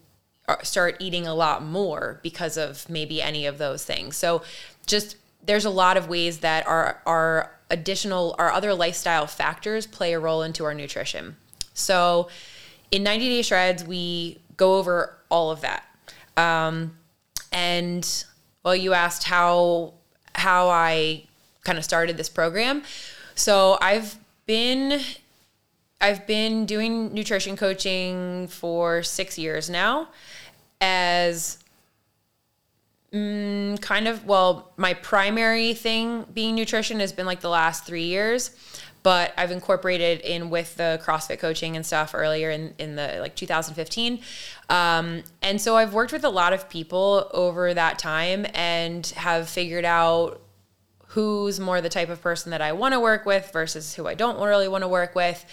start 0.63 0.95
eating 0.99 1.27
a 1.27 1.33
lot 1.33 1.63
more 1.63 2.19
because 2.23 2.57
of 2.57 2.89
maybe 2.89 3.21
any 3.21 3.45
of 3.45 3.57
those 3.57 3.83
things. 3.83 4.15
So 4.15 4.43
just 4.85 5.17
there's 5.43 5.65
a 5.65 5.69
lot 5.69 5.97
of 5.97 6.07
ways 6.07 6.39
that 6.39 6.67
our 6.67 7.01
our 7.05 7.51
additional 7.69 8.35
our 8.37 8.51
other 8.51 8.73
lifestyle 8.73 9.27
factors 9.27 9.85
play 9.85 10.13
a 10.13 10.19
role 10.19 10.41
into 10.41 10.63
our 10.65 10.73
nutrition. 10.73 11.35
So 11.73 12.29
in 12.91 13.03
90 13.03 13.29
day 13.29 13.41
shreds 13.41 13.83
we 13.83 14.39
go 14.55 14.77
over 14.77 15.17
all 15.29 15.51
of 15.51 15.61
that. 15.61 15.83
Um, 16.35 16.97
and 17.51 18.25
well 18.63 18.75
you 18.75 18.93
asked 18.93 19.23
how 19.23 19.93
how 20.33 20.69
I 20.69 21.23
kind 21.63 21.77
of 21.77 21.83
started 21.83 22.17
this 22.17 22.29
program. 22.29 22.83
So 23.35 23.77
I've 23.81 24.17
been 24.45 25.01
I've 25.99 26.27
been 26.27 26.65
doing 26.65 27.13
nutrition 27.13 27.57
coaching 27.57 28.47
for 28.47 29.01
6 29.01 29.37
years 29.37 29.69
now 29.69 30.09
as 30.79 31.57
Mm, 33.17 33.81
kind 33.81 34.07
of 34.07 34.25
well 34.25 34.71
my 34.77 34.93
primary 34.93 35.73
thing 35.73 36.25
being 36.33 36.53
nutrition 36.53 36.99
has 36.99 37.11
been 37.11 37.25
like 37.25 37.39
the 37.39 37.49
last 37.49 37.83
three 37.83 38.03
years 38.03 38.51
but 39.01 39.33
i've 39.37 39.49
incorporated 39.49 40.19
in 40.21 40.51
with 40.51 40.75
the 40.75 41.01
crossfit 41.03 41.39
coaching 41.39 41.75
and 41.75 41.85
stuff 41.85 42.11
earlier 42.13 42.51
in, 42.51 42.75
in 42.77 42.95
the 42.95 43.17
like 43.19 43.35
2015 43.35 44.19
um, 44.69 45.23
and 45.41 45.59
so 45.59 45.75
i've 45.75 45.93
worked 45.93 46.11
with 46.11 46.25
a 46.25 46.29
lot 46.29 46.53
of 46.53 46.69
people 46.69 47.27
over 47.33 47.73
that 47.73 47.97
time 47.97 48.45
and 48.53 49.07
have 49.07 49.49
figured 49.49 49.85
out 49.85 50.39
who's 51.07 51.59
more 51.59 51.81
the 51.81 51.89
type 51.89 52.09
of 52.09 52.21
person 52.21 52.51
that 52.51 52.61
i 52.61 52.71
want 52.71 52.93
to 52.93 52.99
work 52.99 53.25
with 53.25 53.49
versus 53.51 53.95
who 53.95 54.05
i 54.05 54.13
don't 54.13 54.39
really 54.39 54.67
want 54.67 54.83
to 54.83 54.87
work 54.87 55.15
with. 55.15 55.43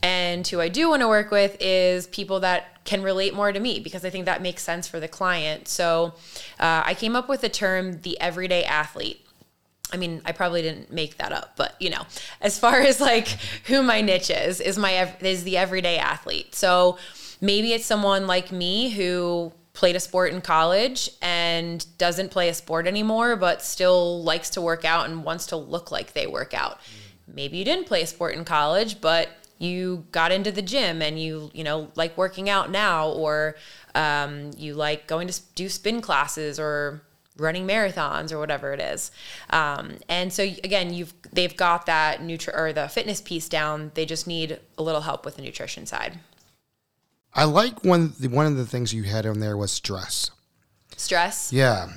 And 0.00 0.46
who 0.46 0.60
I 0.60 0.68
do 0.68 0.88
want 0.90 1.02
to 1.02 1.08
work 1.08 1.32
with 1.32 1.56
is 1.60 2.06
people 2.06 2.40
that 2.40 2.77
can 2.88 3.02
relate 3.02 3.34
more 3.34 3.52
to 3.52 3.60
me 3.60 3.80
because 3.80 4.02
I 4.02 4.08
think 4.08 4.24
that 4.24 4.40
makes 4.40 4.62
sense 4.62 4.88
for 4.88 4.98
the 4.98 5.08
client. 5.08 5.68
So 5.68 6.14
uh, 6.58 6.82
I 6.86 6.94
came 6.94 7.14
up 7.14 7.28
with 7.28 7.42
the 7.42 7.50
term 7.50 8.00
the 8.00 8.18
everyday 8.18 8.64
athlete. 8.64 9.26
I 9.92 9.98
mean, 9.98 10.22
I 10.24 10.32
probably 10.32 10.62
didn't 10.62 10.90
make 10.90 11.18
that 11.18 11.30
up, 11.30 11.52
but 11.54 11.76
you 11.78 11.90
know, 11.90 12.06
as 12.40 12.58
far 12.58 12.80
as 12.90 12.98
like 12.98 13.28
who 13.66 13.82
my 13.82 14.00
niche 14.00 14.30
is, 14.30 14.58
is 14.62 14.78
my 14.78 15.14
is 15.20 15.44
the 15.44 15.58
everyday 15.58 15.98
athlete. 15.98 16.54
So 16.54 16.96
maybe 17.42 17.74
it's 17.74 17.84
someone 17.84 18.26
like 18.26 18.50
me 18.50 18.88
who 18.88 19.52
played 19.74 19.94
a 19.94 20.00
sport 20.00 20.32
in 20.32 20.40
college 20.40 21.10
and 21.20 21.86
doesn't 21.98 22.30
play 22.30 22.48
a 22.48 22.54
sport 22.54 22.86
anymore, 22.86 23.36
but 23.36 23.60
still 23.60 24.22
likes 24.22 24.48
to 24.50 24.62
work 24.62 24.86
out 24.86 25.10
and 25.10 25.24
wants 25.24 25.44
to 25.48 25.56
look 25.56 25.92
like 25.92 26.14
they 26.14 26.26
work 26.26 26.54
out. 26.54 26.80
Maybe 27.26 27.58
you 27.58 27.66
didn't 27.66 27.86
play 27.86 28.00
a 28.00 28.06
sport 28.06 28.34
in 28.34 28.46
college, 28.46 29.02
but 29.02 29.28
you 29.58 30.06
got 30.12 30.32
into 30.32 30.52
the 30.52 30.62
gym 30.62 31.02
and 31.02 31.20
you 31.20 31.50
you 31.52 31.64
know 31.64 31.90
like 31.94 32.16
working 32.16 32.48
out 32.48 32.70
now 32.70 33.08
or 33.10 33.56
um, 33.94 34.50
you 34.56 34.74
like 34.74 35.06
going 35.06 35.28
to 35.28 35.40
do 35.54 35.68
spin 35.68 36.00
classes 36.00 36.58
or 36.58 37.02
running 37.36 37.66
marathons 37.66 38.32
or 38.32 38.38
whatever 38.38 38.72
it 38.72 38.80
is 38.80 39.10
um, 39.50 39.96
and 40.08 40.32
so 40.32 40.42
again 40.42 40.92
you've 40.92 41.14
they've 41.32 41.56
got 41.56 41.86
that 41.86 42.20
nutri- 42.20 42.56
or 42.56 42.72
the 42.72 42.88
fitness 42.88 43.20
piece 43.20 43.48
down 43.48 43.90
they 43.94 44.04
just 44.04 44.26
need 44.26 44.58
a 44.76 44.82
little 44.82 45.02
help 45.02 45.24
with 45.24 45.36
the 45.36 45.42
nutrition 45.42 45.86
side 45.86 46.18
I 47.34 47.44
like 47.44 47.84
one. 47.84 48.14
The, 48.18 48.28
one 48.28 48.46
of 48.46 48.56
the 48.56 48.66
things 48.66 48.92
you 48.92 49.04
had 49.04 49.26
on 49.26 49.40
there 49.40 49.56
was 49.56 49.70
stress. 49.70 50.30
stress 50.96 51.52
Yeah, 51.52 51.88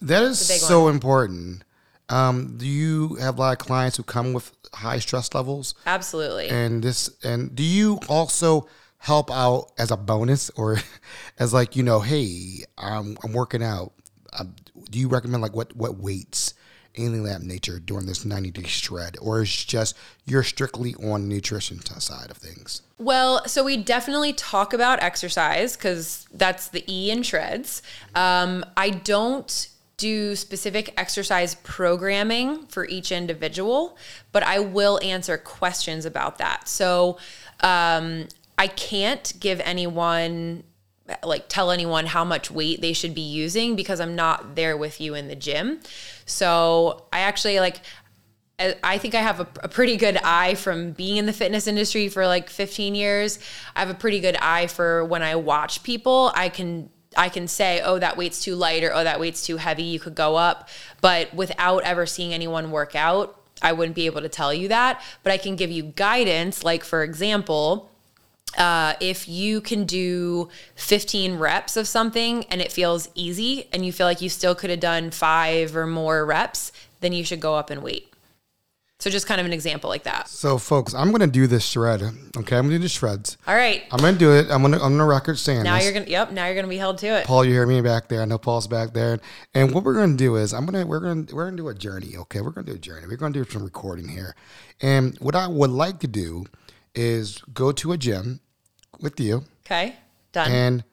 that 0.00 0.22
is 0.22 0.38
so 0.38 0.88
important. 0.88 1.62
Um, 2.08 2.56
do 2.56 2.66
you 2.66 3.16
have 3.16 3.36
a 3.36 3.40
lot 3.40 3.52
of 3.52 3.66
clients 3.66 3.96
who 3.96 4.02
come 4.02 4.32
with 4.32 4.52
high 4.72 4.98
stress 4.98 5.34
levels? 5.34 5.74
absolutely 5.86 6.48
And 6.48 6.82
this, 6.82 7.10
and 7.24 7.54
do 7.54 7.62
you 7.62 7.98
also 8.08 8.68
help 8.98 9.30
out 9.30 9.70
as 9.78 9.90
a 9.90 9.96
bonus 9.96 10.50
or 10.50 10.78
as 11.38 11.52
like 11.52 11.76
you 11.76 11.82
know, 11.82 12.00
hey, 12.00 12.64
I'm 12.78 13.16
I'm 13.22 13.32
working 13.32 13.62
out. 13.62 13.92
Um, 14.38 14.54
do 14.90 14.98
you 14.98 15.08
recommend 15.08 15.42
like 15.42 15.54
what 15.54 15.74
what 15.76 15.96
weights 15.98 16.54
anything 16.96 17.20
of 17.20 17.26
that 17.26 17.42
nature 17.42 17.78
during 17.78 18.06
this 18.06 18.24
90 18.24 18.50
day 18.50 18.62
shred, 18.64 19.16
or 19.20 19.42
is 19.42 19.48
it 19.48 19.66
just 19.66 19.96
you're 20.24 20.42
strictly 20.42 20.94
on 20.96 21.28
nutrition 21.28 21.80
side 21.80 22.30
of 22.30 22.36
things? 22.36 22.82
Well, 22.98 23.46
so 23.46 23.64
we 23.64 23.76
definitely 23.76 24.32
talk 24.32 24.72
about 24.72 25.02
exercise 25.02 25.76
because 25.76 26.26
that's 26.32 26.68
the 26.68 26.84
E 26.90 27.10
in 27.10 27.22
shreds. 27.22 27.82
Um, 28.14 28.64
I 28.76 28.90
don't 28.90 29.68
do 29.96 30.36
specific 30.36 30.92
exercise 30.98 31.54
programming 31.54 32.66
for 32.66 32.86
each 32.86 33.10
individual, 33.10 33.96
but 34.32 34.42
I 34.42 34.58
will 34.58 35.00
answer 35.02 35.38
questions 35.38 36.04
about 36.04 36.38
that. 36.38 36.68
So 36.68 37.18
um, 37.60 38.28
I 38.58 38.66
can't 38.66 39.32
give 39.40 39.60
anyone 39.60 40.64
like 41.22 41.44
tell 41.48 41.70
anyone 41.70 42.04
how 42.04 42.24
much 42.24 42.50
weight 42.50 42.80
they 42.80 42.92
should 42.92 43.14
be 43.14 43.20
using 43.20 43.76
because 43.76 44.00
I'm 44.00 44.16
not 44.16 44.56
there 44.56 44.76
with 44.76 45.00
you 45.00 45.14
in 45.14 45.28
the 45.28 45.36
gym. 45.36 45.80
So 46.24 47.06
I 47.12 47.20
actually 47.20 47.60
like 47.60 47.80
I 48.58 48.96
think 48.96 49.14
I 49.14 49.20
have 49.20 49.40
a, 49.40 49.48
a, 49.62 49.68
pretty 49.68 49.98
good 49.98 50.16
eye 50.16 50.54
from 50.54 50.92
being 50.92 51.18
in 51.18 51.26
the 51.26 51.32
fitness 51.34 51.66
industry 51.66 52.08
for 52.08 52.26
like 52.26 52.48
15 52.48 52.94
years. 52.94 53.38
I 53.74 53.80
have 53.80 53.90
a 53.90 53.94
pretty 53.94 54.18
good 54.18 54.36
eye 54.36 54.66
for 54.66 55.04
when 55.04 55.22
I 55.22 55.36
watch 55.36 55.82
people. 55.82 56.32
I 56.34 56.48
can 56.48 56.88
I 57.16 57.28
can 57.28 57.48
say, 57.48 57.80
oh, 57.82 57.98
that 57.98 58.16
weight's 58.16 58.42
too 58.42 58.54
light 58.54 58.84
or 58.84 58.94
oh, 58.94 59.04
that 59.04 59.18
weight's 59.18 59.44
too 59.44 59.56
heavy. 59.56 59.84
You 59.84 59.98
could 59.98 60.14
go 60.14 60.36
up. 60.36 60.68
But 61.00 61.32
without 61.34 61.82
ever 61.84 62.06
seeing 62.06 62.32
anyone 62.32 62.70
work 62.70 62.94
out, 62.94 63.40
I 63.62 63.72
wouldn't 63.72 63.96
be 63.96 64.06
able 64.06 64.20
to 64.20 64.28
tell 64.28 64.52
you 64.52 64.68
that. 64.68 65.02
But 65.22 65.32
I 65.32 65.38
can 65.38 65.56
give 65.56 65.70
you 65.70 65.82
guidance. 65.82 66.62
Like, 66.62 66.84
for 66.84 67.02
example, 67.02 67.90
uh, 68.56 68.94
if 69.00 69.28
you 69.28 69.60
can 69.60 69.84
do 69.84 70.48
15 70.76 71.38
reps 71.38 71.76
of 71.76 71.88
something 71.88 72.44
and 72.44 72.60
it 72.60 72.72
feels 72.72 73.08
easy 73.14 73.68
and 73.72 73.84
you 73.84 73.92
feel 73.92 74.06
like 74.06 74.20
you 74.20 74.28
still 74.28 74.54
could 74.54 74.70
have 74.70 74.80
done 74.80 75.10
five 75.10 75.76
or 75.76 75.86
more 75.86 76.24
reps, 76.24 76.72
then 77.00 77.12
you 77.12 77.24
should 77.24 77.40
go 77.40 77.54
up 77.54 77.70
and 77.70 77.82
weight. 77.82 78.12
So 79.06 79.10
just 79.10 79.28
kind 79.28 79.40
of 79.40 79.46
an 79.46 79.52
example 79.52 79.88
like 79.88 80.02
that. 80.02 80.26
So, 80.26 80.58
folks, 80.58 80.92
I'm 80.92 81.12
going 81.12 81.20
to 81.20 81.28
do 81.28 81.46
this 81.46 81.64
shred. 81.64 82.02
Okay, 82.02 82.56
I'm 82.56 82.64
going 82.64 82.70
to 82.70 82.70
do 82.70 82.78
the 82.78 82.88
shreds. 82.88 83.38
All 83.46 83.54
right. 83.54 83.84
I'm 83.92 84.00
going 84.00 84.14
to 84.14 84.18
do 84.18 84.32
it. 84.32 84.50
I'm 84.50 84.62
going 84.62 84.72
to 84.72 84.80
on 84.80 84.98
the 84.98 85.04
record 85.04 85.38
saying 85.38 85.62
now 85.62 85.76
this. 85.76 85.84
you're 85.84 85.92
going. 85.92 86.06
to 86.06 86.10
Yep. 86.10 86.32
Now 86.32 86.46
you're 86.46 86.54
to 86.64 86.68
be 86.68 86.76
held 86.76 86.98
to 86.98 87.06
it. 87.06 87.24
Paul, 87.24 87.44
you 87.44 87.52
hear 87.52 87.68
me 87.68 87.80
back 87.82 88.08
there. 88.08 88.20
I 88.20 88.24
know 88.24 88.36
Paul's 88.36 88.66
back 88.66 88.94
there. 88.94 89.20
And 89.54 89.72
what 89.72 89.84
we're 89.84 89.94
going 89.94 90.10
to 90.10 90.16
do 90.16 90.34
is 90.34 90.52
I'm 90.52 90.66
to 90.66 90.82
we're 90.82 90.98
going 90.98 91.26
to 91.26 91.36
we're 91.36 91.48
to 91.48 91.56
do 91.56 91.68
a 91.68 91.74
journey. 91.74 92.16
Okay, 92.16 92.40
we're 92.40 92.50
going 92.50 92.66
to 92.66 92.72
do 92.72 92.76
a 92.76 92.80
journey. 92.80 93.06
We're 93.06 93.16
going 93.16 93.32
to 93.32 93.44
do 93.44 93.48
some 93.48 93.62
recording 93.62 94.08
here. 94.08 94.34
And 94.82 95.16
what 95.20 95.36
I 95.36 95.46
would 95.46 95.70
like 95.70 96.00
to 96.00 96.08
do 96.08 96.46
is 96.96 97.40
go 97.54 97.70
to 97.70 97.92
a 97.92 97.96
gym 97.96 98.40
with 99.00 99.20
you. 99.20 99.44
Okay. 99.64 99.94
Done. 100.32 100.50
And 100.50 100.84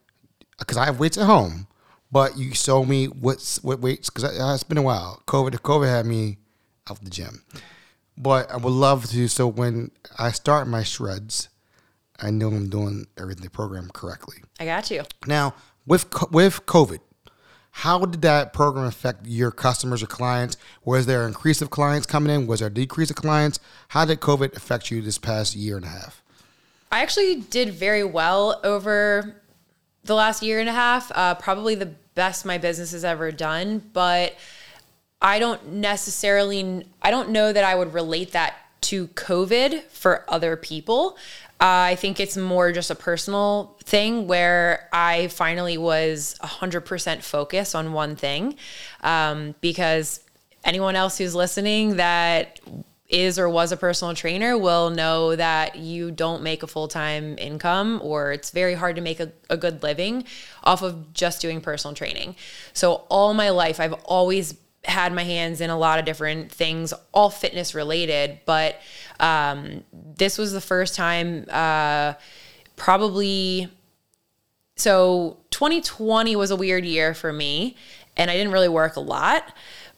because 0.60 0.78
I 0.78 0.86
have 0.86 1.00
weights 1.00 1.18
at 1.18 1.26
home, 1.26 1.66
but 2.12 2.38
you 2.38 2.54
show 2.54 2.86
me 2.86 3.08
what's 3.08 3.64
what 3.64 3.80
weights 3.80 4.12
because 4.12 4.24
it's 4.24 4.64
been 4.64 4.78
a 4.78 4.84
while. 4.84 5.24
COVID, 5.26 5.54
COVID 5.62 5.90
had 5.90 6.06
me 6.06 6.38
out 6.88 7.00
of 7.00 7.04
the 7.04 7.10
gym. 7.10 7.44
But 8.18 8.52
I 8.52 8.58
would 8.58 8.70
love 8.72 9.10
to. 9.10 9.28
So 9.28 9.48
when 9.48 9.92
I 10.18 10.32
start 10.32 10.68
my 10.68 10.84
shreds, 10.84 11.50
I 12.20 12.30
know 12.30 12.48
I'm 12.48 12.70
doing 12.70 13.08
everything 13.18 13.44
the 13.44 13.50
program 13.50 13.90
correctly. 13.94 14.38
I 14.60 14.66
got 14.66 14.92
you. 14.92 15.04
Now 15.26 15.56
with 15.86 16.06
with 16.32 16.66
COVID, 16.66 17.00
how 17.78 18.06
did 18.06 18.22
that 18.22 18.54
program 18.54 18.86
affect 18.86 19.26
your 19.26 19.52
customers 19.52 20.04
or 20.04 20.08
clients? 20.08 20.58
Was 20.86 21.08
there 21.08 21.24
an 21.24 21.30
increase 21.30 21.62
of 21.62 21.72
clients 21.72 22.06
coming 22.06 22.34
in? 22.34 22.46
Was 22.46 22.60
there 22.60 22.68
a 22.68 22.74
decrease 22.74 23.10
of 23.10 23.16
clients? 23.16 23.60
How 23.90 24.06
did 24.06 24.20
COVID 24.20 24.56
affect 24.56 24.92
you 24.92 25.02
this 25.02 25.18
past 25.18 25.56
year 25.56 25.76
and 25.76 25.86
a 25.86 25.90
half? 25.90 26.22
I 26.92 27.02
actually 27.02 27.42
did 27.42 27.74
very 27.74 28.04
well 28.04 28.62
over 28.64 29.42
the 30.04 30.14
last 30.14 30.44
year 30.44 30.60
and 30.60 30.70
a 30.70 30.74
half. 30.74 31.12
Uh, 31.16 31.34
probably 31.34 31.74
the 31.74 31.88
best 32.14 32.46
my 32.46 32.60
business 32.60 32.92
has 32.92 33.04
ever 33.04 33.32
done, 33.32 33.80
but 33.92 34.36
I 35.24 35.40
don't 35.40 35.66
necessarily, 35.68 36.86
I 37.02 37.10
don't 37.10 37.30
know 37.30 37.54
that 37.54 37.64
I 37.64 37.74
would 37.74 37.94
relate 37.94 38.34
that 38.34 38.56
to 38.82 39.08
COVID 39.08 39.84
for 39.84 40.26
other 40.28 40.58
people. 40.58 41.18
Uh, 41.62 41.88
I 41.92 41.96
think 41.96 42.20
it's 42.20 42.36
more 42.36 42.74
just 42.74 42.92
a 42.92 42.96
personal 42.96 43.78
thing 43.86 44.28
where 44.28 44.90
I 44.92 45.28
finally 45.28 45.78
was 45.78 46.36
100% 46.44 47.24
focused 47.24 47.74
on 47.74 47.94
one 47.94 48.18
thing. 48.18 48.58
Um, 49.02 49.56
because 49.62 50.20
anyone 50.66 50.98
else 50.98 51.18
who's 51.18 51.34
listening 51.34 51.96
that 51.96 52.60
is 53.08 53.38
or 53.38 53.48
was 53.48 53.72
a 53.72 53.78
personal 53.78 54.14
trainer 54.16 54.58
will 54.58 54.90
know 54.90 55.36
that 55.36 55.76
you 55.76 56.10
don't 56.10 56.42
make 56.42 56.64
a 56.64 56.68
full 56.68 56.88
time 56.88 57.38
income 57.38 58.02
or 58.04 58.34
it's 58.34 58.50
very 58.50 58.74
hard 58.74 58.96
to 58.96 59.02
make 59.02 59.20
a, 59.20 59.32
a, 59.50 59.56
good 59.56 59.84
living 59.84 60.26
off 60.64 60.82
of 60.82 61.14
just 61.14 61.40
doing 61.40 61.62
personal 61.62 61.94
training. 61.94 62.36
So, 62.74 63.06
all 63.10 63.34
my 63.34 63.52
life, 63.52 63.80
I've 63.80 63.94
always 64.06 64.56
had 64.86 65.14
my 65.14 65.24
hands 65.24 65.62
in 65.62 65.70
a 65.70 65.78
lot 65.78 66.00
of 66.00 66.06
different 66.06 66.52
things, 66.52 66.94
all 67.14 67.30
fitness 67.30 67.74
related. 67.74 68.40
But 68.46 68.80
um, 69.20 69.84
this 69.94 70.38
was 70.38 70.52
the 70.52 70.62
first 70.62 70.96
time, 70.96 71.46
uh, 71.50 72.14
probably. 72.76 73.70
So 74.76 75.38
2020 75.52 76.36
was 76.36 76.52
a 76.52 76.56
weird 76.56 76.84
year 76.84 77.14
for 77.14 77.32
me, 77.32 77.78
and 78.18 78.30
I 78.32 78.36
didn't 78.36 78.52
really 78.52 78.70
work 78.70 78.96
a 78.96 79.02
lot 79.02 79.54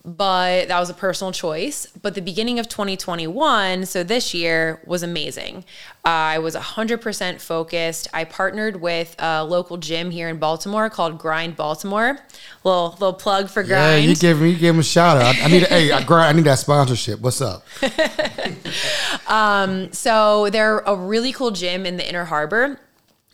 but 0.05 0.67
that 0.67 0.79
was 0.79 0.89
a 0.89 0.93
personal 0.93 1.31
choice. 1.31 1.87
But 1.99 2.13
the 2.13 2.21
beginning 2.21 2.59
of 2.59 2.69
2021, 2.69 3.85
so 3.87 4.03
this 4.03 4.33
year, 4.33 4.79
was 4.85 5.01
amazing. 5.01 5.65
Uh, 6.05 6.35
I 6.35 6.39
was 6.39 6.55
100% 6.55 7.41
focused. 7.41 8.07
I 8.13 8.23
partnered 8.23 8.79
with 8.81 9.15
a 9.17 9.43
local 9.43 9.77
gym 9.77 10.11
here 10.11 10.29
in 10.29 10.37
Baltimore 10.37 10.89
called 10.91 11.17
Grind 11.17 11.55
Baltimore. 11.55 12.19
Little 12.63 12.91
little 12.91 13.13
plug 13.13 13.49
for 13.49 13.63
Grind. 13.63 14.03
Yeah, 14.03 14.09
you 14.09 14.15
gave 14.15 14.39
me 14.39 14.51
you 14.51 14.57
gave 14.57 14.75
him 14.75 14.79
a 14.79 14.83
shout 14.83 15.17
out. 15.17 15.35
I 15.41 15.47
need 15.47 15.63
hey, 15.63 15.91
I, 15.91 15.99
I 15.99 16.33
need 16.33 16.45
that 16.45 16.59
sponsorship. 16.59 17.19
What's 17.19 17.41
up? 17.41 17.65
um, 19.27 19.91
so 19.91 20.49
they're 20.51 20.79
a 20.79 20.95
really 20.95 21.31
cool 21.31 21.51
gym 21.51 21.85
in 21.85 21.97
the 21.97 22.07
Inner 22.07 22.25
Harbor 22.25 22.79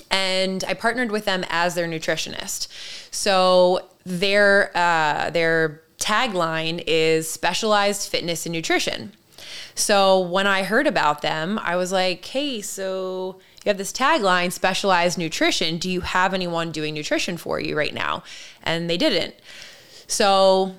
and 0.10 0.64
I 0.68 0.74
partnered 0.74 1.12
with 1.12 1.26
them 1.26 1.46
as 1.50 1.76
their 1.76 1.88
nutritionist. 1.88 2.68
So 3.12 3.90
their 4.06 4.76
uh, 4.76 5.30
their 5.32 5.82
tagline 6.02 6.84
is 6.88 7.30
specialized 7.30 8.10
fitness 8.10 8.46
and 8.46 8.54
nutrition. 8.54 9.14
So 9.76 10.20
when 10.20 10.48
I 10.48 10.64
heard 10.64 10.88
about 10.88 11.22
them, 11.22 11.60
I 11.60 11.76
was 11.76 11.92
like, 11.92 12.26
hey, 12.26 12.62
so 12.62 13.40
you 13.64 13.70
have 13.70 13.78
this 13.78 13.94
tagline, 13.94 14.52
specialized 14.52 15.18
nutrition. 15.18 15.78
Do 15.78 15.90
you 15.90 16.02
have 16.02 16.34
anyone 16.34 16.72
doing 16.72 16.94
nutrition 16.94 17.38
for 17.38 17.60
you 17.60 17.78
right 17.78 17.94
now? 17.94 18.24
And 18.64 18.90
they 18.90 18.98
didn't. 18.98 19.36
So 20.08 20.76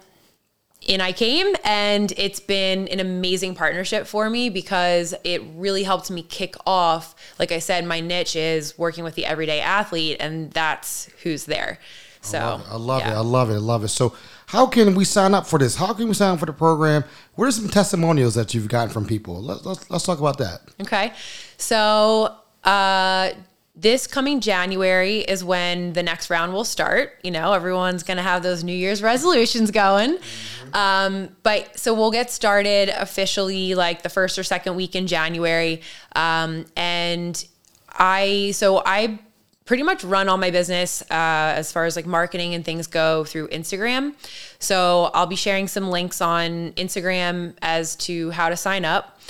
in 0.86 1.00
I 1.00 1.12
came, 1.12 1.54
and 1.64 2.12
it's 2.16 2.40
been 2.40 2.88
an 2.88 2.98
amazing 2.98 3.54
partnership 3.54 4.06
for 4.06 4.28
me 4.28 4.50
because 4.50 5.14
it 5.22 5.42
really 5.54 5.84
helped 5.84 6.10
me 6.10 6.22
kick 6.22 6.56
off. 6.66 7.14
Like 7.38 7.52
I 7.52 7.60
said, 7.60 7.84
my 7.84 8.00
niche 8.00 8.36
is 8.36 8.76
working 8.76 9.04
with 9.04 9.14
the 9.14 9.24
everyday 9.24 9.60
athlete, 9.60 10.16
and 10.18 10.50
that's 10.50 11.08
who's 11.22 11.44
there. 11.44 11.78
So 12.20 12.38
I 12.38 12.42
love 12.42 12.60
it. 12.60 12.68
I 12.68 12.76
love, 12.76 13.00
yeah. 13.00 13.10
it. 13.10 13.14
I 13.14 13.20
love 13.20 13.50
it. 13.50 13.54
I 13.54 13.58
love 13.58 13.84
it. 13.84 13.88
So 13.88 14.14
how 14.52 14.66
can 14.66 14.94
we 14.94 15.06
sign 15.06 15.32
up 15.32 15.46
for 15.46 15.58
this? 15.58 15.76
How 15.76 15.94
can 15.94 16.08
we 16.08 16.14
sign 16.14 16.34
up 16.34 16.40
for 16.40 16.46
the 16.46 16.52
program? 16.52 17.04
What 17.36 17.46
are 17.46 17.50
some 17.50 17.68
testimonials 17.68 18.34
that 18.34 18.52
you've 18.52 18.68
gotten 18.68 18.92
from 18.92 19.06
people? 19.06 19.40
Let's 19.40 19.64
let's, 19.64 19.90
let's 19.90 20.04
talk 20.04 20.18
about 20.18 20.38
that. 20.38 20.60
Okay, 20.80 21.12
so. 21.56 22.36
Uh, 22.62 23.32
this 23.74 24.06
coming 24.06 24.40
January 24.40 25.20
is 25.20 25.42
when 25.42 25.94
the 25.94 26.02
next 26.02 26.28
round 26.28 26.52
will 26.52 26.62
start. 26.64 27.18
You 27.24 27.30
know, 27.30 27.54
everyone's 27.54 28.02
going 28.02 28.18
to 28.18 28.22
have 28.22 28.42
those 28.42 28.62
New 28.62 28.74
Year's 28.74 29.02
resolutions 29.02 29.70
going. 29.70 30.18
Mm-hmm. 30.18 30.74
Um, 30.74 31.28
but 31.42 31.78
so 31.78 31.94
we'll 31.94 32.10
get 32.10 32.30
started 32.30 32.90
officially 32.90 33.74
like 33.74 34.02
the 34.02 34.10
first 34.10 34.38
or 34.38 34.44
second 34.44 34.76
week 34.76 34.94
in 34.94 35.06
January. 35.06 35.80
Um, 36.14 36.66
and 36.76 37.42
I, 37.90 38.52
so 38.54 38.82
I 38.84 39.18
pretty 39.64 39.82
much 39.82 40.02
run 40.04 40.28
all 40.28 40.36
my 40.36 40.50
business 40.50 41.02
uh, 41.02 41.54
as 41.56 41.70
far 41.70 41.84
as 41.84 41.96
like 41.96 42.06
marketing 42.06 42.54
and 42.54 42.64
things 42.64 42.86
go 42.86 43.24
through 43.24 43.48
Instagram. 43.48 44.14
So 44.58 45.10
I'll 45.14 45.26
be 45.26 45.36
sharing 45.36 45.68
some 45.68 45.90
links 45.90 46.20
on 46.20 46.72
Instagram 46.72 47.54
as 47.62 47.96
to 47.96 48.30
how 48.30 48.48
to 48.48 48.56
sign 48.56 48.84
up. 48.84 49.20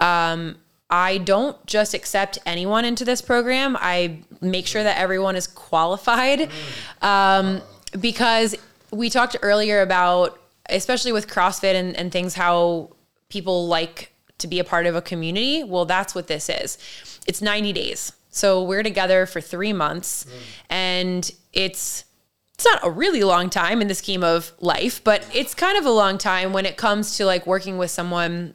Um, 0.00 0.56
I 0.88 1.18
don't 1.18 1.64
just 1.66 1.94
accept 1.94 2.38
anyone 2.44 2.84
into 2.84 3.04
this 3.04 3.22
program. 3.22 3.76
I 3.80 4.18
make 4.40 4.66
sure 4.66 4.82
that 4.82 4.98
everyone 4.98 5.36
is 5.36 5.46
qualified 5.46 6.50
um, 7.00 7.62
because 7.98 8.54
we 8.90 9.08
talked 9.08 9.36
earlier 9.40 9.80
about, 9.80 10.38
especially 10.68 11.12
with 11.12 11.28
CrossFit 11.28 11.74
and, 11.74 11.96
and 11.96 12.12
things, 12.12 12.34
how 12.34 12.90
people 13.30 13.66
like 13.66 14.12
to 14.38 14.46
be 14.46 14.58
a 14.58 14.64
part 14.64 14.84
of 14.84 14.94
a 14.94 15.00
community. 15.00 15.64
Well, 15.64 15.86
that's 15.86 16.14
what 16.14 16.26
this 16.26 16.50
is. 16.50 16.76
It's 17.26 17.40
90 17.40 17.72
days. 17.72 18.12
So 18.32 18.64
we're 18.64 18.82
together 18.82 19.26
for 19.26 19.40
three 19.40 19.72
months, 19.72 20.24
mm. 20.24 20.32
and 20.68 21.30
it's 21.52 22.04
it's 22.54 22.64
not 22.64 22.80
a 22.82 22.90
really 22.90 23.22
long 23.22 23.50
time 23.50 23.80
in 23.80 23.88
the 23.88 23.94
scheme 23.94 24.24
of 24.24 24.52
life, 24.58 25.02
but 25.04 25.26
it's 25.32 25.54
kind 25.54 25.78
of 25.78 25.84
a 25.84 25.90
long 25.90 26.18
time 26.18 26.52
when 26.52 26.66
it 26.66 26.76
comes 26.76 27.16
to 27.18 27.26
like 27.26 27.46
working 27.46 27.78
with 27.78 27.90
someone 27.90 28.54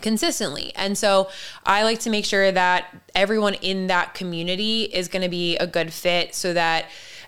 consistently. 0.00 0.72
And 0.76 0.96
so 0.96 1.28
I 1.64 1.82
like 1.82 2.00
to 2.00 2.10
make 2.10 2.24
sure 2.24 2.52
that 2.52 2.94
everyone 3.14 3.54
in 3.54 3.88
that 3.88 4.14
community 4.14 4.84
is 4.84 5.08
going 5.08 5.22
to 5.22 5.28
be 5.28 5.56
a 5.56 5.66
good 5.66 5.92
fit 5.92 6.34
so 6.34 6.52
that 6.52 6.86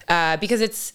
uh, 0.08 0.36
because 0.36 0.60
it's 0.60 0.94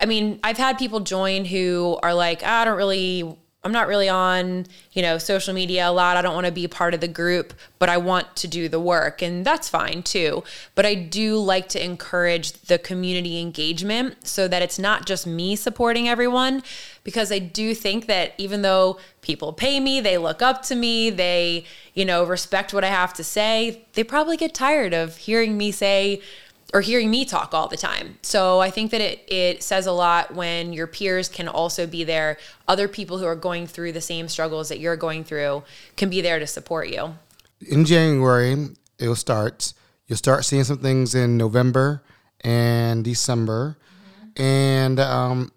I 0.00 0.06
mean, 0.06 0.40
I've 0.42 0.56
had 0.56 0.78
people 0.78 1.00
join 1.00 1.44
who 1.44 1.98
are 2.02 2.14
like, 2.14 2.42
I 2.42 2.64
don't 2.64 2.78
really 2.78 3.36
I'm 3.62 3.72
not 3.72 3.88
really 3.88 4.08
on, 4.08 4.66
you 4.92 5.02
know, 5.02 5.18
social 5.18 5.52
media 5.52 5.86
a 5.86 5.92
lot. 5.92 6.16
I 6.16 6.22
don't 6.22 6.34
want 6.34 6.46
to 6.46 6.52
be 6.52 6.66
part 6.66 6.94
of 6.94 7.00
the 7.00 7.08
group, 7.08 7.52
but 7.78 7.90
I 7.90 7.98
want 7.98 8.34
to 8.36 8.48
do 8.48 8.70
the 8.70 8.80
work 8.80 9.20
and 9.20 9.44
that's 9.44 9.68
fine 9.68 10.02
too. 10.02 10.42
But 10.74 10.86
I 10.86 10.94
do 10.94 11.36
like 11.36 11.68
to 11.70 11.84
encourage 11.84 12.52
the 12.52 12.78
community 12.78 13.38
engagement 13.38 14.26
so 14.26 14.48
that 14.48 14.62
it's 14.62 14.78
not 14.78 15.04
just 15.04 15.26
me 15.26 15.56
supporting 15.56 16.08
everyone 16.08 16.62
because 17.04 17.30
I 17.30 17.38
do 17.38 17.74
think 17.74 18.06
that 18.06 18.32
even 18.38 18.62
though 18.62 18.98
people 19.20 19.52
pay 19.52 19.78
me, 19.78 20.00
they 20.00 20.16
look 20.16 20.40
up 20.40 20.62
to 20.62 20.74
me, 20.74 21.10
they, 21.10 21.64
you 21.92 22.06
know, 22.06 22.24
respect 22.24 22.72
what 22.72 22.82
I 22.84 22.88
have 22.88 23.12
to 23.14 23.24
say, 23.24 23.84
they 23.92 24.04
probably 24.04 24.38
get 24.38 24.54
tired 24.54 24.94
of 24.94 25.18
hearing 25.18 25.58
me 25.58 25.70
say 25.70 26.22
or 26.72 26.80
hearing 26.80 27.10
me 27.10 27.24
talk 27.24 27.52
all 27.52 27.68
the 27.68 27.76
time. 27.76 28.18
So 28.22 28.60
I 28.60 28.70
think 28.70 28.90
that 28.92 29.00
it 29.00 29.24
it 29.26 29.62
says 29.62 29.86
a 29.86 29.92
lot 29.92 30.34
when 30.34 30.72
your 30.72 30.86
peers 30.86 31.28
can 31.28 31.48
also 31.48 31.86
be 31.86 32.04
there. 32.04 32.38
Other 32.68 32.88
people 32.88 33.18
who 33.18 33.26
are 33.26 33.36
going 33.36 33.66
through 33.66 33.92
the 33.92 34.00
same 34.00 34.28
struggles 34.28 34.68
that 34.68 34.78
you're 34.78 34.96
going 34.96 35.24
through 35.24 35.64
can 35.96 36.10
be 36.10 36.20
there 36.20 36.38
to 36.38 36.46
support 36.46 36.88
you. 36.88 37.14
In 37.68 37.84
January, 37.84 38.68
it'll 38.98 39.16
start. 39.16 39.72
You'll 40.06 40.16
start 40.16 40.44
seeing 40.44 40.64
some 40.64 40.78
things 40.78 41.14
in 41.14 41.36
November 41.36 42.02
and 42.40 43.04
December, 43.04 43.76
mm-hmm. 43.76 44.42
and 44.42 45.00
um, 45.00 45.52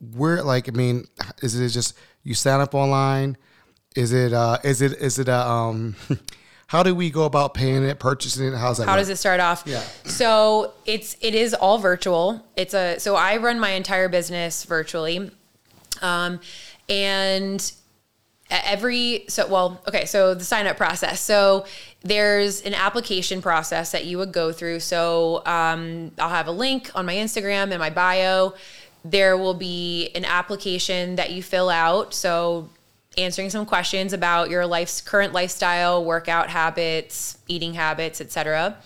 we're 0.00 0.42
like, 0.42 0.68
I 0.68 0.72
mean, 0.72 1.06
is 1.42 1.58
it 1.58 1.68
just 1.68 1.96
you 2.22 2.34
sign 2.34 2.60
up 2.60 2.74
online? 2.74 3.36
Is 3.94 4.12
it 4.12 4.32
uh, 4.32 4.58
is 4.64 4.82
it 4.82 4.92
is 4.94 5.18
it 5.18 5.28
a 5.28 5.46
um, 5.46 5.94
how 6.66 6.82
do 6.82 6.94
we 6.94 7.10
go 7.10 7.24
about 7.24 7.54
paying 7.54 7.84
it, 7.84 7.98
purchasing 7.98 8.48
it? 8.48 8.54
How's 8.56 8.78
that? 8.78 8.86
How 8.86 8.92
work? 8.92 9.00
does 9.00 9.08
it 9.08 9.16
start 9.16 9.40
off? 9.40 9.64
Yeah. 9.66 9.82
So 10.04 10.72
it's 10.86 11.16
it 11.20 11.34
is 11.34 11.54
all 11.54 11.78
virtual. 11.78 12.44
It's 12.56 12.74
a 12.74 12.98
so 12.98 13.16
I 13.16 13.36
run 13.36 13.60
my 13.60 13.70
entire 13.70 14.08
business 14.08 14.64
virtually, 14.64 15.30
um, 16.02 16.40
and 16.88 17.72
every 18.50 19.24
so 19.28 19.46
well 19.48 19.80
okay 19.88 20.04
so 20.04 20.34
the 20.34 20.44
sign 20.44 20.66
up 20.66 20.76
process 20.76 21.20
so 21.20 21.64
there's 22.02 22.60
an 22.62 22.74
application 22.74 23.40
process 23.40 23.90
that 23.92 24.04
you 24.04 24.18
would 24.18 24.32
go 24.32 24.52
through 24.52 24.78
so 24.78 25.42
um, 25.46 26.12
i'll 26.18 26.28
have 26.28 26.46
a 26.46 26.52
link 26.52 26.90
on 26.94 27.06
my 27.06 27.14
instagram 27.14 27.70
and 27.70 27.78
my 27.78 27.90
bio 27.90 28.52
there 29.04 29.36
will 29.36 29.54
be 29.54 30.10
an 30.14 30.24
application 30.24 31.16
that 31.16 31.32
you 31.32 31.42
fill 31.42 31.70
out 31.70 32.12
so 32.12 32.68
answering 33.14 33.50
some 33.50 33.66
questions 33.66 34.12
about 34.12 34.50
your 34.50 34.66
life's 34.66 35.00
current 35.00 35.32
lifestyle, 35.32 36.04
workout 36.04 36.50
habits, 36.50 37.38
eating 37.48 37.74
habits, 37.74 38.20
etc. 38.20 38.76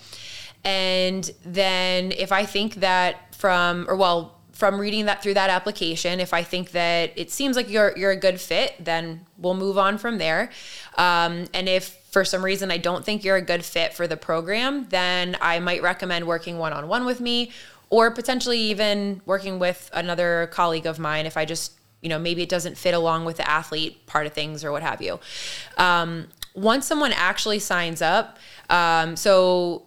And 0.65 1.31
then 1.45 2.13
if 2.13 2.33
I 2.33 2.45
think 2.45 2.77
that 2.77 3.35
from 3.35 3.87
or 3.89 3.97
well, 3.97 4.35
from 4.53 4.81
reading 4.81 5.07
that 5.07 5.23
through 5.23 5.35
that 5.35 5.51
application, 5.51 6.19
if 6.19 6.35
I 6.35 6.43
think 6.43 6.73
that 6.73 7.13
it 7.15 7.31
seems 7.31 7.55
like 7.55 7.71
you're 7.71 7.97
you're 7.97 8.11
a 8.11 8.17
good 8.17 8.41
fit, 8.41 8.75
then 8.81 9.25
we'll 9.39 9.55
move 9.55 9.79
on 9.79 9.99
from 9.99 10.19
there. 10.19 10.51
Um, 10.97 11.47
and 11.55 11.69
if 11.69 11.97
for 12.11 12.25
some 12.25 12.45
reason 12.45 12.71
I 12.71 12.79
don't 12.79 13.05
think 13.05 13.23
you're 13.23 13.37
a 13.37 13.43
good 13.43 13.65
fit 13.65 13.95
for 13.95 14.09
the 14.09 14.17
program, 14.17 14.87
then 14.89 15.37
I 15.41 15.61
might 15.61 15.81
recommend 15.83 16.27
working 16.27 16.59
one 16.59 16.73
on 16.73 16.89
one 16.89 17.05
with 17.05 17.21
me, 17.21 17.53
or 17.89 18.11
potentially 18.11 18.59
even 18.59 19.23
working 19.27 19.61
with 19.61 19.91
another 19.93 20.49
colleague 20.53 20.87
of 20.87 20.99
mine 20.99 21.27
if 21.27 21.37
I 21.37 21.45
just 21.45 21.78
you 22.01 22.09
know 22.09 22.19
maybe 22.19 22.43
it 22.43 22.49
doesn't 22.49 22.77
fit 22.77 22.95
along 22.95 23.25
with 23.25 23.37
the 23.37 23.49
athlete 23.49 24.07
part 24.07 24.27
of 24.27 24.33
things 24.33 24.65
or 24.65 24.73
what 24.73 24.83
have 24.83 25.03
you. 25.03 25.19
Um, 25.77 26.29
once 26.55 26.87
someone 26.87 27.13
actually 27.13 27.59
signs 27.59 28.03
up 28.03 28.39
um, 28.71 29.17
so 29.17 29.87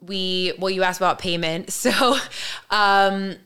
we 0.00 0.52
well 0.58 0.70
you 0.70 0.82
asked 0.82 1.00
about 1.00 1.18
payment. 1.18 1.70
So 1.84 2.16
um, 2.70 3.36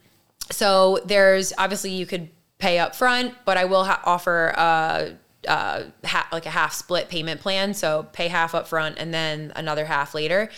so 0.51 0.99
there's 1.05 1.53
obviously 1.57 1.91
you 1.91 2.05
could 2.05 2.29
pay 2.57 2.79
up 2.79 2.93
front 2.93 3.33
but 3.45 3.55
i 3.55 3.63
will 3.63 3.85
ha- 3.85 4.01
offer 4.03 4.47
a, 4.57 5.15
a 5.47 5.85
ha- 6.05 6.27
like 6.31 6.45
a 6.45 6.49
half 6.49 6.73
split 6.73 7.09
payment 7.09 7.41
plan. 7.41 7.73
So 7.73 8.07
pay 8.13 8.27
half 8.27 8.55
up 8.55 8.67
front 8.67 8.97
and 8.97 9.13
then 9.13 9.53
another 9.55 9.85
half 9.85 10.13
later. 10.13 10.49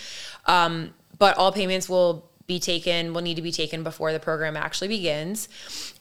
Um, 0.45 0.93
but 1.17 1.37
all 1.37 1.51
payments 1.51 1.87
will 1.87 2.30
be 2.51 2.59
taken, 2.59 3.13
will 3.13 3.21
need 3.21 3.35
to 3.35 3.41
be 3.41 3.51
taken 3.51 3.81
before 3.81 4.11
the 4.11 4.19
program 4.19 4.57
actually 4.57 4.89
begins. 4.89 5.47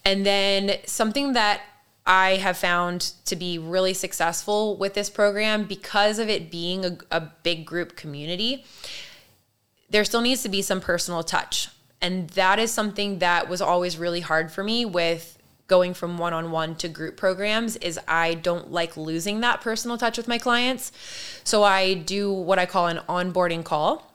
And 0.03 0.25
then 0.25 0.77
something 0.85 1.31
that 1.33 1.61
I 2.05 2.31
have 2.37 2.57
found 2.57 3.13
to 3.25 3.37
be 3.37 3.57
really 3.57 3.93
successful 3.93 4.75
with 4.75 4.93
this 4.93 5.09
program 5.09 5.63
because 5.63 6.19
of 6.19 6.27
it 6.27 6.51
being 6.51 6.83
a, 6.83 6.97
a 7.09 7.21
big 7.43 7.65
group 7.65 7.95
community, 7.95 8.65
there 9.89 10.03
still 10.03 10.21
needs 10.21 10.43
to 10.43 10.49
be 10.49 10.61
some 10.61 10.81
personal 10.81 11.23
touch. 11.23 11.69
And 12.01 12.29
that 12.31 12.59
is 12.59 12.71
something 12.71 13.19
that 13.19 13.47
was 13.47 13.61
always 13.61 13.97
really 13.97 14.21
hard 14.21 14.51
for 14.51 14.63
me 14.63 14.83
with 14.83 15.37
going 15.67 15.93
from 15.93 16.17
one-on-one 16.17 16.75
to 16.75 16.89
group 16.89 17.15
programs 17.15 17.77
is 17.77 17.97
I 18.07 18.33
don't 18.33 18.73
like 18.73 18.97
losing 18.97 19.39
that 19.39 19.61
personal 19.61 19.97
touch 19.97 20.17
with 20.17 20.27
my 20.27 20.37
clients. 20.37 20.91
So 21.45 21.63
I 21.63 21.93
do 21.93 22.33
what 22.33 22.59
I 22.59 22.65
call 22.65 22.87
an 22.87 22.99
onboarding 23.07 23.63
call 23.63 24.10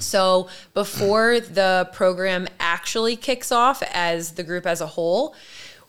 so 0.00 0.48
before 0.74 1.40
the 1.40 1.88
program 1.92 2.48
actually 2.60 3.16
kicks 3.16 3.50
off 3.52 3.82
as 3.92 4.32
the 4.32 4.42
group 4.42 4.66
as 4.66 4.80
a 4.80 4.86
whole, 4.86 5.34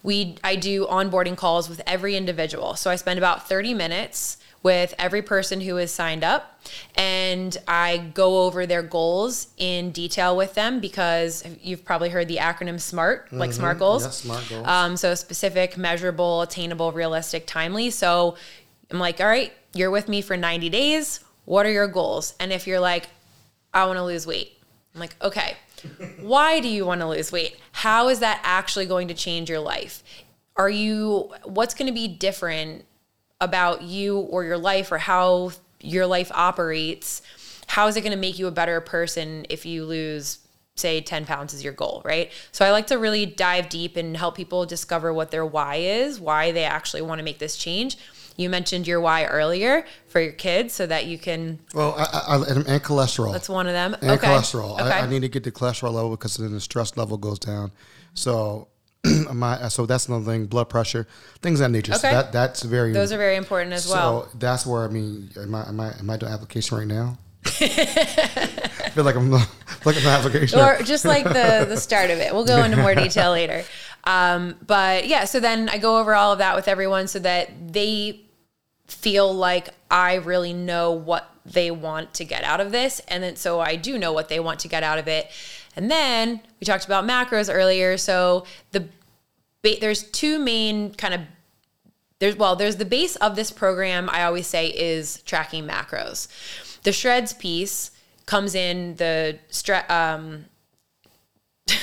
we 0.04 0.36
I 0.44 0.56
do 0.56 0.86
onboarding 0.88 1.36
calls 1.36 1.70
with 1.70 1.82
every 1.86 2.16
individual. 2.16 2.76
So 2.76 2.90
I 2.90 2.96
spend 2.96 3.18
about 3.18 3.48
30 3.48 3.74
minutes 3.74 4.38
with 4.64 4.94
every 4.98 5.22
person 5.22 5.62
who 5.62 5.78
is 5.78 5.92
signed 5.92 6.24
up 6.24 6.60
and 6.96 7.56
I 7.68 7.98
go 8.14 8.44
over 8.44 8.66
their 8.66 8.82
goals 8.82 9.50
in 9.58 9.92
detail 9.92 10.36
with 10.36 10.56
them 10.56 10.80
because 10.80 11.44
you've 11.62 11.86
probably 11.86 12.10
heard 12.10 12.28
the 12.28 12.38
acronym 12.38 12.80
SMART, 12.80 13.32
like 13.32 13.52
mm-hmm. 13.52 13.60
SMART 13.60 13.80
goals. 13.80 14.18
SMART 14.18 14.50
goals. 14.50 14.68
Um, 14.68 14.98
so 14.98 15.16
specific, 15.16 15.78
measurable, 15.78 16.42
attainable, 16.42 16.92
realistic, 16.92 17.46
timely. 17.46 17.90
So 17.92 18.36
I'm 18.92 19.00
like, 19.00 19.22
all 19.22 19.28
right, 19.28 19.54
you're 19.74 19.92
with 19.92 20.10
me 20.10 20.22
for 20.22 20.36
90 20.36 20.70
days. 20.70 21.20
What 21.46 21.66
are 21.66 21.72
your 21.72 21.88
goals? 21.88 22.34
And 22.40 22.52
if 22.52 22.68
you're 22.68 22.80
like, 22.80 23.08
I 23.78 23.86
want 23.86 23.98
to 23.98 24.04
lose 24.04 24.26
weight. 24.26 24.58
I'm 24.96 25.02
like, 25.02 25.16
okay, 25.22 25.56
why 26.20 26.60
do 26.60 26.68
you 26.68 26.84
want 26.84 27.02
to 27.02 27.08
lose 27.08 27.32
weight? 27.32 27.58
How 27.72 28.10
is 28.10 28.20
that 28.22 28.42
actually 28.44 28.88
going 28.88 29.08
to 29.10 29.14
change 29.14 29.52
your 29.52 29.60
life? 29.60 30.04
Are 30.56 30.70
you, 30.70 31.32
what's 31.44 31.76
going 31.76 31.86
to 31.86 31.94
be 31.94 32.08
different 32.08 32.86
about 33.40 33.84
you 33.84 34.18
or 34.18 34.44
your 34.44 34.58
life 34.58 34.92
or 34.92 34.98
how 34.98 35.52
your 35.80 36.08
life 36.08 36.32
operates? 36.34 37.22
How 37.68 37.88
is 37.88 37.96
it 37.96 38.02
going 38.02 38.14
to 38.14 38.18
make 38.18 38.40
you 38.40 38.48
a 38.48 38.52
better 38.52 38.82
person 38.82 39.46
if 39.50 39.64
you 39.64 39.86
lose, 39.86 40.40
say, 40.76 41.00
10 41.00 41.26
pounds 41.26 41.54
is 41.54 41.64
your 41.64 41.74
goal, 41.74 42.02
right? 42.04 42.32
So 42.52 42.66
I 42.66 42.72
like 42.72 42.88
to 42.88 42.98
really 42.98 43.28
dive 43.28 43.70
deep 43.70 43.96
and 43.96 44.18
help 44.18 44.36
people 44.36 44.66
discover 44.66 45.14
what 45.14 45.30
their 45.30 45.46
why 45.46 45.76
is, 45.76 46.20
why 46.20 46.52
they 46.52 46.64
actually 46.64 47.04
want 47.04 47.20
to 47.20 47.24
make 47.24 47.38
this 47.38 47.56
change 47.56 47.98
you 48.38 48.50
mentioned 48.50 48.88
your 48.88 49.02
why 49.02 49.26
earlier 49.26 49.86
for 50.08 50.22
your 50.22 50.32
kids 50.32 50.74
so 50.74 50.86
that 50.86 51.08
you 51.08 51.18
can. 51.18 51.60
Well, 51.74 51.96
I, 51.98 52.04
I, 52.04 52.36
and, 52.36 52.84
cholesterol. 52.84 53.34
That's 53.34 53.50
one 53.50 53.68
of 53.68 53.74
them. 53.74 53.96
And 54.02 54.12
okay. 54.12 54.28
cholesterol. 54.28 54.80
Okay. 54.80 54.84
I, 54.84 55.02
I, 55.02 55.08
need 55.08 55.24
to 55.24 55.30
get 55.30 55.44
the 55.44 55.52
cholesterol 55.52 55.92
level 55.92 56.12
because 56.12 56.38
then 56.38 56.52
the 56.52 56.62
stress 56.62 56.96
level 56.96 57.18
goes 57.18 57.40
down. 57.40 57.72
So. 58.14 58.70
my, 59.32 59.68
so 59.68 59.86
that's 59.86 60.08
another 60.08 60.26
thing. 60.26 60.48
Blood 60.48 60.70
pressure, 60.70 61.08
things 61.42 61.62
of 61.62 61.66
that 61.66 61.70
nature. 61.70 61.92
Okay. 61.94 62.02
So 62.02 62.12
that 62.12 62.32
that's 62.32 62.64
very. 62.64 62.92
Those 62.92 63.14
are 63.14 63.18
very 63.18 63.36
important 63.36 63.72
as 63.72 63.88
well. 63.88 64.24
So 64.24 64.38
that's 64.40 64.66
where 64.66 64.84
I 64.84 64.88
mean, 64.88 65.30
am 65.38 65.54
I 65.54 65.70
am 65.70 65.80
I 65.80 65.94
am 66.00 66.10
I 66.10 66.18
doing 66.18 66.34
application 66.34 66.78
right 66.78 66.88
now? 66.88 67.18
I 67.46 68.90
feel 68.94 69.04
like 69.04 69.16
I'm 69.16 69.30
looking 69.30 70.02
at 70.02 70.20
application. 70.20 70.60
Or 70.60 70.80
just 70.82 71.06
like 71.06 71.26
the 71.26 71.66
the 71.70 71.78
start 71.78 72.10
of 72.10 72.18
it. 72.18 72.34
We'll 72.34 72.44
go 72.44 72.64
into 72.64 72.78
more 72.78 72.96
detail 72.96 73.32
later. 73.32 73.64
Um, 74.04 74.56
but 74.66 75.08
yeah, 75.08 75.26
so 75.26 75.40
then 75.40 75.68
I 75.68 75.78
go 75.78 76.00
over 76.00 76.16
all 76.16 76.32
of 76.32 76.40
that 76.40 76.56
with 76.56 76.68
everyone 76.68 77.08
so 77.08 77.20
that 77.20 77.74
they 77.74 78.22
feel 78.88 79.34
like 79.34 79.70
I 79.92 80.16
really 80.16 80.54
know 80.54 80.92
what 80.92 81.30
they 81.46 81.72
want 81.72 82.14
to 82.16 82.26
get 82.26 82.44
out 82.44 82.60
of 82.60 82.72
this. 82.72 83.02
And 83.08 83.24
then 83.24 83.36
so 83.36 83.60
I 83.60 83.76
do 83.76 83.98
know 83.98 84.12
what 84.12 84.30
they 84.30 84.40
want 84.40 84.60
to 84.62 84.68
get 84.68 84.84
out 84.84 85.00
of 85.00 85.08
it. 85.08 85.30
And 85.76 85.92
then 85.92 86.42
we 86.60 86.66
talked 86.66 86.86
about 86.86 87.06
macros 87.06 87.54
earlier. 87.54 87.98
So 87.98 88.46
the 88.72 88.88
there's 89.82 90.04
two 90.04 90.40
main 90.40 90.94
kind 90.94 91.14
of 91.14 91.22
there's 92.20 92.36
well, 92.36 92.56
there's 92.56 92.78
the 92.78 92.86
base 92.86 93.16
of 93.18 93.36
this 93.36 93.52
program 93.52 94.10
I 94.10 94.24
always 94.24 94.48
say 94.48 94.68
is 94.68 95.22
tracking 95.24 95.68
macros. 95.68 96.28
The 96.84 96.92
shreds 96.92 97.34
piece 97.34 97.92
comes 98.26 98.56
in 98.56 98.96
the 98.96 99.40
stre- 99.52 99.90
um, 99.90 100.46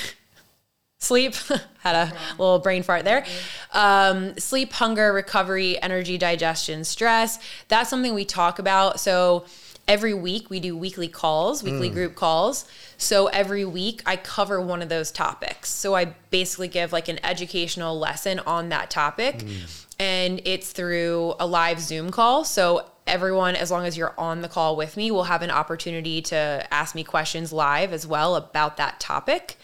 sleep. 1.05 1.35
Had 1.79 1.95
a 1.95 2.13
little 2.39 2.59
brain 2.59 2.83
fart 2.83 3.05
there. 3.05 3.25
Um, 3.71 4.37
sleep 4.37 4.73
hunger 4.73 5.13
recovery 5.13 5.81
energy 5.81 6.17
digestion 6.17 6.83
stress. 6.83 7.39
That's 7.67 7.89
something 7.89 8.13
we 8.13 8.25
talk 8.25 8.57
about. 8.57 8.99
So 8.99 9.45
every 9.87 10.13
week 10.13 10.49
we 10.49 10.59
do 10.59 10.75
weekly 10.75 11.07
calls 11.07 11.63
weekly 11.63 11.89
mm. 11.89 11.93
group 11.93 12.15
calls. 12.15 12.65
So 12.97 13.27
every 13.27 13.65
week 13.65 14.01
i 14.05 14.15
cover 14.15 14.59
one 14.59 14.81
of 14.81 14.89
those 14.89 15.11
topics. 15.11 15.69
So 15.69 15.95
i 15.95 16.05
basically 16.31 16.67
give 16.67 16.91
like 16.91 17.07
an 17.07 17.23
educational 17.23 17.97
lesson 17.97 18.39
on 18.39 18.69
that 18.69 18.89
topic. 18.89 19.37
Mm. 19.37 19.85
and 19.99 20.41
it's 20.43 20.71
through 20.71 21.35
a 21.39 21.45
live 21.45 21.79
zoom 21.79 22.09
call. 22.09 22.43
So 22.43 22.89
everyone 23.05 23.55
as 23.55 23.69
long 23.69 23.85
as 23.85 23.95
you're 23.95 24.15
on 24.17 24.41
the 24.41 24.49
call 24.49 24.75
with 24.75 24.97
me 24.97 25.11
will 25.11 25.25
have 25.25 25.43
an 25.43 25.51
opportunity 25.51 26.21
to 26.23 26.65
ask 26.71 26.95
me 26.95 27.03
questions 27.03 27.53
live 27.53 27.93
as 27.93 28.07
well 28.07 28.35
about 28.35 28.77
that 28.77 28.99
topic 28.99 29.57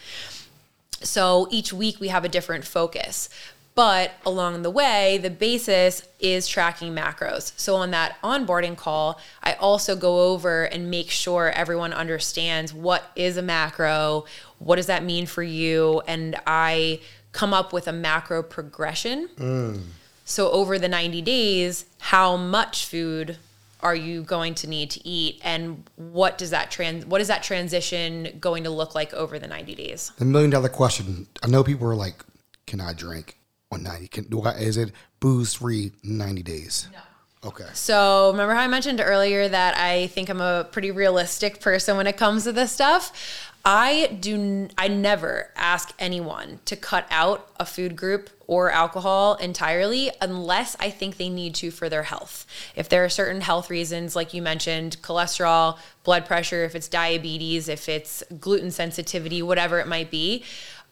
so 1.03 1.47
each 1.51 1.73
week 1.73 1.99
we 1.99 2.09
have 2.09 2.25
a 2.25 2.29
different 2.29 2.65
focus. 2.65 3.29
But 3.73 4.11
along 4.25 4.63
the 4.63 4.69
way, 4.69 5.17
the 5.17 5.29
basis 5.29 6.05
is 6.19 6.47
tracking 6.47 6.93
macros. 6.93 7.53
So 7.55 7.77
on 7.77 7.91
that 7.91 8.21
onboarding 8.21 8.75
call, 8.75 9.19
I 9.41 9.53
also 9.53 9.95
go 9.95 10.31
over 10.31 10.65
and 10.65 10.91
make 10.91 11.09
sure 11.09 11.51
everyone 11.51 11.93
understands 11.93 12.73
what 12.73 13.09
is 13.15 13.37
a 13.37 13.41
macro, 13.41 14.25
what 14.59 14.75
does 14.75 14.87
that 14.87 15.05
mean 15.05 15.25
for 15.25 15.41
you, 15.41 16.01
and 16.05 16.35
I 16.45 16.99
come 17.31 17.53
up 17.53 17.71
with 17.71 17.87
a 17.87 17.93
macro 17.93 18.43
progression. 18.43 19.29
Mm. 19.37 19.83
So 20.25 20.51
over 20.51 20.77
the 20.77 20.89
90 20.89 21.21
days, 21.21 21.85
how 21.99 22.35
much 22.35 22.85
food 22.85 23.37
are 23.83 23.95
you 23.95 24.23
going 24.23 24.55
to 24.55 24.67
need 24.67 24.91
to 24.91 25.07
eat 25.07 25.39
and 25.43 25.89
what 25.95 26.37
does 26.37 26.49
that 26.51 26.71
trans 26.71 27.05
what 27.05 27.21
is 27.21 27.27
that 27.27 27.43
transition 27.43 28.37
going 28.39 28.63
to 28.63 28.69
look 28.69 28.95
like 28.95 29.13
over 29.13 29.39
the 29.39 29.47
90 29.47 29.75
days? 29.75 30.11
The 30.17 30.25
million 30.25 30.51
dollar 30.51 30.69
question. 30.69 31.27
I 31.43 31.47
know 31.47 31.63
people 31.63 31.87
are 31.87 31.95
like, 31.95 32.23
"Can 32.67 32.79
I 32.81 32.93
drink 32.93 33.37
on 33.71 33.83
ninety? 33.83 34.07
Can 34.07 34.25
do 34.25 34.41
I? 34.41 34.53
Is 34.53 34.77
it 34.77 34.91
booze 35.19 35.55
free 35.55 35.91
ninety 36.03 36.43
days?" 36.43 36.87
No. 36.91 36.99
Okay. 37.43 37.65
So 37.73 38.31
remember 38.31 38.53
how 38.53 38.61
I 38.61 38.67
mentioned 38.67 39.01
earlier 39.03 39.47
that 39.47 39.75
I 39.75 40.07
think 40.07 40.29
I'm 40.29 40.41
a 40.41 40.67
pretty 40.71 40.91
realistic 40.91 41.59
person 41.59 41.97
when 41.97 42.05
it 42.05 42.15
comes 42.15 42.43
to 42.43 42.51
this 42.51 42.71
stuff? 42.71 43.50
I 43.63 44.17
do 44.19 44.69
I 44.77 44.87
never 44.87 45.51
ask 45.55 45.93
anyone 45.99 46.59
to 46.65 46.75
cut 46.75 47.05
out 47.11 47.49
a 47.59 47.65
food 47.65 47.95
group 47.95 48.29
or 48.47 48.71
alcohol 48.71 49.35
entirely 49.35 50.11
unless 50.19 50.75
I 50.79 50.89
think 50.89 51.17
they 51.17 51.29
need 51.29 51.53
to 51.55 51.69
for 51.71 51.87
their 51.87 52.03
health. 52.03 52.45
If 52.75 52.89
there 52.89 53.05
are 53.05 53.09
certain 53.09 53.41
health 53.41 53.69
reasons 53.69 54.15
like 54.15 54.33
you 54.33 54.41
mentioned, 54.41 54.97
cholesterol, 55.01 55.77
blood 56.03 56.25
pressure, 56.25 56.63
if 56.63 56.75
it's 56.75 56.87
diabetes, 56.87 57.69
if 57.69 57.87
it's 57.87 58.23
gluten 58.39 58.71
sensitivity, 58.71 59.41
whatever 59.41 59.79
it 59.79 59.87
might 59.87 60.09
be, 60.09 60.43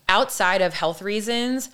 outside 0.07 0.61
of 0.61 0.75
health 0.75 1.01
reasons, 1.01 1.69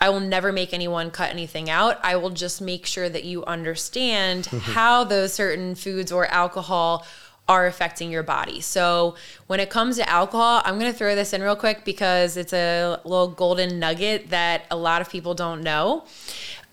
I 0.00 0.08
will 0.08 0.20
never 0.20 0.50
make 0.50 0.72
anyone 0.72 1.10
cut 1.10 1.30
anything 1.30 1.68
out. 1.68 2.00
I 2.02 2.16
will 2.16 2.30
just 2.30 2.60
make 2.60 2.86
sure 2.86 3.08
that 3.08 3.24
you 3.24 3.44
understand 3.44 4.46
how 4.62 5.04
those 5.04 5.32
certain 5.32 5.74
foods 5.74 6.10
or 6.10 6.26
alcohol 6.26 7.06
are 7.48 7.66
affecting 7.66 8.10
your 8.10 8.22
body. 8.22 8.60
So, 8.60 9.16
when 9.46 9.60
it 9.60 9.68
comes 9.68 9.96
to 9.96 10.08
alcohol, 10.08 10.62
I'm 10.64 10.78
going 10.78 10.90
to 10.90 10.96
throw 10.96 11.14
this 11.14 11.32
in 11.32 11.42
real 11.42 11.56
quick 11.56 11.84
because 11.84 12.36
it's 12.36 12.52
a 12.52 13.00
little 13.04 13.28
golden 13.28 13.78
nugget 13.78 14.30
that 14.30 14.64
a 14.70 14.76
lot 14.76 15.00
of 15.00 15.10
people 15.10 15.34
don't 15.34 15.62
know. 15.62 16.04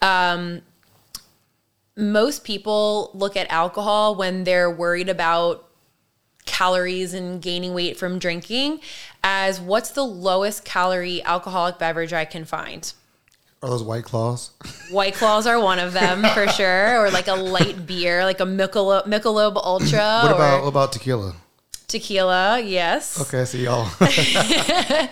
Um, 0.02 0.62
most 1.98 2.44
people 2.44 3.12
look 3.14 3.36
at 3.36 3.52
alcohol 3.52 4.16
when 4.16 4.46
they're 4.46 4.72
worried 4.72 5.10
about 5.10 5.66
calories 6.46 7.14
and 7.14 7.42
gaining 7.42 7.74
weight 7.74 7.98
from 7.98 8.18
drinking 8.18 8.80
as 9.24 9.60
what's 9.60 9.92
the 9.92 10.04
lowest 10.04 10.66
calorie 10.66 11.24
alcoholic 11.24 11.78
beverage 11.78 12.14
I 12.14 12.26
can 12.26 12.46
find. 12.46 12.92
Are 13.62 13.70
those 13.70 13.84
white 13.84 14.04
claws? 14.06 14.52
White 14.90 15.14
Claws 15.16 15.46
are 15.46 15.60
one 15.60 15.78
of 15.80 15.94
them 15.94 16.24
for 16.34 16.48
sure, 16.58 17.00
or 17.04 17.12
like 17.12 17.28
a 17.28 17.34
light 17.36 17.86
beer, 17.86 18.24
like 18.24 18.40
a 18.40 18.46
Michelob, 18.46 19.06
Michelob 19.06 19.56
Ultra, 19.58 20.22
What 20.24 20.32
about 20.32 20.62
what 20.64 20.70
about 20.70 20.92
tequila? 20.94 21.36
tequila. 21.88 22.60
Yes. 22.62 23.20
Okay, 23.22 23.46
so 23.46 23.58
y'all. 23.58 23.88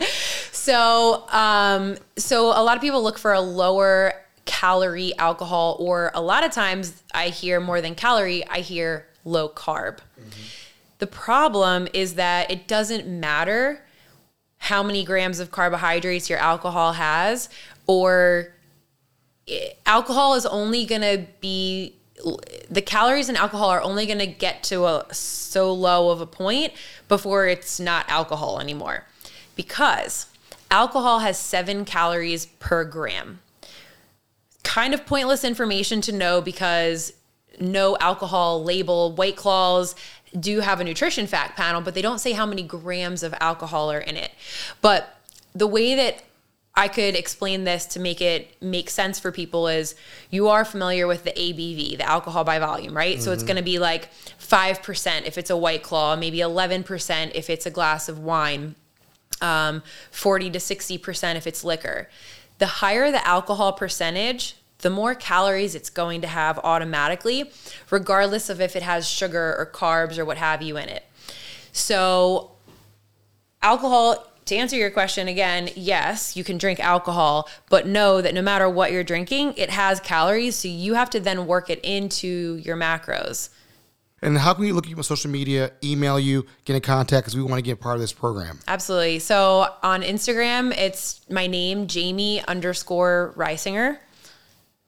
So, 0.52 1.26
um, 1.30 1.96
so 2.18 2.48
a 2.48 2.62
lot 2.62 2.76
of 2.76 2.82
people 2.82 3.02
look 3.02 3.18
for 3.18 3.32
a 3.32 3.40
lower 3.40 4.12
calorie 4.46 5.14
alcohol, 5.18 5.78
or 5.80 6.12
a 6.14 6.20
lot 6.22 6.44
of 6.44 6.52
times 6.52 7.04
I 7.14 7.30
hear 7.30 7.62
more 7.62 7.80
than 7.80 7.96
calorie, 7.96 8.46
I 8.48 8.60
hear 8.60 9.06
low 9.24 9.48
carb. 9.48 10.00
The 11.00 11.08
problem 11.08 11.88
is 11.94 12.16
that 12.16 12.52
it 12.52 12.68
doesn't 12.68 13.08
matter 13.08 13.86
how 14.58 14.84
many 14.84 15.06
grams 15.06 15.40
of 15.40 15.52
carbohydrates 15.52 16.30
your 16.30 16.40
alcohol 16.40 16.94
has, 16.94 17.48
or 17.88 18.54
eh, 19.48 19.70
alcohol 19.86 20.36
is 20.36 20.46
only 20.46 20.86
going 20.86 21.02
to 21.02 21.26
be 21.42 21.98
the 22.70 22.82
calories 22.82 23.30
in 23.30 23.36
alcohol 23.36 23.70
are 23.70 23.82
only 23.82 24.06
going 24.06 24.20
to 24.20 24.28
get 24.28 24.64
to 24.64 24.86
a 24.86 25.06
so 25.14 25.72
low 25.72 26.10
of 26.10 26.22
a 26.22 26.26
point 26.26 26.74
before 27.08 27.48
it's 27.48 27.80
not 27.80 28.10
alcohol 28.10 28.60
anymore. 28.60 29.06
Because 29.56 30.28
alcohol 30.72 31.20
has 31.20 31.38
7 31.38 31.86
calories 31.86 32.46
per 32.46 32.84
gram. 32.84 33.40
Kind 34.64 34.94
of 34.94 35.06
pointless 35.06 35.44
information 35.44 36.02
to 36.02 36.12
know 36.12 36.42
because 36.42 37.14
no 37.60 37.98
alcohol 38.00 38.64
label 38.64 39.14
white 39.14 39.36
claws 39.36 39.96
do 40.40 40.60
have 40.60 40.80
a 40.80 40.84
nutrition 40.84 41.26
fact 41.26 41.58
panel 41.58 41.82
but 41.82 41.96
they 41.96 42.04
don't 42.04 42.20
say 42.20 42.34
how 42.34 42.46
many 42.46 42.62
grams 42.62 43.24
of 43.24 43.34
alcohol 43.40 43.92
are 43.92 44.00
in 44.00 44.18
it. 44.18 44.32
But 44.82 45.16
the 45.56 45.68
way 45.68 45.96
that 45.96 46.24
I 46.78 46.88
could 46.90 47.16
explain 47.16 47.64
this 47.64 47.88
to 47.88 48.00
make 48.00 48.22
it 48.22 48.56
make 48.62 48.92
sense 48.92 49.18
for 49.18 49.32
people 49.32 49.68
is 49.68 49.96
you 50.30 50.48
are 50.50 50.64
familiar 50.64 51.08
with 51.08 51.24
the 51.24 51.32
ABV, 51.32 51.98
the 51.98 52.08
alcohol 52.08 52.44
by 52.44 52.60
volume, 52.60 52.96
right? 52.96 53.20
So 53.20 53.32
it's 53.32 53.42
going 53.42 53.58
to 53.58 53.64
be 53.64 53.80
like 53.80 54.14
5% 54.14 55.26
if 55.26 55.40
it's 55.40 55.50
a 55.50 55.58
white 55.58 55.82
claw, 55.82 56.16
maybe 56.16 56.38
11% 56.38 57.32
if 57.34 57.50
it's 57.50 57.66
a 57.66 57.72
glass 57.72 58.08
of 58.08 58.20
wine, 58.20 58.76
um, 59.42 59.82
40 60.12 60.52
to 60.52 60.60
60% 60.60 61.36
if 61.36 61.48
it's 61.48 61.64
liquor. 61.64 62.10
The 62.60 62.68
higher 62.68 63.10
the 63.10 63.28
alcohol 63.28 63.74
percentage, 63.74 64.56
the 64.80 64.92
more 64.92 65.16
calories 65.16 65.74
it's 65.74 65.90
going 65.90 66.22
to 66.22 66.28
have 66.28 66.60
automatically, 66.60 67.52
regardless 67.90 68.52
of 68.52 68.62
if 68.62 68.76
it 68.76 68.84
has 68.84 69.10
sugar 69.10 69.56
or 69.58 69.66
carbs 69.66 70.20
or 70.20 70.26
what 70.26 70.38
have 70.38 70.62
you 70.62 70.78
in 70.78 70.90
it. 70.90 71.04
So, 71.72 72.52
alcohol 73.64 74.28
to 74.48 74.56
answer 74.56 74.76
your 74.76 74.92
question 74.92 75.28
again, 75.28 75.70
yes, 75.76 76.36
you 76.36 76.44
can 76.44 76.58
drink 76.58 76.80
alcohol, 76.80 77.50
but 77.70 77.88
know 77.88 78.22
that 78.22 78.34
no 78.34 78.42
matter 78.42 78.70
what 78.70 78.92
you're 78.92 79.04
drinking, 79.04 79.54
it 79.58 79.70
has 79.70 80.00
calories. 80.00 80.56
So 80.56 80.68
you 80.68 80.96
have 80.96 81.10
to 81.12 81.20
then 81.20 81.48
work 81.48 81.70
it 81.70 81.80
into 81.84 82.56
your 82.58 82.76
macros. 82.76 83.50
and 84.22 84.38
how 84.38 84.54
can 84.54 84.64
we 84.64 84.72
look 84.72 84.86
at 84.86 84.90
you 84.90 84.98
on 84.98 85.04
social 85.04 85.30
media, 85.30 85.72
email 85.84 86.20
you, 86.20 86.46
get 86.66 86.76
in 86.76 86.82
contact 86.82 87.26
because 87.26 87.36
we 87.36 87.44
want 87.44 87.56
to 87.56 87.62
get 87.62 87.80
part 87.80 87.96
of 87.96 88.02
this 88.02 88.14
program? 88.14 88.60
Absolutely. 88.68 89.20
So 89.20 89.68
on 89.84 90.02
Instagram, 90.02 90.76
it's 90.76 91.22
my 91.30 91.48
name, 91.48 91.88
Jamie 91.88 92.44
underscore 92.48 93.34
Reisinger. 93.38 94.00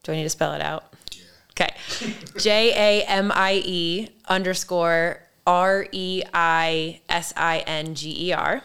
Do 0.03 0.11
I 0.11 0.15
need 0.15 0.23
to 0.23 0.29
spell 0.29 0.53
it 0.53 0.61
out? 0.61 0.93
Yeah. 1.11 1.21
Okay. 1.51 2.13
J 2.39 3.01
A 3.03 3.05
M 3.05 3.31
I 3.33 3.61
E 3.65 4.09
underscore 4.27 5.21
R 5.45 5.87
E 5.91 6.23
I 6.33 7.01
S 7.09 7.33
I 7.35 7.59
N 7.59 7.95
G 7.95 8.29
E 8.29 8.33
R. 8.33 8.63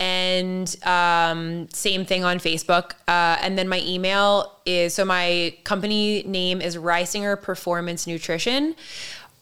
And 0.00 0.74
um, 0.84 1.68
same 1.74 2.06
thing 2.06 2.24
on 2.24 2.38
Facebook. 2.38 2.92
Uh, 3.06 3.36
and 3.42 3.58
then 3.58 3.68
my 3.68 3.80
email 3.80 4.56
is 4.64 4.94
so 4.94 5.04
my 5.04 5.54
company 5.64 6.22
name 6.22 6.62
is 6.62 6.78
Reisinger 6.78 7.38
Performance 7.40 8.06
Nutrition, 8.06 8.74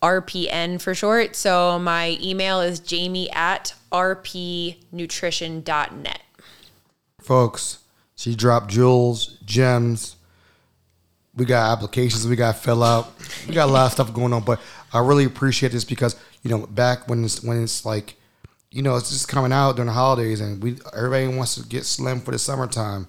RPN 0.03 0.81
for 0.81 0.97
short. 0.97 1.37
So 1.37 1.79
my 1.79 2.19
email 2.21 2.61
is 2.61 2.81
jamie 2.81 3.31
at 3.31 3.73
rpnutrition.net. 3.93 6.23
Folks, 7.21 7.79
she 8.17 8.35
dropped 8.35 8.69
jewels, 8.69 9.39
gems. 9.45 10.17
We 11.37 11.45
got 11.45 11.71
applications 11.71 12.27
we 12.27 12.35
got 12.35 12.57
to 12.57 12.61
fill 12.61 12.83
out. 12.83 13.13
We 13.47 13.55
got 13.55 13.69
a 13.69 13.73
lot 13.73 13.87
of 13.87 13.93
stuff 13.93 14.13
going 14.13 14.33
on, 14.33 14.43
but 14.43 14.61
I 14.93 14.99
really 14.99 15.25
appreciate 15.25 15.71
this 15.71 15.85
because 15.85 16.17
you 16.43 16.51
know 16.51 16.67
back 16.67 17.09
when 17.09 17.25
it's 17.25 17.45
when 17.45 17.63
it's 17.63 17.87
like 17.87 18.18
you 18.71 18.83
know 18.83 18.97
it's 18.97 19.11
just 19.11 19.29
coming 19.29 19.53
out 19.53 19.77
during 19.77 19.87
the 19.87 19.93
holidays 19.93 20.41
and 20.41 20.63
we 20.63 20.77
everybody 20.95 21.27
wants 21.29 21.55
to 21.55 21.67
get 21.67 21.85
slim 21.85 22.21
for 22.21 22.31
the 22.31 22.39
summertime, 22.39 23.09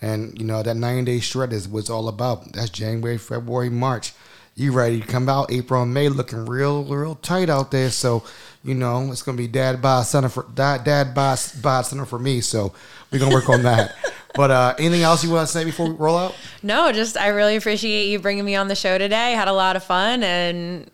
and 0.00 0.38
you 0.38 0.44
know 0.44 0.62
that 0.62 0.76
nine 0.76 1.04
day 1.04 1.20
shred 1.20 1.52
is 1.52 1.68
what's 1.68 1.90
all 1.90 2.08
about. 2.08 2.52
That's 2.52 2.70
January, 2.70 3.18
February, 3.18 3.70
March. 3.70 4.12
You 4.56 4.72
ready 4.72 5.00
to 5.00 5.06
come 5.06 5.28
out 5.28 5.50
April 5.52 5.82
and 5.82 5.94
May 5.94 6.08
looking 6.08 6.44
real 6.44 6.84
real 6.84 7.14
tight 7.16 7.48
out 7.48 7.70
there. 7.70 7.90
So 7.90 8.24
you 8.62 8.74
know 8.74 9.10
it's 9.10 9.22
gonna 9.22 9.38
be 9.38 9.48
dad 9.48 9.80
by 9.80 10.02
center 10.02 10.28
for 10.28 10.46
dad 10.54 10.84
dad 10.84 11.14
by 11.14 11.36
by 11.62 11.82
center 11.82 12.04
for 12.04 12.18
me. 12.18 12.40
So 12.40 12.72
we're 13.10 13.18
gonna 13.18 13.34
work 13.34 13.48
on 13.48 13.62
that. 13.62 13.94
But 14.34 14.50
uh, 14.52 14.74
anything 14.78 15.02
else 15.02 15.24
you 15.24 15.30
want 15.30 15.48
to 15.48 15.52
say 15.52 15.64
before 15.64 15.88
we 15.88 15.94
roll 15.94 16.16
out? 16.16 16.36
No, 16.62 16.92
just 16.92 17.16
I 17.16 17.28
really 17.28 17.56
appreciate 17.56 18.06
you 18.06 18.20
bringing 18.20 18.44
me 18.44 18.54
on 18.54 18.68
the 18.68 18.76
show 18.76 18.96
today. 18.96 19.32
Had 19.32 19.48
a 19.48 19.52
lot 19.52 19.74
of 19.74 19.82
fun 19.82 20.22
and 20.22 20.88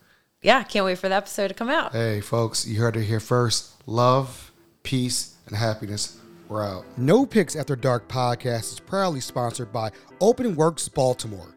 yeah, 0.47 0.63
can't 0.63 0.85
wait 0.85 0.97
for 0.97 1.09
the 1.09 1.15
episode 1.15 1.49
to 1.49 1.53
come 1.53 1.69
out. 1.69 1.91
Hey, 1.91 2.21
folks, 2.21 2.65
you 2.65 2.79
heard 2.79 2.95
it 2.95 3.03
here 3.03 3.19
first. 3.19 3.73
Love, 3.85 4.53
peace, 4.81 5.35
and 5.45 5.57
happiness. 5.57 6.21
We're 6.47 6.63
out. 6.63 6.85
No 6.97 7.25
Picks 7.25 7.57
After 7.57 7.75
Dark 7.75 8.07
podcast 8.07 8.71
is 8.71 8.79
proudly 8.79 9.19
sponsored 9.19 9.73
by 9.73 9.91
Open 10.21 10.55
Works 10.55 10.87
Baltimore. 10.87 11.53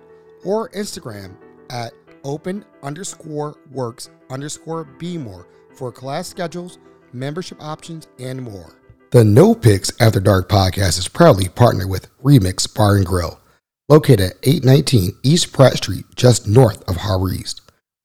or 0.45 0.69
Instagram 0.71 1.37
at 1.71 1.93
open 2.23 2.65
underscore 2.83 3.57
works 3.71 4.11
underscore 4.31 4.85
bmore 4.99 5.47
for 5.75 5.91
class 5.91 6.29
schedules, 6.29 6.79
membership 7.13 7.63
options, 7.63 8.07
and 8.19 8.43
more. 8.43 8.75
The 9.11 9.25
No 9.25 9.55
Picks 9.55 9.93
After 10.01 10.21
Dark 10.21 10.49
podcast 10.49 10.99
is 10.99 11.09
proudly 11.09 11.49
partnered 11.49 11.89
with 11.89 12.09
Remix 12.23 12.73
Bar 12.73 12.97
and 12.97 13.07
Grill, 13.07 13.41
located 13.89 14.21
at 14.21 14.37
819 14.43 15.13
East 15.23 15.53
Pratt 15.53 15.75
Street, 15.75 16.05
just 16.17 16.49
north 16.49 16.87
of 16.89 16.97
Harbor 16.97 17.31
East. 17.31 17.61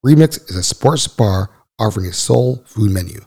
Remix 0.06 0.50
is 0.50 0.56
a 0.56 0.64
sports 0.64 1.08
bar 1.08 1.50
offering 1.78 2.08
a 2.08 2.14
soul 2.14 2.64
food 2.66 2.92
menu. 2.92 3.22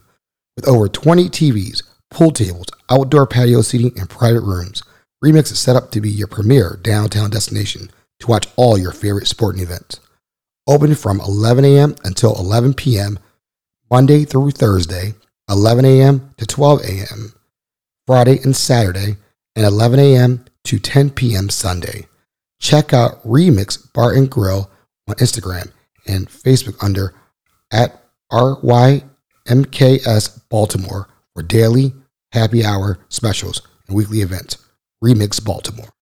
With 0.55 0.67
over 0.67 0.87
20 0.87 1.29
TVs, 1.29 1.83
pool 2.11 2.31
tables, 2.31 2.67
outdoor 2.89 3.25
patio 3.25 3.61
seating, 3.61 3.97
and 3.99 4.09
private 4.09 4.41
rooms, 4.41 4.83
Remix 5.23 5.51
is 5.51 5.59
set 5.59 5.75
up 5.75 5.91
to 5.91 6.01
be 6.01 6.09
your 6.09 6.27
premier 6.27 6.79
downtown 6.81 7.29
destination 7.29 7.89
to 8.19 8.27
watch 8.27 8.47
all 8.55 8.77
your 8.77 8.91
favorite 8.91 9.27
sporting 9.27 9.61
events. 9.61 9.99
Open 10.67 10.95
from 10.95 11.19
11 11.19 11.65
a.m. 11.65 11.95
until 12.03 12.35
11 12.37 12.75
p.m. 12.75 13.19
Monday 13.89 14.25
through 14.25 14.51
Thursday, 14.51 15.13
11 15.49 15.85
a.m. 15.85 16.33
to 16.37 16.45
12 16.45 16.81
a.m. 16.81 17.33
Friday 18.05 18.39
and 18.43 18.55
Saturday, 18.55 19.17
and 19.55 19.65
11 19.65 19.99
a.m. 19.99 20.45
to 20.63 20.79
10 20.79 21.11
p.m. 21.11 21.49
Sunday. 21.49 22.07
Check 22.63 22.93
out 22.93 23.21
Remix 23.27 23.91
Bar 23.91 24.13
and 24.13 24.31
Grill 24.31 24.71
on 25.09 25.15
Instagram 25.15 25.69
and 26.07 26.29
Facebook 26.29 26.81
under 26.81 27.13
at 27.73 28.01
RYMKS 28.31 29.03
Baltimore 30.47 31.09
for 31.33 31.43
daily 31.43 31.93
happy 32.31 32.63
hour 32.63 32.99
specials 33.09 33.61
and 33.87 33.97
weekly 33.97 34.21
events. 34.21 34.57
Remix 35.03 35.43
Baltimore. 35.43 35.89